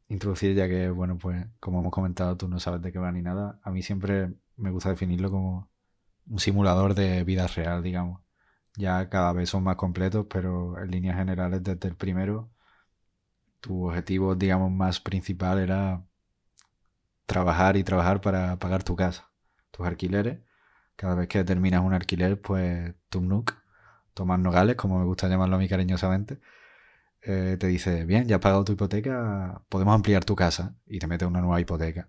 introducir, 0.09 0.55
ya 0.55 0.69
que, 0.69 0.91
bueno, 0.91 1.19
pues 1.19 1.47
como 1.61 1.81
hemos 1.81 1.93
comentado, 1.93 2.37
tú 2.37 2.49
no 2.49 2.61
sabes 2.61 2.83
de 2.83 2.93
qué 2.93 2.99
va 2.99 3.13
ni 3.13 3.23
nada. 3.23 3.59
A 3.63 3.71
mí 3.71 3.83
siempre 3.83 4.33
me 4.57 4.71
gusta 4.71 4.91
definirlo 4.91 5.31
como 5.31 5.71
un 6.29 6.39
simulador 6.39 6.95
de 6.95 7.25
vida 7.25 7.47
real, 7.49 7.83
digamos. 7.83 8.23
Ya 8.77 9.09
cada 9.09 9.33
vez 9.33 9.51
son 9.51 9.65
más 9.65 9.77
completos, 9.77 10.27
pero 10.31 10.79
en 10.81 10.91
líneas 10.91 11.17
generales 11.17 11.63
desde 11.63 11.89
el 11.89 11.97
primero, 11.97 12.51
tu 13.61 13.89
objetivo, 13.89 14.35
digamos, 14.35 14.71
más 14.71 15.01
principal 15.01 15.59
era 15.59 16.05
trabajar 17.27 17.77
y 17.77 17.85
trabajar 17.85 18.21
para 18.21 18.59
pagar 18.59 18.83
tu 18.85 18.97
casa, 18.97 19.31
tus 19.71 19.87
alquileres. 19.87 20.41
Cada 20.97 21.15
vez 21.15 21.29
que 21.29 21.45
terminas 21.45 21.83
un 21.83 21.95
alquiler, 21.95 22.41
pues 22.41 22.95
Tumnuk, 23.09 23.55
Tomás 24.15 24.41
Nogales, 24.41 24.77
como 24.77 24.99
me 24.99 25.05
gusta 25.05 25.29
llamarlo 25.29 25.57
a 25.57 25.59
mí 25.59 25.69
cariñosamente, 25.69 26.41
eh, 27.23 27.57
te 27.59 27.67
dice, 27.69 28.05
bien, 28.05 28.27
ya 28.27 28.37
has 28.37 28.43
pagado 28.43 28.65
tu 28.65 28.73
hipoteca, 28.73 29.63
podemos 29.69 29.95
ampliar 29.95 30.25
tu 30.25 30.37
casa 30.37 30.77
y 30.87 30.99
te 30.99 31.07
mete 31.07 31.27
una 31.27 31.41
nueva 31.41 31.61
hipoteca. 31.61 32.09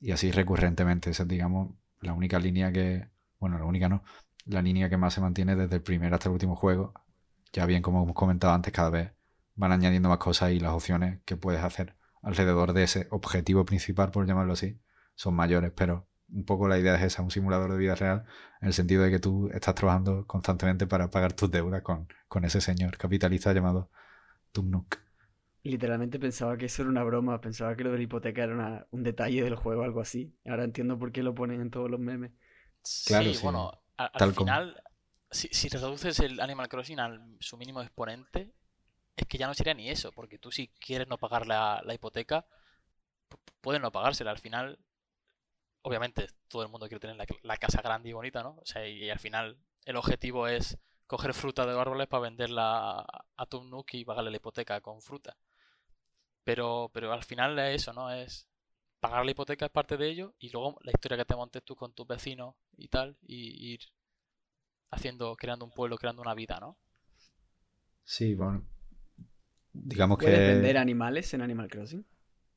Y 0.00 0.12
así 0.12 0.30
recurrentemente, 0.32 1.10
esa 1.10 1.24
es, 1.24 1.28
digamos, 1.28 1.74
la 2.00 2.12
única 2.14 2.38
línea 2.38 2.72
que, 2.72 3.08
bueno, 3.38 3.58
la 3.58 3.64
única 3.64 3.88
no, 3.88 4.04
la 4.46 4.62
línea 4.62 4.88
que 4.88 4.96
más 4.96 5.14
se 5.14 5.20
mantiene 5.20 5.56
desde 5.56 5.76
el 5.76 5.82
primer 5.82 6.14
hasta 6.14 6.28
el 6.28 6.34
último 6.34 6.56
juego. 6.56 6.94
Ya 7.52 7.66
bien, 7.66 7.82
como 7.82 8.02
hemos 8.02 8.14
comentado 8.14 8.52
antes, 8.54 8.72
cada 8.72 8.90
vez 8.90 9.12
van 9.54 9.72
añadiendo 9.72 10.08
más 10.08 10.18
cosas 10.18 10.52
y 10.52 10.60
las 10.60 10.72
opciones 10.72 11.20
que 11.24 11.36
puedes 11.36 11.62
hacer 11.62 11.96
alrededor 12.22 12.72
de 12.72 12.84
ese 12.84 13.08
objetivo 13.10 13.64
principal, 13.64 14.10
por 14.10 14.26
llamarlo 14.26 14.52
así, 14.52 14.80
son 15.14 15.34
mayores, 15.34 15.72
pero 15.74 16.08
un 16.32 16.44
poco 16.44 16.68
la 16.68 16.78
idea 16.78 16.94
es 16.94 17.02
esa, 17.02 17.22
un 17.22 17.30
simulador 17.30 17.70
de 17.72 17.78
vida 17.78 17.94
real, 17.94 18.24
en 18.60 18.68
el 18.68 18.74
sentido 18.74 19.02
de 19.02 19.10
que 19.10 19.18
tú 19.18 19.50
estás 19.52 19.74
trabajando 19.74 20.26
constantemente 20.26 20.86
para 20.86 21.10
pagar 21.10 21.34
tus 21.34 21.50
deudas 21.50 21.82
con, 21.82 22.08
con 22.28 22.44
ese 22.44 22.60
señor 22.60 22.96
capitalista 22.96 23.52
llamado 23.52 23.90
Tumnuk. 24.52 24.98
Literalmente 25.64 26.18
pensaba 26.18 26.56
que 26.56 26.66
eso 26.66 26.82
era 26.82 26.90
una 26.90 27.04
broma, 27.04 27.40
pensaba 27.40 27.76
que 27.76 27.84
lo 27.84 27.92
de 27.92 27.98
la 27.98 28.02
hipoteca 28.02 28.42
era 28.42 28.86
un 28.90 29.02
detalle 29.02 29.44
del 29.44 29.54
juego, 29.54 29.82
algo 29.84 30.00
así. 30.00 30.34
Ahora 30.44 30.64
entiendo 30.64 30.98
por 30.98 31.12
qué 31.12 31.22
lo 31.22 31.34
ponen 31.34 31.60
en 31.60 31.70
todos 31.70 31.88
los 31.88 32.00
memes. 32.00 32.32
Claro, 33.06 33.32
sí, 33.32 33.38
bueno, 33.44 33.80
al 33.96 34.34
final, 34.34 34.82
si, 35.30 35.48
si, 35.52 35.68
reduces 35.68 36.18
el 36.18 36.40
Animal 36.40 36.68
Crossing 36.68 36.98
a 36.98 37.24
su 37.38 37.56
mínimo 37.56 37.80
exponente, 37.80 38.52
es 39.16 39.26
que 39.26 39.38
ya 39.38 39.46
no 39.46 39.54
sería 39.54 39.74
ni 39.74 39.90
eso, 39.90 40.12
porque 40.12 40.38
tú 40.38 40.50
si 40.50 40.68
quieres 40.68 41.08
no 41.08 41.18
pagar 41.18 41.46
la, 41.46 41.82
la 41.84 41.94
hipoteca, 41.94 42.46
puedes 43.60 43.80
no 43.80 43.92
pagársela. 43.92 44.30
Al 44.30 44.38
final, 44.38 44.78
obviamente, 45.82 46.28
todo 46.48 46.62
el 46.62 46.68
mundo 46.68 46.88
quiere 46.88 47.00
tener 47.00 47.16
la, 47.42 47.56
casa 47.56 47.82
grande 47.82 48.08
y 48.10 48.12
bonita, 48.12 48.42
¿no? 48.42 48.56
O 48.60 48.66
sea, 48.66 48.86
y, 48.86 49.10
al 49.10 49.18
final 49.18 49.58
el 49.84 49.96
objetivo 49.96 50.48
es 50.48 50.78
coger 51.06 51.34
fruta 51.34 51.66
de 51.66 51.78
árboles 51.78 52.08
para 52.08 52.22
venderla 52.22 53.00
a, 53.00 53.24
a 53.36 53.46
Tumnuk 53.46 53.94
y 53.94 54.04
pagarle 54.04 54.30
la 54.30 54.36
hipoteca 54.36 54.80
con 54.80 55.02
fruta. 55.02 55.36
Pero, 56.44 56.90
pero 56.92 57.12
al 57.12 57.24
final 57.24 57.58
es 57.58 57.82
eso, 57.82 57.92
¿no? 57.92 58.10
Es 58.10 58.48
pagar 59.00 59.24
la 59.24 59.32
hipoteca 59.32 59.66
es 59.66 59.72
parte 59.72 59.96
de 59.96 60.08
ello 60.08 60.34
y 60.38 60.50
luego 60.50 60.78
la 60.82 60.92
historia 60.92 61.18
que 61.18 61.24
te 61.24 61.34
montes 61.34 61.64
tú 61.64 61.74
con 61.74 61.92
tus 61.92 62.06
vecinos 62.06 62.54
y 62.76 62.86
tal 62.88 63.16
y 63.22 63.72
ir 63.72 63.80
haciendo, 64.90 65.34
creando 65.36 65.64
un 65.64 65.72
pueblo, 65.72 65.98
creando 65.98 66.22
una 66.22 66.34
vida, 66.34 66.58
¿no? 66.60 66.78
Sí, 68.04 68.34
bueno. 68.34 68.64
Digamos 69.72 70.18
¿Puedes 70.18 70.38
que... 70.38 70.54
vender 70.54 70.78
animales 70.78 71.32
en 71.34 71.42
Animal 71.42 71.68
Crossing? 71.68 72.06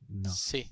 No. 0.08 0.30
Sí. 0.30 0.70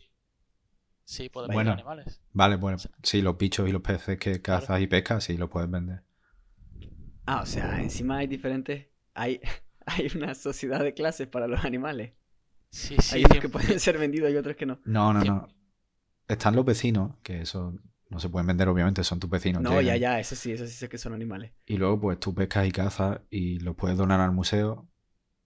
Sí, 1.06 1.30
puedes 1.30 1.48
Bueno, 1.48 1.72
vender 1.72 1.86
animales. 1.86 2.22
Vale, 2.32 2.56
bueno, 2.56 2.78
sí, 3.02 3.22
los 3.22 3.38
bichos 3.38 3.68
y 3.68 3.72
los 3.72 3.82
peces 3.82 4.18
que 4.18 4.42
cazas 4.42 4.82
y 4.82 4.88
pescas, 4.88 5.24
sí, 5.24 5.38
los 5.38 5.50
puedes 5.50 5.70
vender. 5.70 6.04
Ah, 7.26 7.42
o 7.42 7.46
sea, 7.46 7.82
encima 7.82 8.18
hay 8.18 8.28
diferentes... 8.28 8.88
Hay, 9.14 9.40
hay 9.86 10.12
una 10.16 10.36
sociedad 10.36 10.82
de 10.84 10.94
clases 10.94 11.28
para 11.28 11.48
los 11.48 11.64
animales. 11.66 12.14
Sí, 12.70 12.96
sí. 13.00 13.18
hay 13.18 13.26
unos 13.26 13.40
que 13.40 13.50
pueden 13.50 13.80
ser 13.80 13.98
vendidos 13.98 14.32
y 14.32 14.36
otros 14.36 14.56
que 14.56 14.66
no. 14.66 14.80
No, 14.86 15.14
no, 15.14 15.24
no. 15.24 15.48
Están 16.28 16.56
los 16.56 16.66
vecinos, 16.66 17.18
que 17.22 17.42
eso 17.42 17.78
no 18.10 18.20
se 18.20 18.30
pueden 18.30 18.48
vender, 18.48 18.68
obviamente, 18.68 19.04
son 19.04 19.20
tus 19.20 19.30
vecinos. 19.30 19.62
No, 19.62 19.74
ya, 19.82 19.94
llegan. 19.96 20.00
ya, 20.00 20.20
eso 20.20 20.36
sí, 20.36 20.52
eso 20.52 20.66
sí 20.66 20.74
sé 20.74 20.90
que 20.90 20.98
son 20.98 21.14
animales. 21.14 21.52
Y 21.66 21.78
luego, 21.78 22.00
pues 22.00 22.20
tú 22.20 22.34
pescas 22.34 22.66
y 22.68 22.72
cazas 22.72 23.22
y 23.30 23.60
los 23.60 23.76
puedes 23.76 23.98
donar 23.98 24.22
al 24.22 24.32
museo 24.32 24.88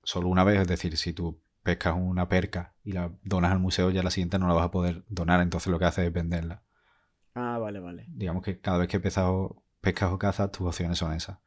solo 0.08 0.30
una 0.30 0.46
vez. 0.46 0.62
Es 0.62 0.68
decir, 0.68 0.96
si 0.98 1.12
tú 1.12 1.42
pescas 1.64 1.96
una 1.98 2.30
perca 2.30 2.74
y 2.84 2.94
la 2.94 3.12
donas 3.24 3.52
al 3.52 3.60
museo, 3.60 3.92
ya 3.92 4.02
la 4.04 4.10
siguiente 4.10 4.40
no 4.40 4.48
la 4.48 4.54
vas 4.54 4.66
a 4.66 4.72
poder 4.72 5.04
donar. 5.10 5.42
Entonces 5.42 5.70
lo 5.70 5.78
que 5.78 5.86
haces 5.86 6.06
es 6.06 6.14
venderla. 6.14 6.64
Ah, 7.36 7.58
vale, 7.60 7.80
vale. 7.80 8.06
Digamos 8.08 8.42
que 8.42 8.60
cada 8.60 8.78
vez 8.78 8.88
que 8.88 9.02
pescas 9.02 9.26
o, 9.28 9.64
pescas 9.82 10.12
o 10.12 10.18
cazas, 10.18 10.52
tus 10.52 10.66
opciones 10.66 10.98
son 10.98 11.14
esas. 11.14 11.40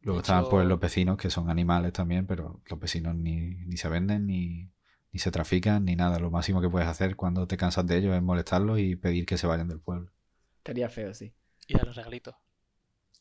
Luego 0.00 0.20
están 0.20 0.48
pues 0.48 0.66
los 0.66 0.78
vecinos, 0.78 1.18
que 1.18 1.30
son 1.30 1.50
animales 1.50 1.92
también, 1.92 2.26
pero 2.26 2.62
los 2.70 2.78
vecinos 2.78 3.16
ni, 3.16 3.56
ni 3.66 3.76
se 3.76 3.88
venden, 3.88 4.26
ni, 4.26 4.70
ni 5.10 5.18
se 5.18 5.32
trafican, 5.32 5.84
ni 5.84 5.96
nada. 5.96 6.20
Lo 6.20 6.30
máximo 6.30 6.60
que 6.60 6.70
puedes 6.70 6.88
hacer 6.88 7.16
cuando 7.16 7.48
te 7.48 7.56
cansas 7.56 7.86
de 7.88 7.96
ellos 7.96 8.14
es 8.14 8.22
molestarlos 8.22 8.78
y 8.78 8.94
pedir 8.94 9.26
que 9.26 9.36
se 9.36 9.48
vayan 9.48 9.66
del 9.66 9.80
pueblo. 9.80 10.12
Estaría 10.58 10.88
feo, 10.88 11.12
sí. 11.12 11.34
Y 11.66 11.76
darles 11.76 11.96
regalitos. 11.96 12.36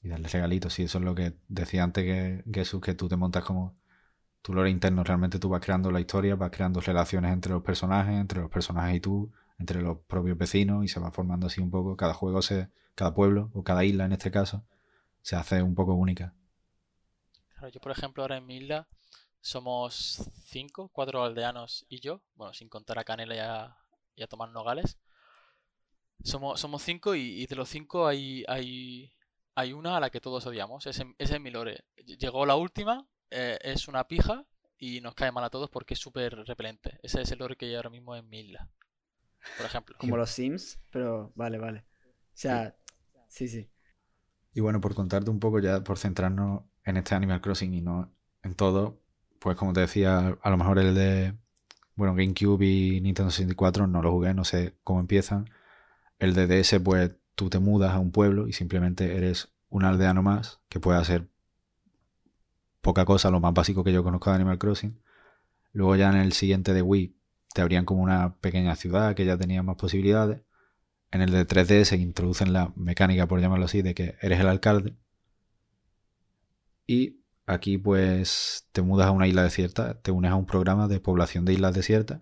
Y 0.04 0.10
darle 0.10 0.28
regalitos. 0.30 0.78
Y 0.78 0.84
eso 0.84 1.00
es 1.00 1.04
lo 1.04 1.16
que 1.16 1.34
decía 1.48 1.84
antes 1.84 2.04
que 2.04 2.44
Jesús, 2.54 2.82
que 2.82 2.94
tú 2.94 3.08
te 3.08 3.18
montas 3.18 3.44
como 3.44 3.76
tu 4.48 4.54
lore 4.54 4.70
interno. 4.72 5.04
Realmente 5.04 5.40
tú 5.40 5.50
vas 5.50 5.62
creando 5.62 5.92
la 5.92 6.00
historia, 6.00 6.36
vas 6.36 6.52
creando 6.52 6.80
relaciones 6.82 7.34
entre 7.34 7.52
los 7.54 7.62
personajes, 7.64 8.16
entre 8.20 8.42
los 8.42 8.50
personajes 8.52 8.96
y 8.98 9.00
tú, 9.02 9.32
entre 9.60 9.82
los 9.82 10.00
propios 10.08 10.38
vecinos, 10.38 10.84
y 10.86 10.88
se 10.88 11.00
va 11.00 11.12
formando 11.12 11.48
así 11.48 11.62
un 11.62 11.72
poco. 11.72 11.98
Cada 11.98 12.14
juego, 12.14 12.42
se, 12.42 12.70
cada 12.96 13.14
pueblo, 13.14 13.52
o 13.54 13.64
cada 13.64 13.84
isla 13.86 14.06
en 14.06 14.14
este 14.14 14.32
caso, 14.32 14.64
se 15.24 15.36
hace 15.38 15.62
un 15.64 15.76
poco 15.76 15.94
única. 15.96 16.34
Claro, 17.50 17.68
yo 17.70 17.82
por 17.82 17.92
ejemplo 17.92 18.24
ahora 18.24 18.38
en 18.38 18.46
mi 18.46 18.58
isla 18.58 18.88
somos 19.42 20.30
cinco, 20.46 20.90
cuatro 20.94 21.24
aldeanos 21.24 21.86
y 21.90 22.00
yo, 22.00 22.22
bueno, 22.36 22.54
sin 22.54 22.70
contar 22.70 23.00
a 23.00 23.04
Canela 23.04 23.36
y 23.36 23.40
a, 23.40 23.78
y 24.16 24.24
a 24.24 24.28
Tomás 24.28 24.52
Nogales. 24.52 24.98
Somos, 26.24 26.60
somos 26.60 26.82
cinco 26.84 27.16
y, 27.16 27.46
de 27.48 27.56
los 27.56 27.70
cinco 27.70 28.08
hay, 28.08 28.44
hay, 28.48 29.12
hay 29.56 29.74
una 29.74 29.98
a 29.98 30.00
la 30.00 30.10
que 30.10 30.22
todos 30.22 30.46
odiamos. 30.46 30.86
Ese, 30.86 31.06
ese 31.18 31.36
es 31.36 31.42
mi 31.42 31.52
lore. 31.52 31.86
Ll- 31.98 32.18
Llegó 32.18 32.46
la 32.46 32.56
última, 32.56 33.08
eh, 33.32 33.58
es 33.62 33.88
una 33.88 34.08
pija 34.08 34.46
y 34.78 35.02
nos 35.02 35.16
cae 35.16 35.32
mal 35.32 35.44
a 35.44 35.50
todos 35.50 35.70
porque 35.70 35.94
es 35.94 36.00
súper 36.00 36.36
repelente. 36.46 37.00
Ese 37.04 37.22
es 37.22 37.32
el 37.32 37.40
lore 37.40 37.56
que 37.56 37.66
hay 37.66 37.76
ahora 37.76 37.90
mismo 37.90 38.16
en 38.16 38.30
mi 38.30 38.42
isla. 38.42 38.70
Por 39.58 39.66
ejemplo. 39.66 39.96
Como 40.00 40.18
los 40.18 40.30
Sims, 40.30 40.80
pero 40.92 41.32
vale, 41.36 41.58
vale. 41.58 41.80
O 41.80 42.40
sea, 42.40 42.76
sí, 43.28 43.48
sí. 43.48 43.70
Y 44.54 44.60
bueno, 44.60 44.82
por 44.82 44.96
contarte 44.96 45.30
un 45.30 45.40
poco 45.40 45.60
ya, 45.60 45.84
por 45.84 45.98
centrarnos 45.98 46.64
en 46.84 46.98
este 46.98 47.16
Animal 47.16 47.42
Crossing 47.42 47.74
y 47.74 47.82
no 47.82 48.12
en 48.44 48.56
todo, 48.56 49.00
pues 49.40 49.56
como 49.56 49.74
te 49.74 49.82
decía, 49.82 50.38
a 50.42 50.50
lo 50.50 50.58
mejor 50.58 50.80
el 50.80 50.96
de, 50.96 51.36
bueno, 51.96 52.16
GameCube 52.16 52.66
y 52.66 53.02
Nintendo 53.02 53.32
64 53.32 53.88
no 53.88 54.02
lo 54.02 54.12
jugué, 54.12 54.34
no 54.34 54.44
sé 54.44 54.76
cómo 54.84 55.00
empiezan. 55.00 55.50
El 56.20 56.34
de 56.34 56.48
DS, 56.48 56.80
pues 56.80 57.12
tú 57.36 57.50
te 57.50 57.60
mudas 57.60 57.94
a 57.94 58.00
un 58.00 58.12
pueblo 58.12 58.48
y 58.48 58.54
simplemente 58.54 59.16
eres 59.16 59.54
un 59.70 59.84
aldeano 59.86 60.24
más 60.24 60.60
que 60.70 60.80
puede 60.80 61.00
hacer 61.00 61.30
poca 62.88 63.04
cosa, 63.04 63.30
lo 63.30 63.42
más 63.42 63.54
básico 63.54 63.84
que 63.84 63.92
yo 63.92 64.02
conozco 64.02 64.30
de 64.30 64.38
Animal 64.38 64.60
Crossing. 64.60 64.98
Luego 65.74 65.98
ya 65.98 66.10
en 66.10 66.16
el 66.16 66.32
siguiente 66.32 66.74
de 66.74 66.82
Wii 66.82 67.18
te 67.54 67.62
abrían 67.62 67.84
como 67.84 68.02
una 68.02 68.38
pequeña 68.38 68.78
ciudad 68.78 69.14
que 69.14 69.26
ya 69.26 69.38
tenía 69.38 69.62
más 69.62 69.76
posibilidades. 69.76 70.42
En 71.12 71.22
el 71.22 71.32
de 71.32 71.46
3D 71.46 71.84
se 71.84 71.98
introducen 71.98 72.54
la 72.54 72.72
mecánica, 72.78 73.28
por 73.28 73.42
llamarlo 73.42 73.66
así, 73.66 73.82
de 73.82 73.94
que 73.94 74.16
eres 74.22 74.40
el 74.40 74.48
alcalde. 74.48 74.96
Y 76.86 77.20
aquí 77.46 77.78
pues 77.78 78.70
te 78.72 78.82
mudas 78.82 79.08
a 79.08 79.12
una 79.12 79.28
isla 79.28 79.44
desierta, 79.44 80.00
te 80.02 80.12
unes 80.12 80.32
a 80.32 80.36
un 80.36 80.46
programa 80.46 80.88
de 80.88 81.02
población 81.02 81.44
de 81.44 81.54
islas 81.56 81.76
desiertas 81.76 82.22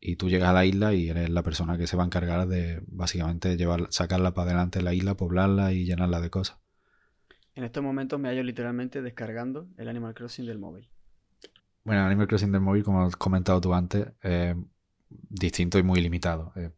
y 0.00 0.16
tú 0.16 0.30
llegas 0.30 0.48
a 0.48 0.54
la 0.54 0.64
isla 0.64 0.94
y 0.94 1.10
eres 1.10 1.28
la 1.28 1.42
persona 1.42 1.76
que 1.76 1.86
se 1.86 1.98
va 1.98 2.04
a 2.04 2.06
encargar 2.06 2.48
de 2.48 2.82
básicamente 2.86 3.58
llevar, 3.58 3.88
sacarla 3.90 4.32
para 4.32 4.52
adelante 4.52 4.80
la 4.80 4.94
isla, 4.94 5.18
poblarla 5.18 5.74
y 5.74 5.84
llenarla 5.84 6.22
de 6.22 6.30
cosas. 6.30 6.61
En 7.54 7.64
estos 7.64 7.82
momentos 7.82 8.18
me 8.18 8.28
hallo 8.28 8.42
literalmente 8.42 9.02
descargando 9.02 9.66
el 9.76 9.88
Animal 9.88 10.14
Crossing 10.14 10.46
del 10.46 10.58
móvil. 10.58 10.88
Bueno, 11.84 12.02
Animal 12.02 12.28
Crossing 12.28 12.52
del 12.52 12.60
móvil, 12.60 12.84
como 12.84 13.02
has 13.02 13.16
comentado 13.16 13.60
tú 13.60 13.74
antes, 13.74 14.06
es 14.22 14.56
distinto 15.10 15.78
y 15.78 15.82
muy 15.82 16.00
limitado. 16.00 16.52
Eh, 16.56 16.70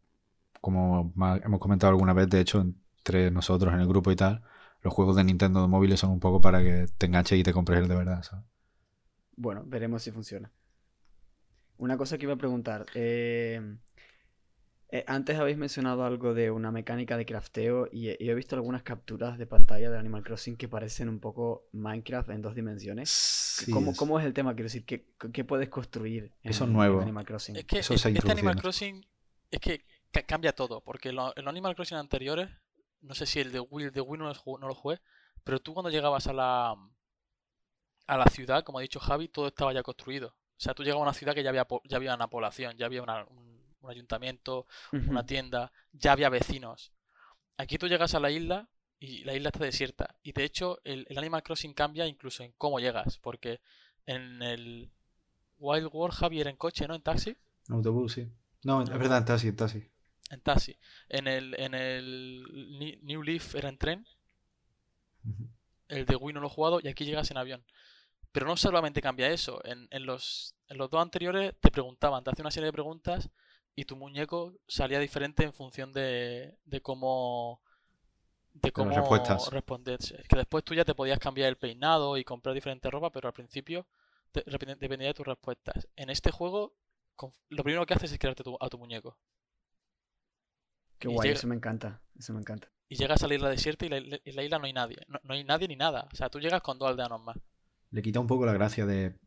como 0.61 1.13
hemos 1.43 1.59
comentado 1.59 1.91
alguna 1.91 2.13
vez, 2.13 2.29
de 2.29 2.41
hecho, 2.41 2.61
entre 2.61 3.31
nosotros 3.31 3.73
en 3.73 3.79
el 3.81 3.87
grupo 3.87 4.11
y 4.11 4.15
tal, 4.15 4.41
los 4.81 4.93
juegos 4.93 5.15
de 5.15 5.23
Nintendo 5.23 5.61
de 5.61 5.67
móviles 5.67 5.99
son 5.99 6.11
un 6.11 6.19
poco 6.19 6.41
para 6.41 6.61
que 6.63 6.87
te 6.97 7.05
enganches 7.05 7.39
y 7.39 7.43
te 7.43 7.53
compres 7.53 7.79
el 7.79 7.87
de 7.87 7.95
verdad, 7.95 8.23
¿sabes? 8.23 8.45
Bueno, 9.37 9.63
veremos 9.65 10.03
si 10.03 10.11
funciona. 10.11 10.51
Una 11.77 11.97
cosa 11.97 12.17
que 12.17 12.25
iba 12.25 12.33
a 12.33 12.37
preguntar. 12.37 12.85
eh, 12.95 13.61
eh, 14.89 15.03
antes 15.07 15.37
habéis 15.39 15.57
mencionado 15.57 16.05
algo 16.05 16.33
de 16.33 16.51
una 16.51 16.71
mecánica 16.71 17.17
de 17.17 17.25
crafteo 17.25 17.87
y, 17.91 18.09
he- 18.09 18.17
y 18.19 18.29
he 18.29 18.35
visto 18.35 18.55
algunas 18.55 18.83
capturas 18.83 19.37
de 19.37 19.47
pantalla 19.47 19.89
de 19.89 19.97
Animal 19.97 20.23
Crossing 20.23 20.55
que 20.57 20.67
parecen 20.67 21.09
un 21.09 21.19
poco 21.19 21.67
Minecraft 21.73 22.29
en 22.29 22.41
dos 22.41 22.55
dimensiones. 22.55 23.09
Sí, 23.09 23.71
¿Cómo, 23.71 23.91
es- 23.91 23.97
cómo 23.97 24.19
es 24.19 24.25
el 24.25 24.33
tema? 24.33 24.53
Quiero 24.53 24.65
decir, 24.65 24.85
¿qué, 24.85 25.07
qué 25.33 25.43
puedes 25.43 25.69
construir 25.69 26.31
en, 26.43 26.51
Eso 26.51 26.63
es 26.63 26.67
en 26.69 26.73
nuevo. 26.73 27.01
Animal 27.01 27.25
Crossing? 27.25 27.55
Es 27.55 27.65
que 27.65 27.79
Eso 27.79 27.97
se 27.97 28.09
este 28.11 28.31
Animal 28.31 28.55
Crossing 28.57 29.05
es 29.51 29.59
que 29.59 29.85
ca- 30.11 30.23
cambia 30.23 30.53
todo, 30.53 30.81
porque 30.81 31.11
lo- 31.11 31.33
en 31.35 31.43
los 31.45 31.51
Animal 31.51 31.75
Crossing 31.75 31.97
anteriores, 31.97 32.49
no 33.01 33.13
sé 33.15 33.25
si 33.25 33.39
el 33.39 33.51
de 33.51 33.59
Wii, 33.59 33.85
el 33.87 33.91
de 33.91 34.01
Wii 34.01 34.19
no, 34.19 34.25
lo 34.31 34.57
no 34.59 34.67
lo 34.67 34.75
jugué, 34.75 34.99
pero 35.43 35.59
tú 35.59 35.73
cuando 35.73 35.89
llegabas 35.89 36.27
a 36.27 36.33
la 36.33 36.75
a 38.07 38.17
la 38.17 38.25
ciudad, 38.27 38.63
como 38.63 38.77
ha 38.77 38.81
dicho 38.81 38.99
Javi, 38.99 39.27
todo 39.29 39.47
estaba 39.47 39.73
ya 39.73 39.81
construido. 39.83 40.27
O 40.27 40.59
sea, 40.59 40.73
tú 40.73 40.83
llegabas 40.83 41.01
a 41.01 41.09
una 41.09 41.13
ciudad 41.13 41.33
que 41.33 41.43
ya 41.43 41.49
había, 41.49 41.67
ya 41.85 41.97
había 41.97 42.13
una 42.15 42.27
población, 42.29 42.77
ya 42.77 42.85
había 42.85 43.01
una- 43.01 43.25
un, 43.25 43.54
un 43.85 43.91
ayuntamiento, 43.91 44.67
una 44.91 45.25
tienda, 45.25 45.71
ya 45.93 46.11
había 46.11 46.29
vecinos. 46.29 46.91
Aquí 47.57 47.77
tú 47.77 47.87
llegas 47.87 48.13
a 48.15 48.19
la 48.19 48.31
isla 48.31 48.67
y 48.99 49.23
la 49.23 49.33
isla 49.33 49.49
está 49.49 49.63
desierta. 49.63 50.15
Y 50.23 50.31
de 50.33 50.43
hecho, 50.43 50.79
el, 50.83 51.05
el 51.09 51.17
Animal 51.17 51.43
Crossing 51.43 51.73
cambia 51.73 52.05
incluso 52.07 52.43
en 52.43 52.51
cómo 52.57 52.79
llegas. 52.79 53.17
Porque 53.19 53.61
en 54.05 54.41
el 54.41 54.91
Wild 55.57 55.89
World 55.91 56.15
Javi 56.15 56.41
era 56.41 56.49
en 56.49 56.57
coche, 56.57 56.87
¿no? 56.87 56.95
En 56.95 57.01
taxi. 57.01 57.37
Autobús, 57.69 58.13
sí. 58.13 58.27
No, 58.63 58.81
es 58.81 58.89
verdad, 58.89 59.19
en 59.19 59.25
taxi, 59.25 59.47
en 59.47 59.55
taxi. 59.55 59.89
En 60.31 60.41
taxi. 60.41 60.77
En 61.07 61.27
el, 61.27 61.55
en 61.59 61.73
el 61.73 62.99
New 63.03 63.23
Leaf 63.23 63.55
era 63.55 63.69
en 63.69 63.77
tren. 63.77 64.07
El 65.87 66.05
de 66.05 66.15
Wii 66.15 66.33
no 66.33 66.39
lo 66.41 66.47
he 66.47 66.49
jugado 66.49 66.79
y 66.81 66.87
aquí 66.87 67.05
llegas 67.05 67.31
en 67.31 67.37
avión. 67.37 67.63
Pero 68.31 68.47
no 68.47 68.57
solamente 68.57 69.01
cambia 69.01 69.29
eso. 69.29 69.63
En, 69.65 69.87
en 69.91 70.05
los, 70.05 70.55
en 70.67 70.77
los 70.77 70.89
dos 70.89 71.01
anteriores 71.01 71.53
te 71.61 71.71
preguntaban, 71.71 72.23
te 72.23 72.31
hacían 72.31 72.45
una 72.45 72.51
serie 72.51 72.67
de 72.67 72.73
preguntas 72.73 73.29
y 73.75 73.85
tu 73.85 73.95
muñeco 73.95 74.53
salía 74.67 74.99
diferente 74.99 75.43
en 75.43 75.53
función 75.53 75.91
de, 75.93 76.57
de 76.65 76.81
cómo 76.81 77.61
de 78.53 78.71
cómo 78.71 78.91
respuestas. 78.95 79.49
responder. 79.51 79.99
Que 80.29 80.35
después 80.37 80.63
tú 80.63 80.73
ya 80.73 80.85
te 80.85 80.95
podías 80.95 81.19
cambiar 81.19 81.49
el 81.49 81.57
peinado 81.57 82.17
y 82.17 82.23
comprar 82.23 82.55
diferente 82.55 82.89
ropa, 82.89 83.11
pero 83.11 83.27
al 83.27 83.33
principio 83.33 83.85
te- 84.31 84.43
dependía 84.79 85.07
de 85.09 85.13
tus 85.13 85.25
respuestas. 85.27 85.87
En 85.97 86.09
este 86.09 86.31
juego, 86.31 86.73
con- 87.17 87.31
lo 87.49 87.63
primero 87.63 87.85
que 87.85 87.93
haces 87.95 88.11
es 88.13 88.19
crearte 88.19 88.43
tu- 88.43 88.57
a 88.59 88.69
tu 88.69 88.77
muñeco. 88.77 89.17
Qué 90.99 91.09
Y 91.09 91.13
guay, 91.13 91.27
llega- 91.29 91.39
eso 91.39 91.47
me 91.47 91.55
encanta. 91.55 92.01
Eso 92.17 92.33
me 92.33 92.39
encanta. 92.39 92.69
Y 92.87 92.95
llegas 92.95 93.23
a 93.23 93.27
la 93.27 93.35
isla 93.35 93.49
desierta 93.49 93.85
y 93.85 93.89
la, 93.89 93.97
en 93.97 94.35
la 94.35 94.43
isla 94.43 94.59
no 94.59 94.65
hay 94.65 94.73
nadie. 94.73 94.97
No, 95.07 95.19
no 95.23 95.33
hay 95.33 95.43
nadie 95.43 95.67
ni 95.67 95.75
nada. 95.75 96.07
O 96.13 96.15
sea, 96.15 96.29
tú 96.29 96.39
llegas 96.39 96.61
con 96.61 96.77
dos 96.79 96.87
aldeanos 96.89 97.21
más. 97.21 97.37
Le 97.91 98.01
quita 98.01 98.19
un 98.19 98.27
poco 98.27 98.45
la 98.45 98.53
gracia 98.53 98.85
de 98.85 99.17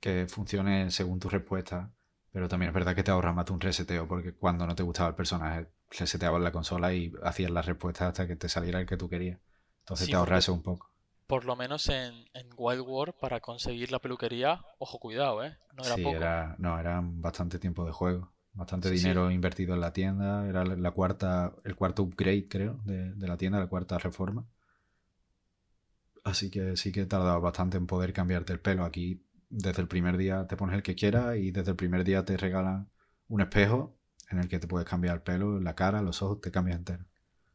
que 0.00 0.26
funcione 0.28 0.90
según 0.92 1.18
tu 1.18 1.28
respuesta, 1.28 1.90
pero 2.32 2.48
también 2.48 2.68
es 2.70 2.74
verdad 2.74 2.94
que 2.94 3.02
te 3.04 3.10
ahorras 3.10 3.34
más 3.34 3.50
un 3.50 3.60
reseteo, 3.60 4.06
porque 4.08 4.34
cuando 4.34 4.66
no 4.66 4.74
te 4.74 4.82
gustaba 4.82 5.10
el 5.10 5.14
personaje, 5.16 5.68
reseteabas 5.90 6.42
la 6.42 6.52
consola 6.52 6.92
y 6.94 7.12
hacías 7.22 7.50
las 7.50 7.66
respuestas 7.66 8.08
hasta 8.08 8.26
que 8.26 8.36
te 8.36 8.48
saliera 8.48 8.80
el 8.80 8.86
que 8.86 8.96
tú 8.96 9.08
querías. 9.08 9.40
Entonces 9.80 10.08
Sí, 10.08 10.10
te 10.10 10.16
ahorras 10.16 10.44
eso 10.44 10.52
un 10.54 10.62
poco. 10.62 10.90
Por 11.28 11.44
lo 11.44 11.54
menos 11.56 11.88
en, 11.90 12.28
en 12.34 12.50
Wild 12.56 12.82
War, 12.84 13.14
para 13.14 13.40
conseguir 13.40 13.92
la 13.92 14.00
peluquería, 14.00 14.64
ojo, 14.78 14.98
cuidado, 14.98 15.44
¿eh? 15.44 15.56
No 15.72 15.86
era 15.86 15.96
sí, 15.96 16.02
poco. 16.02 16.12
era, 16.12 16.54
no, 16.58 16.78
era 16.78 17.00
bastante 17.02 17.58
tiempo 17.58 17.84
de 17.84 17.92
juego. 17.92 18.32
Bastante 18.52 18.90
Sí, 18.90 18.90
dinero 18.90 19.30
invertido 19.30 19.74
en 19.74 19.80
la 19.80 19.92
tienda. 19.92 20.46
Era 20.48 20.64
la- 20.64 20.76
la 20.76 20.90
cuarta, 20.92 21.54
el 21.64 21.76
cuarto 21.76 22.02
upgrade, 22.02 22.48
creo, 22.48 22.80
de, 22.84 23.14
de 23.14 23.28
la 23.28 23.36
tienda, 23.36 23.58
la 23.60 23.68
cuarta 23.68 23.98
reforma. 23.98 24.46
Así 26.24 26.48
que 26.50 26.76
sí 26.76 26.92
que 26.92 27.06
tardaba 27.06 27.38
bastante 27.40 27.76
en 27.76 27.86
poder 27.88 28.12
cambiarte 28.12 28.52
el 28.52 28.60
pelo. 28.60 28.84
Aquí, 28.84 29.24
desde 29.50 29.82
el 29.82 29.88
primer 29.88 30.16
día 30.16 30.46
te 30.46 30.56
pones 30.56 30.76
el 30.76 30.82
que 30.82 30.94
quieras 30.94 31.36
y 31.36 31.50
desde 31.50 31.70
el 31.72 31.76
primer 31.76 32.04
día 32.04 32.24
te 32.24 32.36
regalan 32.36 32.90
un 33.28 33.40
espejo 33.42 33.98
en 34.30 34.38
el 34.40 34.48
que 34.48 34.58
te 34.58 34.68
puedes 34.68 34.88
cambiar 34.88 35.16
el 35.16 35.22
pelo, 35.22 35.60
la 35.60 35.74
cara, 35.74 36.02
los 36.02 36.22
ojos, 36.22 36.40
te 36.40 36.50
cambias 36.50 36.78
entero. 36.78 37.04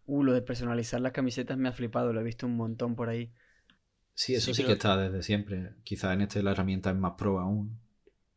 Uh, 0.06 0.24
lo 0.24 0.34
de 0.34 0.42
personalizar 0.42 1.02
las 1.02 1.12
camisetas 1.14 1.58
me 1.58 1.68
ha 1.70 1.74
flipado, 1.74 2.14
lo 2.14 2.22
he 2.22 2.24
visto 2.24 2.46
un 2.46 2.56
montón 2.58 2.96
por 2.96 3.10
ahí. 3.10 3.34
Sí, 4.16 4.34
eso 4.34 4.50
Sí, 4.50 4.54
sí, 4.54 4.66
que 4.66 4.72
está 4.74 4.98
desde 4.98 5.22
siempre. 5.22 5.76
Quizás 5.84 6.14
en 6.16 6.22
este 6.22 6.42
la 6.42 6.52
herramienta 6.52 6.90
es 6.90 6.96
más 6.96 7.14
pro 7.16 7.40
aún, 7.40 7.80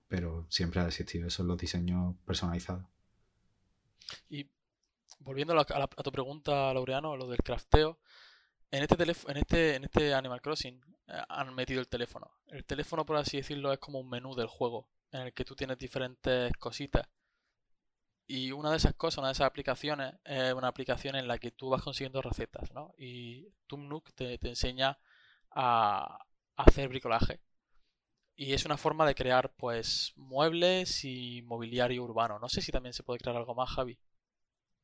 pero 0.08 0.46
siempre 0.50 0.80
ha 0.82 0.86
existido 0.88 1.28
eso 1.28 1.44
los 1.44 1.58
diseños 1.58 2.16
personalizados. 2.26 2.86
Y 4.28 4.48
volviendo 5.20 5.52
a, 5.54 5.56
la- 5.56 5.62
a 5.62 5.78
la- 5.80 5.84
a 5.96 6.02
tu 6.04 6.12
pregunta, 6.12 6.72
Laureano, 6.74 7.16
lo 7.16 7.28
del 7.28 7.38
crafteo, 7.42 7.98
en 8.70 8.82
este, 8.84 8.96
teléf- 8.96 9.30
en 9.30 9.38
este, 9.38 9.76
en 9.76 9.84
este 9.84 10.14
Animal 10.14 10.42
Crossing 10.42 10.80
han 11.06 11.54
metido 11.54 11.80
el 11.80 11.88
teléfono. 11.88 12.30
El 12.48 12.64
teléfono, 12.64 13.04
por 13.06 13.16
así 13.16 13.36
decirlo, 13.36 13.72
es 13.72 13.78
como 13.78 14.00
un 14.00 14.08
menú 14.08 14.34
del 14.34 14.48
juego, 14.48 14.88
en 15.12 15.22
el 15.22 15.32
que 15.32 15.44
tú 15.44 15.54
tienes 15.54 15.78
diferentes 15.78 16.52
cositas. 16.58 17.08
Y 18.28 18.50
una 18.50 18.72
de 18.72 18.78
esas 18.78 18.94
cosas, 18.94 19.18
una 19.18 19.28
de 19.28 19.32
esas 19.32 19.46
aplicaciones, 19.46 20.14
es 20.24 20.52
una 20.52 20.68
aplicación 20.68 21.14
en 21.14 21.28
la 21.28 21.38
que 21.38 21.52
tú 21.52 21.70
vas 21.70 21.82
consiguiendo 21.82 22.20
recetas, 22.22 22.72
¿no? 22.72 22.92
Y 22.98 23.48
Tumnuk 23.68 24.12
te, 24.14 24.36
te 24.38 24.48
enseña 24.48 24.98
a, 25.50 26.26
a 26.56 26.62
hacer 26.62 26.88
bricolaje. 26.88 27.40
Y 28.34 28.52
es 28.52 28.66
una 28.66 28.76
forma 28.76 29.06
de 29.06 29.14
crear, 29.14 29.54
pues, 29.54 30.12
muebles 30.16 31.04
y 31.04 31.42
mobiliario 31.42 32.02
urbano. 32.02 32.38
No 32.38 32.48
sé 32.48 32.60
si 32.60 32.72
también 32.72 32.92
se 32.92 33.04
puede 33.04 33.20
crear 33.20 33.36
algo 33.36 33.54
más, 33.54 33.70
Javi. 33.70 33.98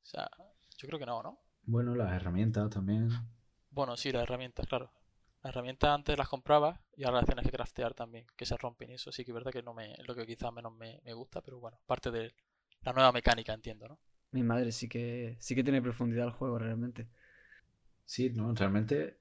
O 0.03 0.07
sea, 0.07 0.31
yo 0.79 0.89
creo 0.89 0.99
que 0.99 1.07
no, 1.07 1.23
¿no? 1.23 1.41
Bueno, 1.65 1.95
las 1.95 2.13
herramientas 2.13 2.71
también. 2.71 3.11
Bueno, 3.71 3.97
sí, 3.97 4.13
las 4.13 4.23
herramientas, 4.23 4.67
claro. 4.67 4.91
Las 5.43 5.51
herramientas 5.55 5.91
antes 5.91 6.17
las 6.17 6.29
comprabas 6.29 6.79
y 6.97 7.05
ahora 7.05 7.19
las 7.19 7.27
tienes 7.27 7.45
que 7.45 7.51
craftear 7.51 7.95
también, 7.95 8.27
que 8.37 8.47
se 8.47 8.57
rompen 8.57 8.91
y 8.91 8.95
eso 8.95 9.11
sí 9.11 9.25
que 9.25 9.33
es 9.33 9.35
verdad 9.35 9.51
que 9.51 9.63
no 9.63 9.75
me, 9.75 9.93
es 9.93 10.07
lo 10.07 10.15
que 10.15 10.25
quizás 10.25 10.53
menos 10.53 10.73
me, 10.77 11.01
me 11.05 11.13
gusta, 11.15 11.41
pero 11.41 11.59
bueno, 11.59 11.79
parte 11.87 12.11
de 12.11 12.33
la 12.83 12.93
nueva 12.93 13.13
mecánica, 13.13 13.53
entiendo, 13.53 13.89
¿no? 13.89 13.99
Mi 14.31 14.43
madre 14.43 14.73
sí 14.73 14.89
que 14.89 15.37
sí 15.41 15.55
que 15.55 15.65
tiene 15.65 15.83
profundidad 15.83 16.27
el 16.27 16.33
juego 16.33 16.59
realmente. 16.59 17.09
Sí, 18.05 18.31
no, 18.31 18.55
realmente 18.55 19.19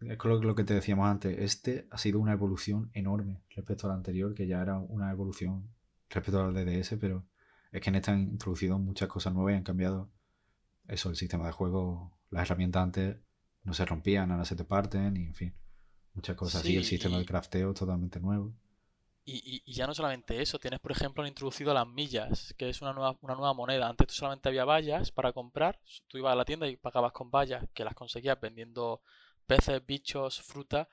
es 0.00 0.24
lo, 0.24 0.42
lo 0.42 0.54
que 0.54 0.64
te 0.64 0.74
decíamos 0.74 1.08
antes. 1.08 1.38
Este 1.38 1.86
ha 1.90 1.98
sido 1.98 2.18
una 2.18 2.32
evolución 2.32 2.90
enorme 2.92 3.40
respecto 3.50 3.86
al 3.86 3.94
anterior, 3.94 4.34
que 4.34 4.46
ya 4.46 4.60
era 4.60 4.78
una 4.78 5.10
evolución 5.10 5.68
respecto 6.10 6.42
al 6.42 6.52
DDS, 6.52 6.96
pero 7.00 7.24
es 7.72 7.80
que 7.80 7.90
en 7.90 7.96
este 7.96 8.10
han 8.10 8.20
introducido 8.20 8.78
muchas 8.78 9.08
cosas 9.08 9.32
nuevas 9.32 9.54
y 9.54 9.56
han 9.56 9.64
cambiado 9.64 10.10
eso, 10.88 11.10
el 11.10 11.16
sistema 11.16 11.46
de 11.46 11.52
juego. 11.52 12.12
Las 12.30 12.48
herramientas 12.48 12.82
antes 12.82 13.16
no 13.64 13.74
se 13.74 13.84
rompían, 13.86 14.30
ahora 14.32 14.44
se 14.44 14.56
te 14.56 14.64
parten 14.64 15.16
y 15.16 15.24
en 15.26 15.34
fin, 15.34 15.54
muchas 16.14 16.36
cosas 16.36 16.62
así. 16.62 16.76
El 16.76 16.84
Sí, 16.84 16.86
sistema 16.86 17.18
y- 17.18 17.20
de 17.20 17.26
crafteo 17.26 17.70
es 17.72 17.78
totalmente 17.80 18.20
nuevo. 18.20 18.54
Y, 19.26 19.36
y- 19.56 19.62
y 19.64 19.72
ya 19.74 19.86
no 19.86 19.94
solamente 19.94 20.40
eso, 20.42 20.58
tienes 20.58 20.80
por 20.80 20.92
ejemplo 20.92 21.22
han 21.22 21.28
introducido 21.28 21.72
las 21.72 21.86
millas, 21.86 22.54
que 22.58 22.68
es 22.68 22.82
una 22.82 22.92
nueva, 22.92 23.16
una 23.22 23.34
nueva 23.34 23.54
moneda. 23.54 23.88
Antes 23.88 24.08
tú 24.08 24.14
solamente 24.14 24.48
había 24.50 24.64
vallas 24.66 25.10
para 25.12 25.32
comprar, 25.32 25.78
tú 26.08 26.18
ibas 26.18 26.32
a 26.34 26.36
la 26.36 26.44
tienda 26.44 26.68
y 26.68 26.76
pagabas 26.76 27.12
con 27.12 27.30
vallas, 27.30 27.64
que 27.72 27.84
las 27.84 27.94
conseguías 27.94 28.38
vendiendo 28.40 29.00
peces, 29.46 29.84
bichos, 29.86 30.42
fruta, 30.42 30.88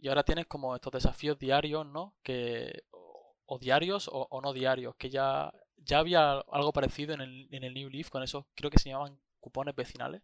y 0.00 0.08
ahora 0.08 0.24
tienes 0.24 0.46
como 0.46 0.74
estos 0.76 0.92
desafíos 0.92 1.38
diarios, 1.38 1.86
¿no? 1.86 2.16
Que, 2.22 2.84
o, 2.92 3.36
o 3.46 3.58
diarios 3.60 4.08
o, 4.08 4.26
o 4.30 4.40
no 4.42 4.52
diarios, 4.52 4.96
que 4.96 5.10
ya, 5.10 5.52
ya 5.78 5.98
había 6.00 6.32
algo 6.52 6.72
parecido 6.72 7.14
en 7.14 7.20
el, 7.22 7.48
en 7.52 7.64
el 7.64 7.74
New 7.74 7.90
Leaf 7.90 8.10
con 8.10 8.22
esos, 8.24 8.46
creo 8.56 8.70
que 8.70 8.78
se 8.80 8.90
llamaban 8.90 9.20
cupones 9.40 9.74
vecinales, 9.76 10.22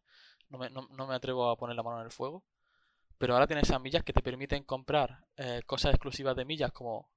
no 0.59 1.07
me, 1.09 1.15
atrevo 1.15 1.51
a 1.51 1.57
poner 1.57 1.77
la 1.77 1.83
mano 1.83 2.01
en 2.01 2.07
el 2.07 2.13
fuego. 2.13 2.45
Pero 3.19 3.35
ahora 3.35 3.47
tienes 3.47 3.69
esas 3.69 3.81
millas 3.81 4.03
que 4.03 4.13
te 4.13 4.23
permiten 4.23 4.65
comprar 4.65 5.27
eh, 5.37 5.63
cosas 5.67 5.93
exclusivas 5.93 6.37
de 6.37 6.45
millas 6.45 6.73
como 6.73 7.11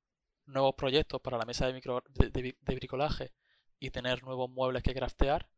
nuevos 0.46 0.76
proyectos 0.76 1.22
para 1.22 1.38
la 1.38 1.46
mesa 1.46 1.68
de, 1.68 1.74
micro, 1.74 2.04
de, 2.10 2.56
bricolaje 2.76 3.34
y 3.80 3.90
tener 3.90 4.24
nuevos 4.24 4.50
muebles 4.50 4.84
que 4.84 4.94
craftear 4.94 5.50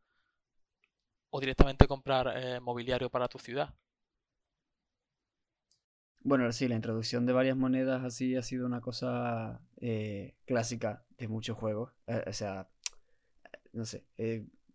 o 1.30 1.40
directamente 1.40 1.88
comprar 1.88 2.34
eh, 2.38 2.60
mobiliario 2.60 3.10
para 3.10 3.28
tu 3.28 3.38
ciudad. 3.38 3.74
Bueno, 6.22 6.52
sí, 6.52 6.68
la 6.68 6.76
introducción 6.76 7.26
de 7.26 7.34
varias 7.34 7.56
monedas 7.56 8.04
así 8.04 8.36
ha 8.36 8.42
sido 8.42 8.66
una 8.66 8.82
cosa 8.82 9.62
eh, 9.78 10.36
clásica 10.46 11.06
de 11.18 11.28
muchos 11.28 11.58
juegos. 11.58 11.94
O 12.08 12.34
sea, 12.34 12.70
no 13.72 13.86
sé, 13.86 14.06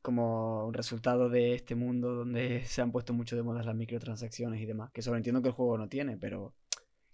como 0.05 0.67
un 0.67 0.75
resultado 0.75 1.31
de 1.31 1.55
este 1.55 1.75
mundo 1.75 2.15
donde 2.15 2.63
se 2.67 2.83
han 2.83 2.93
puesto 2.93 3.15
mucho 3.15 3.37
de 3.37 3.43
moda 3.43 3.63
las 3.63 3.75
microtransacciones 3.75 4.61
y 4.61 4.67
demás, 4.67 4.91
que 4.93 5.01
sobreentiendo 5.01 5.41
que 5.41 5.49
el 5.49 5.55
juego 5.55 5.79
no 5.79 5.89
tiene, 5.89 6.19
pero 6.19 6.55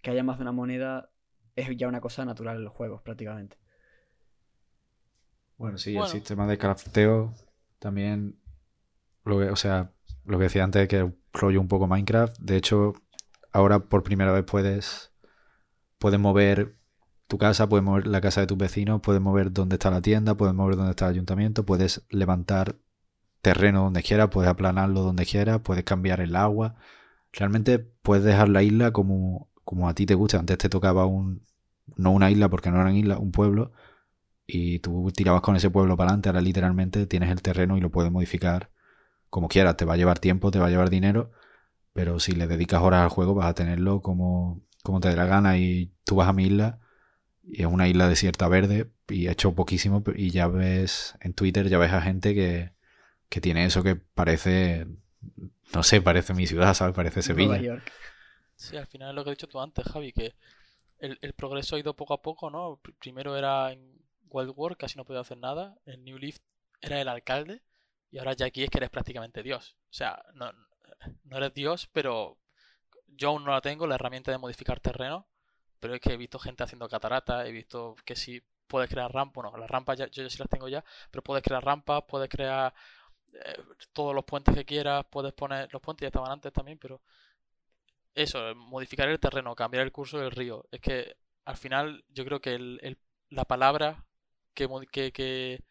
que 0.01 0.11
haya 0.11 0.23
más 0.23 0.37
de 0.37 0.41
una 0.41 0.51
moneda 0.51 1.09
es 1.55 1.69
ya 1.77 1.87
una 1.87 2.01
cosa 2.01 2.25
natural 2.25 2.57
en 2.57 2.65
los 2.65 2.73
juegos 2.73 3.01
prácticamente. 3.01 3.55
Bueno, 5.55 5.77
sí, 5.77 5.93
Bueno. 5.93 6.07
el 6.07 6.11
sistema 6.11 6.45
de 6.47 6.57
crafteo 6.57 7.33
también, 7.79 8.41
lo 9.23 9.39
que, 9.39 9.45
o 9.45 9.55
sea, 9.55 9.93
lo 10.25 10.37
que 10.37 10.43
decía 10.43 10.65
antes, 10.65 10.89
que 10.89 11.13
rollo 11.31 11.61
un 11.61 11.69
poco 11.69 11.87
Minecraft. 11.87 12.39
De 12.39 12.57
hecho, 12.57 12.93
ahora 13.53 13.79
por 13.79 14.03
primera 14.03 14.33
vez 14.33 14.43
puedes, 14.43 15.13
puedes 15.97 16.19
mover 16.19 16.75
tu 17.31 17.37
casa, 17.37 17.69
puedes 17.69 17.83
mover 17.83 18.07
la 18.07 18.19
casa 18.19 18.41
de 18.41 18.47
tus 18.47 18.57
vecinos, 18.57 18.99
puedes 19.01 19.21
mover 19.21 19.53
dónde 19.53 19.75
está 19.75 19.89
la 19.89 20.01
tienda, 20.01 20.35
puedes 20.35 20.53
mover 20.53 20.75
dónde 20.75 20.91
está 20.91 21.05
el 21.05 21.13
ayuntamiento, 21.13 21.65
puedes 21.65 22.03
levantar 22.09 22.75
terreno 23.41 23.83
donde 23.83 24.03
quieras, 24.03 24.29
puedes 24.29 24.49
aplanarlo 24.51 25.01
donde 25.01 25.25
quieras, 25.25 25.61
puedes 25.61 25.85
cambiar 25.85 26.19
el 26.19 26.35
agua. 26.35 26.75
Realmente 27.31 27.79
puedes 27.79 28.25
dejar 28.25 28.49
la 28.49 28.63
isla 28.63 28.91
como, 28.91 29.49
como 29.63 29.87
a 29.87 29.93
ti 29.95 30.05
te 30.05 30.13
gusta. 30.13 30.39
Antes 30.39 30.57
te 30.57 30.67
tocaba 30.67 31.05
un, 31.05 31.45
no 31.95 32.11
una 32.11 32.29
isla 32.29 32.49
porque 32.49 32.69
no 32.69 32.81
eran 32.81 32.95
islas, 32.97 33.19
un 33.19 33.31
pueblo, 33.31 33.71
y 34.45 34.79
tú 34.79 35.11
tirabas 35.15 35.41
con 35.41 35.55
ese 35.55 35.69
pueblo 35.69 35.95
para 35.97 36.09
adelante. 36.09 36.29
Ahora 36.29 36.41
literalmente 36.41 37.07
tienes 37.07 37.31
el 37.31 37.41
terreno 37.41 37.77
y 37.77 37.81
lo 37.81 37.91
puedes 37.91 38.11
modificar 38.11 38.71
como 39.29 39.47
quieras. 39.47 39.77
Te 39.77 39.85
va 39.85 39.93
a 39.93 39.97
llevar 39.97 40.19
tiempo, 40.19 40.51
te 40.51 40.59
va 40.59 40.67
a 40.67 40.69
llevar 40.69 40.89
dinero, 40.89 41.31
pero 41.93 42.19
si 42.19 42.33
le 42.33 42.47
dedicas 42.47 42.81
horas 42.81 43.03
al 43.03 43.09
juego 43.09 43.35
vas 43.35 43.47
a 43.47 43.53
tenerlo 43.55 44.01
como, 44.01 44.61
como 44.83 44.99
te 44.99 45.09
dé 45.09 45.15
la 45.15 45.25
gana. 45.25 45.57
Y 45.57 45.93
tú 46.03 46.17
vas 46.17 46.27
a 46.27 46.33
mi 46.33 46.47
isla 46.47 46.80
y 47.51 47.61
es 47.63 47.67
una 47.67 47.87
isla 47.87 48.07
desierta 48.07 48.47
verde 48.47 48.89
y 49.09 49.27
he 49.27 49.31
hecho 49.31 49.53
poquísimo 49.53 50.03
y 50.15 50.29
ya 50.31 50.47
ves 50.47 51.15
en 51.19 51.33
Twitter, 51.33 51.67
ya 51.67 51.77
ves 51.77 51.91
a 51.91 52.01
gente 52.01 52.33
que, 52.33 52.71
que 53.29 53.41
tiene 53.41 53.65
eso 53.65 53.83
que 53.83 53.95
parece, 53.95 54.87
no 55.73 55.83
sé, 55.83 56.01
parece 56.01 56.33
mi 56.33 56.47
ciudad, 56.47 56.73
¿sabes? 56.73 56.95
Parece 56.95 57.21
Sevilla. 57.21 57.57
Nueva 57.57 57.63
York. 57.63 57.91
Sí, 58.55 58.77
al 58.77 58.87
final 58.87 59.09
es 59.09 59.15
lo 59.15 59.23
que 59.23 59.31
he 59.31 59.33
dicho 59.33 59.47
tú 59.47 59.59
antes, 59.59 59.85
Javi, 59.85 60.13
que 60.13 60.33
el, 60.99 61.17
el 61.21 61.33
progreso 61.33 61.75
ha 61.75 61.79
ido 61.79 61.95
poco 61.95 62.13
a 62.13 62.21
poco, 62.21 62.49
¿no? 62.49 62.79
Pr- 62.81 62.93
Primero 62.99 63.35
era 63.35 63.71
en 63.71 63.99
Wild 64.29 64.53
War, 64.55 64.77
casi 64.77 64.97
no 64.97 65.03
podía 65.03 65.21
hacer 65.21 65.37
nada. 65.37 65.75
En 65.85 66.03
New 66.05 66.17
Leaf 66.17 66.37
era 66.79 67.01
el 67.01 67.07
alcalde 67.09 67.61
y 68.11 68.19
ahora 68.19 68.33
ya 68.33 68.45
aquí 68.45 68.63
es 68.63 68.69
que 68.69 68.77
eres 68.77 68.89
prácticamente 68.91 69.43
Dios. 69.43 69.75
O 69.89 69.93
sea, 69.93 70.23
no, 70.35 70.51
no 71.25 71.37
eres 71.37 71.53
Dios, 71.53 71.89
pero 71.91 72.37
yo 73.07 73.29
aún 73.29 73.43
no 73.43 73.51
la 73.51 73.61
tengo, 73.61 73.87
la 73.87 73.95
herramienta 73.95 74.31
de 74.31 74.37
modificar 74.37 74.79
terreno, 74.79 75.27
pero 75.81 75.95
es 75.95 76.01
que 76.01 76.13
he 76.13 76.17
visto 76.17 76.39
gente 76.39 76.63
haciendo 76.63 76.87
catarata, 76.87 77.45
he 77.45 77.51
visto 77.51 77.95
que 78.05 78.15
si 78.15 78.41
puedes 78.67 78.89
crear 78.89 79.11
rampas, 79.11 79.43
bueno, 79.43 79.57
las 79.57 79.69
rampas 79.69 79.97
ya, 79.97 80.07
yo, 80.07 80.29
sí 80.29 80.37
las 80.37 80.47
tengo 80.47 80.69
ya, 80.69 80.85
pero 81.09 81.23
puedes 81.23 81.43
crear 81.43 81.63
rampas, 81.63 82.03
puedes 82.07 82.29
crear 82.29 82.73
eh, 83.33 83.57
todos 83.91 84.15
los 84.15 84.23
puentes 84.23 84.55
que 84.55 84.63
quieras, 84.63 85.05
puedes 85.09 85.33
poner, 85.33 85.67
los 85.73 85.81
puentes 85.81 86.03
ya 86.05 86.07
estaban 86.09 86.31
antes 86.31 86.53
también, 86.53 86.77
pero 86.77 87.01
eso, 88.15 88.55
modificar 88.55 89.09
el 89.09 89.19
terreno, 89.19 89.55
cambiar 89.55 89.83
el 89.83 89.91
curso 89.91 90.19
del 90.19 90.31
río, 90.31 90.67
es 90.71 90.79
que 90.81 91.17
al 91.45 91.57
final 91.57 92.05
yo 92.09 92.25
creo 92.25 92.39
que 92.41 92.53
el, 92.55 92.97
la 93.29 93.45
palabra 93.45 94.05
que, 94.53 94.69
que, 94.91 95.11
que, 95.11 95.63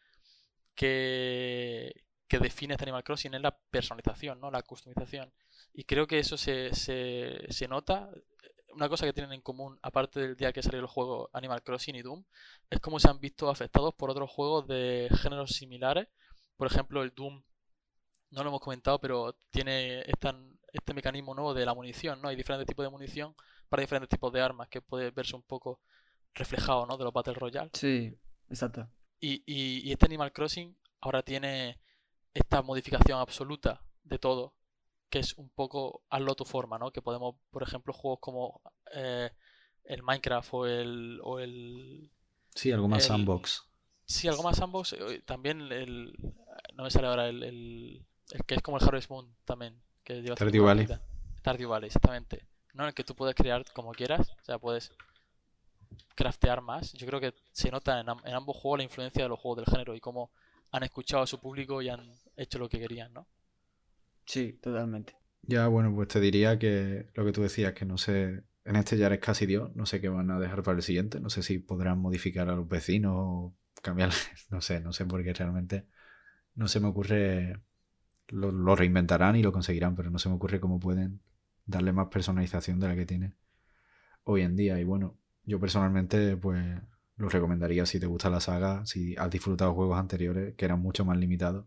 que, 0.74 2.38
define 2.38 2.74
este 2.74 2.84
Animal 2.84 3.04
Crossing 3.04 3.34
es 3.34 3.40
la 3.40 3.56
personalización, 3.70 4.40
¿no? 4.40 4.50
La 4.50 4.62
customización. 4.62 5.32
Y 5.72 5.84
creo 5.84 6.06
que 6.06 6.18
eso 6.18 6.36
se, 6.36 6.74
se, 6.74 7.46
se 7.50 7.68
nota 7.68 8.10
una 8.74 8.88
cosa 8.88 9.06
que 9.06 9.12
tienen 9.12 9.32
en 9.32 9.40
común, 9.40 9.78
aparte 9.82 10.20
del 10.20 10.36
día 10.36 10.52
que 10.52 10.62
salió 10.62 10.80
el 10.80 10.86
juego 10.86 11.30
Animal 11.32 11.62
Crossing 11.62 11.96
y 11.96 12.02
Doom, 12.02 12.24
es 12.68 12.80
cómo 12.80 12.98
se 12.98 13.08
han 13.08 13.20
visto 13.20 13.50
afectados 13.50 13.94
por 13.94 14.10
otros 14.10 14.30
juegos 14.30 14.66
de 14.66 15.08
géneros 15.20 15.50
similares. 15.50 16.08
Por 16.56 16.66
ejemplo, 16.66 17.02
el 17.02 17.10
Doom, 17.14 17.42
no 18.30 18.42
lo 18.42 18.50
hemos 18.50 18.60
comentado, 18.60 19.00
pero 19.00 19.36
tiene 19.50 20.04
este 20.06 20.94
mecanismo 20.94 21.34
nuevo 21.34 21.54
de 21.54 21.66
la 21.66 21.74
munición, 21.74 22.20
¿no? 22.20 22.28
Hay 22.28 22.36
diferentes 22.36 22.66
tipos 22.66 22.84
de 22.84 22.90
munición 22.90 23.34
para 23.68 23.80
diferentes 23.80 24.08
tipos 24.08 24.32
de 24.32 24.40
armas 24.40 24.68
que 24.68 24.80
puede 24.80 25.10
verse 25.10 25.34
un 25.34 25.42
poco 25.42 25.80
reflejado, 26.34 26.86
¿no? 26.86 26.96
De 26.96 27.04
los 27.04 27.12
Battle 27.12 27.34
Royale. 27.34 27.70
Sí, 27.72 28.16
exacto. 28.48 28.88
Y, 29.18 29.42
y 29.46 29.90
este 29.90 30.06
Animal 30.06 30.32
Crossing 30.32 30.76
ahora 31.00 31.22
tiene 31.22 31.80
esta 32.32 32.62
modificación 32.62 33.18
absoluta 33.18 33.82
de 34.04 34.18
todo 34.18 34.54
que 35.10 35.18
es 35.18 35.36
un 35.36 35.48
poco 35.50 36.02
hazlo 36.08 36.32
a 36.32 36.36
tu 36.36 36.44
forma, 36.44 36.78
¿no? 36.78 36.92
Que 36.92 37.02
podemos, 37.02 37.34
por 37.50 37.62
ejemplo, 37.62 37.92
juegos 37.92 38.20
como 38.20 38.62
eh, 38.94 39.30
el 39.84 40.02
Minecraft 40.02 40.54
o 40.54 40.66
el, 40.66 41.20
o 41.22 41.40
el... 41.40 42.10
Sí, 42.54 42.70
algo 42.70 42.88
más 42.88 43.04
sandbox. 43.04 43.64
Sí, 44.04 44.28
algo 44.28 44.44
más 44.44 44.56
sandbox. 44.56 44.92
Eh, 44.94 45.22
también 45.26 45.60
el... 45.72 46.16
No 46.74 46.84
me 46.84 46.90
sale 46.90 47.08
ahora 47.08 47.28
el, 47.28 47.42
el, 47.42 48.06
que 48.46 48.54
es 48.54 48.62
como 48.62 48.78
el 48.78 48.84
Harvest 48.84 49.10
Moon 49.10 49.34
también. 49.44 49.82
Que 50.04 50.24
Stardew 50.32 50.64
Valley. 50.64 50.88
Stardew 51.40 51.68
Valley, 51.68 51.88
exactamente. 51.88 52.46
¿no? 52.74 52.84
En 52.84 52.88
el 52.88 52.94
que 52.94 53.04
tú 53.04 53.16
puedes 53.16 53.34
crear 53.34 53.64
como 53.72 53.90
quieras. 53.92 54.30
O 54.40 54.44
sea, 54.44 54.58
puedes 54.60 54.92
craftear 56.14 56.60
más. 56.60 56.92
Yo 56.92 57.06
creo 57.08 57.20
que 57.20 57.34
se 57.50 57.70
nota 57.72 57.98
en, 57.98 58.06
en 58.08 58.34
ambos 58.34 58.56
juegos 58.56 58.78
la 58.78 58.84
influencia 58.84 59.24
de 59.24 59.28
los 59.28 59.40
juegos 59.40 59.64
del 59.64 59.74
género 59.74 59.96
y 59.96 60.00
cómo 60.00 60.30
han 60.70 60.84
escuchado 60.84 61.24
a 61.24 61.26
su 61.26 61.40
público 61.40 61.82
y 61.82 61.88
han 61.88 62.16
hecho 62.36 62.60
lo 62.60 62.68
que 62.68 62.78
querían, 62.78 63.12
¿no? 63.12 63.26
Sí, 64.30 64.52
totalmente. 64.62 65.16
Ya, 65.42 65.66
bueno, 65.66 65.92
pues 65.92 66.06
te 66.06 66.20
diría 66.20 66.56
que 66.56 67.10
lo 67.14 67.24
que 67.24 67.32
tú 67.32 67.42
decías, 67.42 67.72
que 67.72 67.84
no 67.84 67.98
sé, 67.98 68.44
en 68.64 68.76
este 68.76 68.96
ya 68.96 69.06
eres 69.06 69.18
casi 69.18 69.44
Dios, 69.44 69.74
no 69.74 69.86
sé 69.86 70.00
qué 70.00 70.08
van 70.08 70.30
a 70.30 70.38
dejar 70.38 70.62
para 70.62 70.76
el 70.76 70.84
siguiente, 70.84 71.18
no 71.18 71.30
sé 71.30 71.42
si 71.42 71.58
podrán 71.58 71.98
modificar 71.98 72.48
a 72.48 72.54
los 72.54 72.68
vecinos 72.68 73.12
o 73.16 73.56
cambiar, 73.82 74.10
no 74.50 74.60
sé, 74.60 74.80
no 74.80 74.92
sé, 74.92 75.04
porque 75.04 75.32
realmente 75.34 75.88
no 76.54 76.68
se 76.68 76.78
me 76.78 76.86
ocurre, 76.86 77.60
lo, 78.28 78.76
reinventarán 78.76 79.34
y 79.34 79.42
lo 79.42 79.52
conseguirán, 79.52 79.96
pero 79.96 80.10
no 80.10 80.20
se 80.20 80.28
me 80.28 80.36
ocurre 80.36 80.60
cómo 80.60 80.78
pueden 80.78 81.20
darle 81.66 81.92
más 81.92 82.08
personalización 82.08 82.78
de 82.78 82.88
la 82.88 82.96
que 82.96 83.06
tiene 83.06 83.34
hoy 84.24 84.42
en 84.42 84.56
día. 84.56 84.78
Y 84.80 84.84
bueno, 84.84 85.18
yo 85.44 85.60
personalmente, 85.60 86.36
pues 86.36 86.64
lo 87.16 87.28
recomendaría 87.28 87.86
si 87.86 88.00
te 88.00 88.06
gusta 88.06 88.30
la 88.30 88.40
saga, 88.40 88.86
si 88.86 89.16
has 89.16 89.30
disfrutado 89.30 89.74
juegos 89.74 89.98
anteriores 89.98 90.54
que 90.56 90.66
eran 90.66 90.80
mucho 90.80 91.04
más 91.04 91.18
limitados 91.18 91.66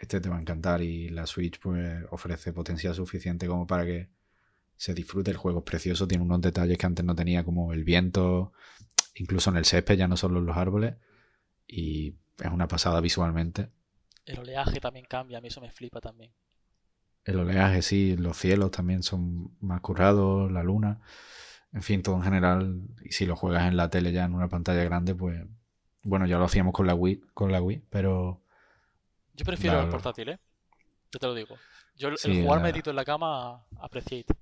este 0.00 0.20
te 0.20 0.28
va 0.28 0.36
a 0.36 0.40
encantar 0.40 0.82
y 0.82 1.08
la 1.08 1.26
Switch 1.26 1.58
pues 1.58 2.04
ofrece 2.10 2.52
potencial 2.52 2.94
suficiente 2.94 3.46
como 3.46 3.66
para 3.66 3.84
que 3.84 4.08
se 4.76 4.94
disfrute. 4.94 5.30
El 5.30 5.36
juego 5.36 5.58
es 5.58 5.64
precioso, 5.64 6.06
tiene 6.06 6.24
unos 6.24 6.40
detalles 6.40 6.78
que 6.78 6.86
antes 6.86 7.04
no 7.04 7.14
tenía 7.14 7.44
como 7.44 7.72
el 7.72 7.84
viento, 7.84 8.52
incluso 9.16 9.50
en 9.50 9.56
el 9.56 9.64
césped, 9.64 9.96
ya 9.96 10.08
no 10.08 10.16
solo 10.16 10.38
en 10.38 10.46
los 10.46 10.56
árboles. 10.56 10.94
Y 11.66 12.14
es 12.38 12.50
una 12.50 12.68
pasada 12.68 13.00
visualmente. 13.00 13.70
El 14.24 14.38
oleaje 14.38 14.80
también 14.80 15.06
cambia, 15.06 15.38
a 15.38 15.40
mí 15.40 15.48
eso 15.48 15.60
me 15.60 15.70
flipa 15.70 16.00
también. 16.00 16.32
El 17.24 17.40
oleaje, 17.40 17.82
sí, 17.82 18.16
los 18.16 18.36
cielos 18.36 18.70
también 18.70 19.02
son 19.02 19.56
más 19.60 19.80
currados, 19.80 20.50
la 20.50 20.62
luna. 20.62 21.00
En 21.72 21.82
fin, 21.82 22.02
todo 22.02 22.16
en 22.16 22.22
general. 22.22 22.82
Y 23.04 23.12
si 23.12 23.26
lo 23.26 23.36
juegas 23.36 23.68
en 23.68 23.76
la 23.76 23.90
tele 23.90 24.12
ya 24.12 24.24
en 24.24 24.34
una 24.34 24.48
pantalla 24.48 24.84
grande, 24.84 25.14
pues. 25.14 25.44
Bueno, 26.02 26.26
ya 26.26 26.38
lo 26.38 26.44
hacíamos 26.44 26.72
con 26.72 26.86
la 26.86 26.94
Wii, 26.94 27.20
con 27.34 27.52
la 27.52 27.60
Wii, 27.60 27.82
pero 27.90 28.42
yo 29.38 29.44
prefiero 29.44 29.80
el 29.80 29.88
portátil, 29.88 30.30
¿eh? 30.30 30.38
Yo 31.12 31.18
te 31.18 31.26
lo 31.26 31.34
digo. 31.34 31.56
Yo 31.96 32.08
el 32.08 32.42
jugar 32.42 32.60
medito 32.60 32.90
en 32.90 32.96
la 32.96 33.04
cama, 33.04 33.64
apreciate. 33.80 34.34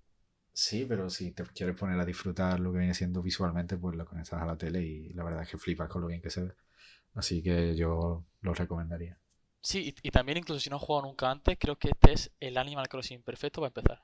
Sí, 0.52 0.86
pero 0.88 1.10
si 1.10 1.32
te 1.32 1.44
quieres 1.44 1.76
poner 1.76 2.00
a 2.00 2.04
disfrutar 2.04 2.58
lo 2.58 2.72
que 2.72 2.78
viene 2.78 2.94
siendo 2.94 3.22
visualmente, 3.22 3.76
pues 3.76 3.94
lo 3.94 4.06
conectas 4.06 4.40
a 4.40 4.46
la 4.46 4.56
tele 4.56 4.82
y 4.82 5.12
la 5.12 5.22
verdad 5.22 5.42
es 5.42 5.50
que 5.50 5.58
flipas 5.58 5.88
con 5.88 6.00
lo 6.00 6.08
bien 6.08 6.22
que 6.22 6.30
se 6.30 6.44
ve. 6.44 6.52
Así 7.14 7.42
que 7.42 7.76
yo 7.76 8.24
lo 8.40 8.54
recomendaría. 8.54 9.18
Sí, 9.60 9.94
y, 10.02 10.10
también 10.10 10.38
incluso 10.38 10.60
si 10.60 10.70
no 10.70 10.76
has 10.76 10.82
jugado 10.82 11.06
nunca 11.06 11.30
antes, 11.30 11.58
creo 11.58 11.76
que 11.76 11.88
este 11.88 12.12
es 12.12 12.32
el 12.40 12.56
Animal 12.56 12.88
Crossing 12.88 13.22
perfecto 13.22 13.60
para 13.60 13.68
empezar. 13.68 14.02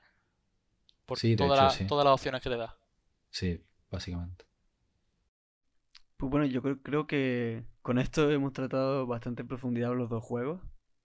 Por 1.05 1.17
sí, 1.17 1.35
todas 1.35 1.79
las 1.79 2.13
opciones 2.13 2.41
que 2.41 2.49
te 2.49 2.57
da. 2.57 2.77
Sí, 3.31 3.63
básicamente. 3.89 4.45
Pues 6.17 6.31
bueno, 6.31 6.45
yo 6.45 6.61
creo, 6.61 6.81
creo 6.81 7.07
que 7.07 7.63
con 7.81 7.97
esto 7.97 8.29
hemos 8.29 8.53
tratado 8.53 9.07
bastante 9.07 9.41
en 9.41 9.47
profundidad 9.47 9.95
los 9.95 10.09
dos 10.09 10.23
juegos. 10.23 10.61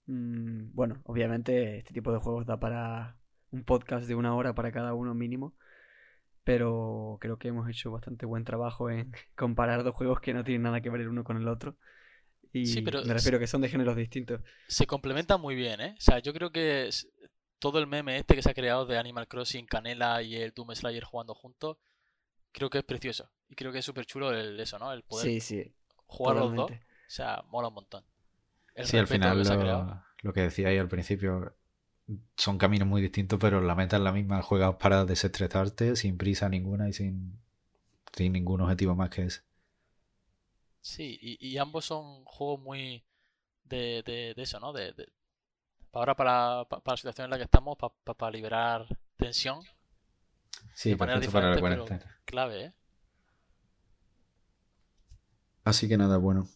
Mm, 0.09 0.73
bueno, 0.73 0.99
obviamente 1.05 1.77
este 1.77 1.93
tipo 1.93 2.11
de 2.11 2.17
juegos 2.17 2.47
da 2.47 2.59
para 2.59 3.15
un 3.51 3.63
podcast 3.63 4.07
de 4.07 4.15
una 4.15 4.35
hora 4.35 4.55
para 4.55 4.71
cada 4.71 4.95
uno 4.95 5.13
mínimo, 5.13 5.53
pero 6.43 7.19
creo 7.21 7.37
que 7.37 7.49
hemos 7.49 7.69
hecho 7.69 7.91
bastante 7.91 8.25
buen 8.25 8.43
trabajo 8.43 8.89
en 8.89 9.11
comparar 9.37 9.83
dos 9.83 9.93
juegos 9.93 10.19
que 10.19 10.33
no 10.33 10.43
tienen 10.43 10.63
nada 10.63 10.81
que 10.81 10.89
ver 10.89 11.01
el 11.01 11.09
uno 11.09 11.23
con 11.23 11.37
el 11.37 11.47
otro. 11.47 11.77
Y 12.51 12.81
me 12.81 13.13
refiero 13.13 13.37
que 13.37 13.45
son 13.45 13.61
de 13.61 13.69
géneros 13.69 13.95
distintos. 13.95 14.41
Se 14.67 14.87
complementan 14.87 15.39
muy 15.39 15.53
bien, 15.53 15.79
¿eh? 15.79 15.93
O 15.95 16.01
sea, 16.01 16.17
yo 16.17 16.33
creo 16.33 16.51
que 16.51 16.89
todo 17.59 17.77
el 17.77 17.85
meme 17.85 18.17
este 18.17 18.33
que 18.33 18.41
se 18.41 18.49
ha 18.49 18.55
creado 18.55 18.87
de 18.87 18.97
Animal 18.97 19.27
Crossing, 19.27 19.67
Canela 19.67 20.23
y 20.23 20.37
el 20.37 20.53
Doom 20.55 20.73
Slayer 20.73 21.03
jugando 21.03 21.35
juntos, 21.35 21.77
creo 22.51 22.71
que 22.71 22.79
es 22.79 22.83
precioso. 22.83 23.29
Y 23.47 23.53
creo 23.53 23.71
que 23.71 23.77
es 23.77 23.85
súper 23.85 24.07
chulo 24.07 24.31
el, 24.31 24.59
eso, 24.59 24.79
¿no? 24.79 24.91
El 24.91 25.03
poder 25.03 25.39
jugar 26.07 26.37
los 26.37 26.55
dos. 26.55 26.71
O 26.71 27.11
sea, 27.11 27.43
mola 27.51 27.67
un 27.67 27.75
montón 27.75 28.03
sí, 28.75 28.97
al 28.97 29.07
final 29.07 30.03
lo, 30.21 30.33
que 30.33 30.41
decía 30.41 30.69
ahí 30.69 30.77
al 30.77 30.87
principio, 30.87 31.55
son 32.35 32.57
caminos 32.57 32.87
muy 32.87 33.01
distintos, 33.01 33.39
pero 33.39 33.61
la 33.61 33.75
meta 33.75 33.97
es 33.97 34.01
la 34.01 34.11
misma. 34.11 34.41
Juegas 34.41 34.75
para 34.75 35.05
desestresarte 35.05 35.95
sin 35.95 36.17
prisa 36.17 36.49
ninguna 36.49 36.89
y 36.89 36.93
sin, 36.93 37.39
sin 38.13 38.33
ningún 38.33 38.61
objetivo 38.61 38.95
más 38.95 39.09
que 39.09 39.23
ese. 39.23 39.41
Sí, 40.81 41.17
y, 41.21 41.57
ambos 41.57 41.85
son 41.85 42.23
juegos 42.23 42.61
muy 42.61 43.03
de, 43.65 44.01
de, 44.05 44.33
eso, 44.41 44.59
¿no? 44.59 44.71
De, 44.71 44.93
ahora 45.91 46.15
para, 46.15 46.65
para, 46.69 46.81
la 46.85 46.97
situación 46.97 47.25
en 47.25 47.31
la 47.31 47.37
que 47.37 47.43
estamos, 47.43 47.77
para, 47.77 48.31
liberar 48.31 48.87
tensión. 49.17 49.61
Sí, 50.73 50.95
para 50.95 51.19
la 51.19 51.59
cuarentena. 51.59 52.19
Clave, 52.25 52.65
¿eh? 52.65 52.73
Así 55.63 55.87
que 55.87 55.97
nada, 55.97 56.17
bueno, 56.17 56.47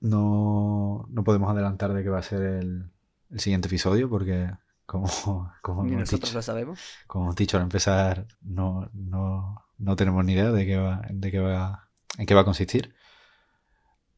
no, 0.00 1.06
no 1.08 1.24
podemos 1.24 1.50
adelantar 1.50 1.92
de 1.92 2.02
qué 2.02 2.08
va 2.08 2.18
a 2.18 2.22
ser 2.22 2.42
el, 2.42 2.90
siguiente 3.36 3.66
episodio 3.68 4.08
porque 4.08 4.50
como, 4.86 5.08
como 5.62 5.84
nosotros 5.84 6.32
lo 6.32 6.42
sabemos. 6.42 6.80
Como 7.06 7.26
hemos 7.26 7.36
dicho 7.36 7.56
al 7.56 7.64
empezar, 7.64 8.26
no, 8.40 8.88
no, 8.92 9.64
no 9.78 9.96
tenemos 9.96 10.24
ni 10.24 10.34
idea 10.34 10.52
de 10.52 10.66
qué 10.66 10.76
va, 10.76 11.02
de 11.10 11.30
qué 11.30 11.38
va, 11.38 11.88
en 12.18 12.26
qué 12.26 12.34
va 12.34 12.42
a 12.42 12.44
consistir. 12.44 12.94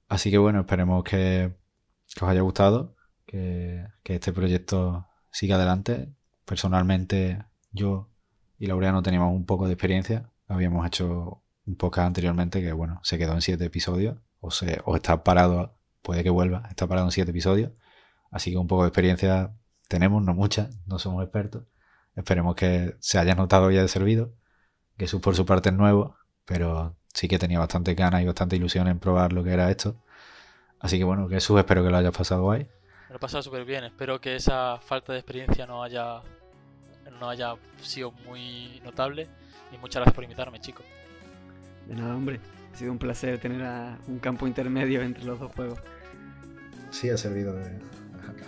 Así 0.09 0.31
que 0.31 0.39
bueno, 0.39 0.61
esperemos 0.61 1.05
que, 1.05 1.55
que 2.15 2.25
os 2.25 2.31
haya 2.31 2.41
gustado, 2.41 2.97
que, 3.27 3.87
que, 4.03 4.15
este 4.15 4.33
proyecto 4.33 5.07
siga 5.31 5.57
adelante. 5.57 6.13
Personalmente, 6.45 7.45
yo 7.73 8.09
y 8.59 8.67
Laureano 8.67 9.03
teníamos 9.03 9.35
un 9.35 9.45
poco 9.47 9.67
de 9.67 9.75
experiencia. 9.75 10.31
Habíamos 10.49 10.87
hecho 10.87 11.43
un 11.67 11.77
podcast 11.77 12.07
anteriormente 12.07 12.63
que 12.63 12.73
bueno, 12.73 13.01
se 13.03 13.19
quedó 13.19 13.35
en 13.35 13.43
siete 13.43 13.67
episodios 13.67 14.17
o, 14.41 14.51
se, 14.51 14.81
o 14.85 14.97
está 14.97 15.25
parado, 15.25 15.79
puede 16.03 16.23
que 16.23 16.31
vuelva, 16.31 16.65
está 16.69 16.87
parado 16.87 17.07
en 17.07 17.13
siete 17.13 17.31
episodios. 17.31 17.73
Así 18.31 18.51
que 18.51 18.59
un 18.59 18.67
poco 18.67 18.83
de 18.83 18.89
experiencia 18.89 19.55
tenemos, 19.89 20.23
no 20.23 20.35
mucha, 20.35 20.71
no 20.87 20.99
somos 20.99 21.23
expertos. 21.23 21.65
Esperemos 22.15 22.55
que 22.55 22.97
se 23.01 23.19
haya 23.19 23.35
notado 23.35 23.71
y 23.71 23.79
haya 23.79 23.89
servido. 23.89 24.35
Que 24.97 25.07
su, 25.07 25.21
por 25.21 25.37
su 25.37 25.47
parte 25.47 25.69
es 25.69 25.75
nuevo, 25.75 26.17
pero 26.45 26.97
sí 27.15 27.29
que 27.29 27.39
tenía 27.39 27.59
bastante 27.59 27.95
ganas 27.95 28.23
y 28.23 28.27
bastante 28.27 28.57
ilusión 28.57 28.89
en 28.89 28.99
probar 28.99 29.33
lo 29.33 29.45
que 29.45 29.53
era 29.53 29.71
esto. 29.71 29.97
Así 30.81 30.99
que 30.99 31.05
bueno, 31.05 31.29
que 31.29 31.37
eso 31.37 31.59
espero 31.59 31.85
que 31.85 31.91
lo 31.91 31.97
hayas 31.97 32.17
pasado 32.17 32.43
guay. 32.43 32.69
Me 33.07 33.11
lo 33.11 33.17
he 33.17 33.21
pasado 33.21 33.43
súper 33.43 33.65
bien, 33.65 33.85
espero 33.85 34.21
que 34.21 34.37
esa 34.37 34.79
falta 34.79 35.13
de 35.13 35.21
experiencia 35.21 35.67
no 35.67 35.83
haya, 35.83 36.23
no 37.19 37.29
haya 37.29 37.55
sido 37.81 38.13
muy 38.13 38.81
notable. 38.85 39.29
Y 39.73 39.79
muchas 39.79 40.01
gracias 40.01 40.15
por 40.15 40.25
invitarme, 40.25 40.61
chicos. 40.61 40.85
De 41.87 41.95
nada, 41.95 42.15
hombre. 42.15 42.41
Ha 42.79 42.83
sido 42.83 42.93
un 42.93 42.99
placer 42.99 43.41
tener 43.41 43.61
un 44.07 44.21
campo 44.21 44.47
intermedio 44.47 45.03
entre 45.03 45.25
los 45.25 45.41
dos 45.41 45.51
juegos. 45.53 45.81
Sí, 46.93 47.11
ha 47.11 47.17
servido 47.17 47.53
de... 47.53 47.73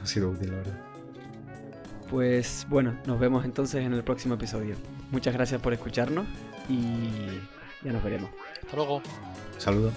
Ha 0.01 0.07
sido 0.07 0.31
útil, 0.31 0.53
la 0.53 0.59
verdad. 0.59 0.79
Pues 2.09 2.65
bueno, 2.69 2.95
nos 3.07 3.19
vemos 3.19 3.45
entonces 3.45 3.85
en 3.85 3.93
el 3.93 4.05
próximo 4.05 4.37
episodio. 4.37 4.77
Muchas 5.11 5.35
gracias 5.35 5.61
por 5.61 5.73
escucharnos 5.73 6.27
y 6.69 7.11
ya 7.83 7.93
nos 7.93 8.05
veremos. 8.05 8.31
Hasta 8.63 8.77
luego. 8.77 9.03
Saludos. 9.59 9.95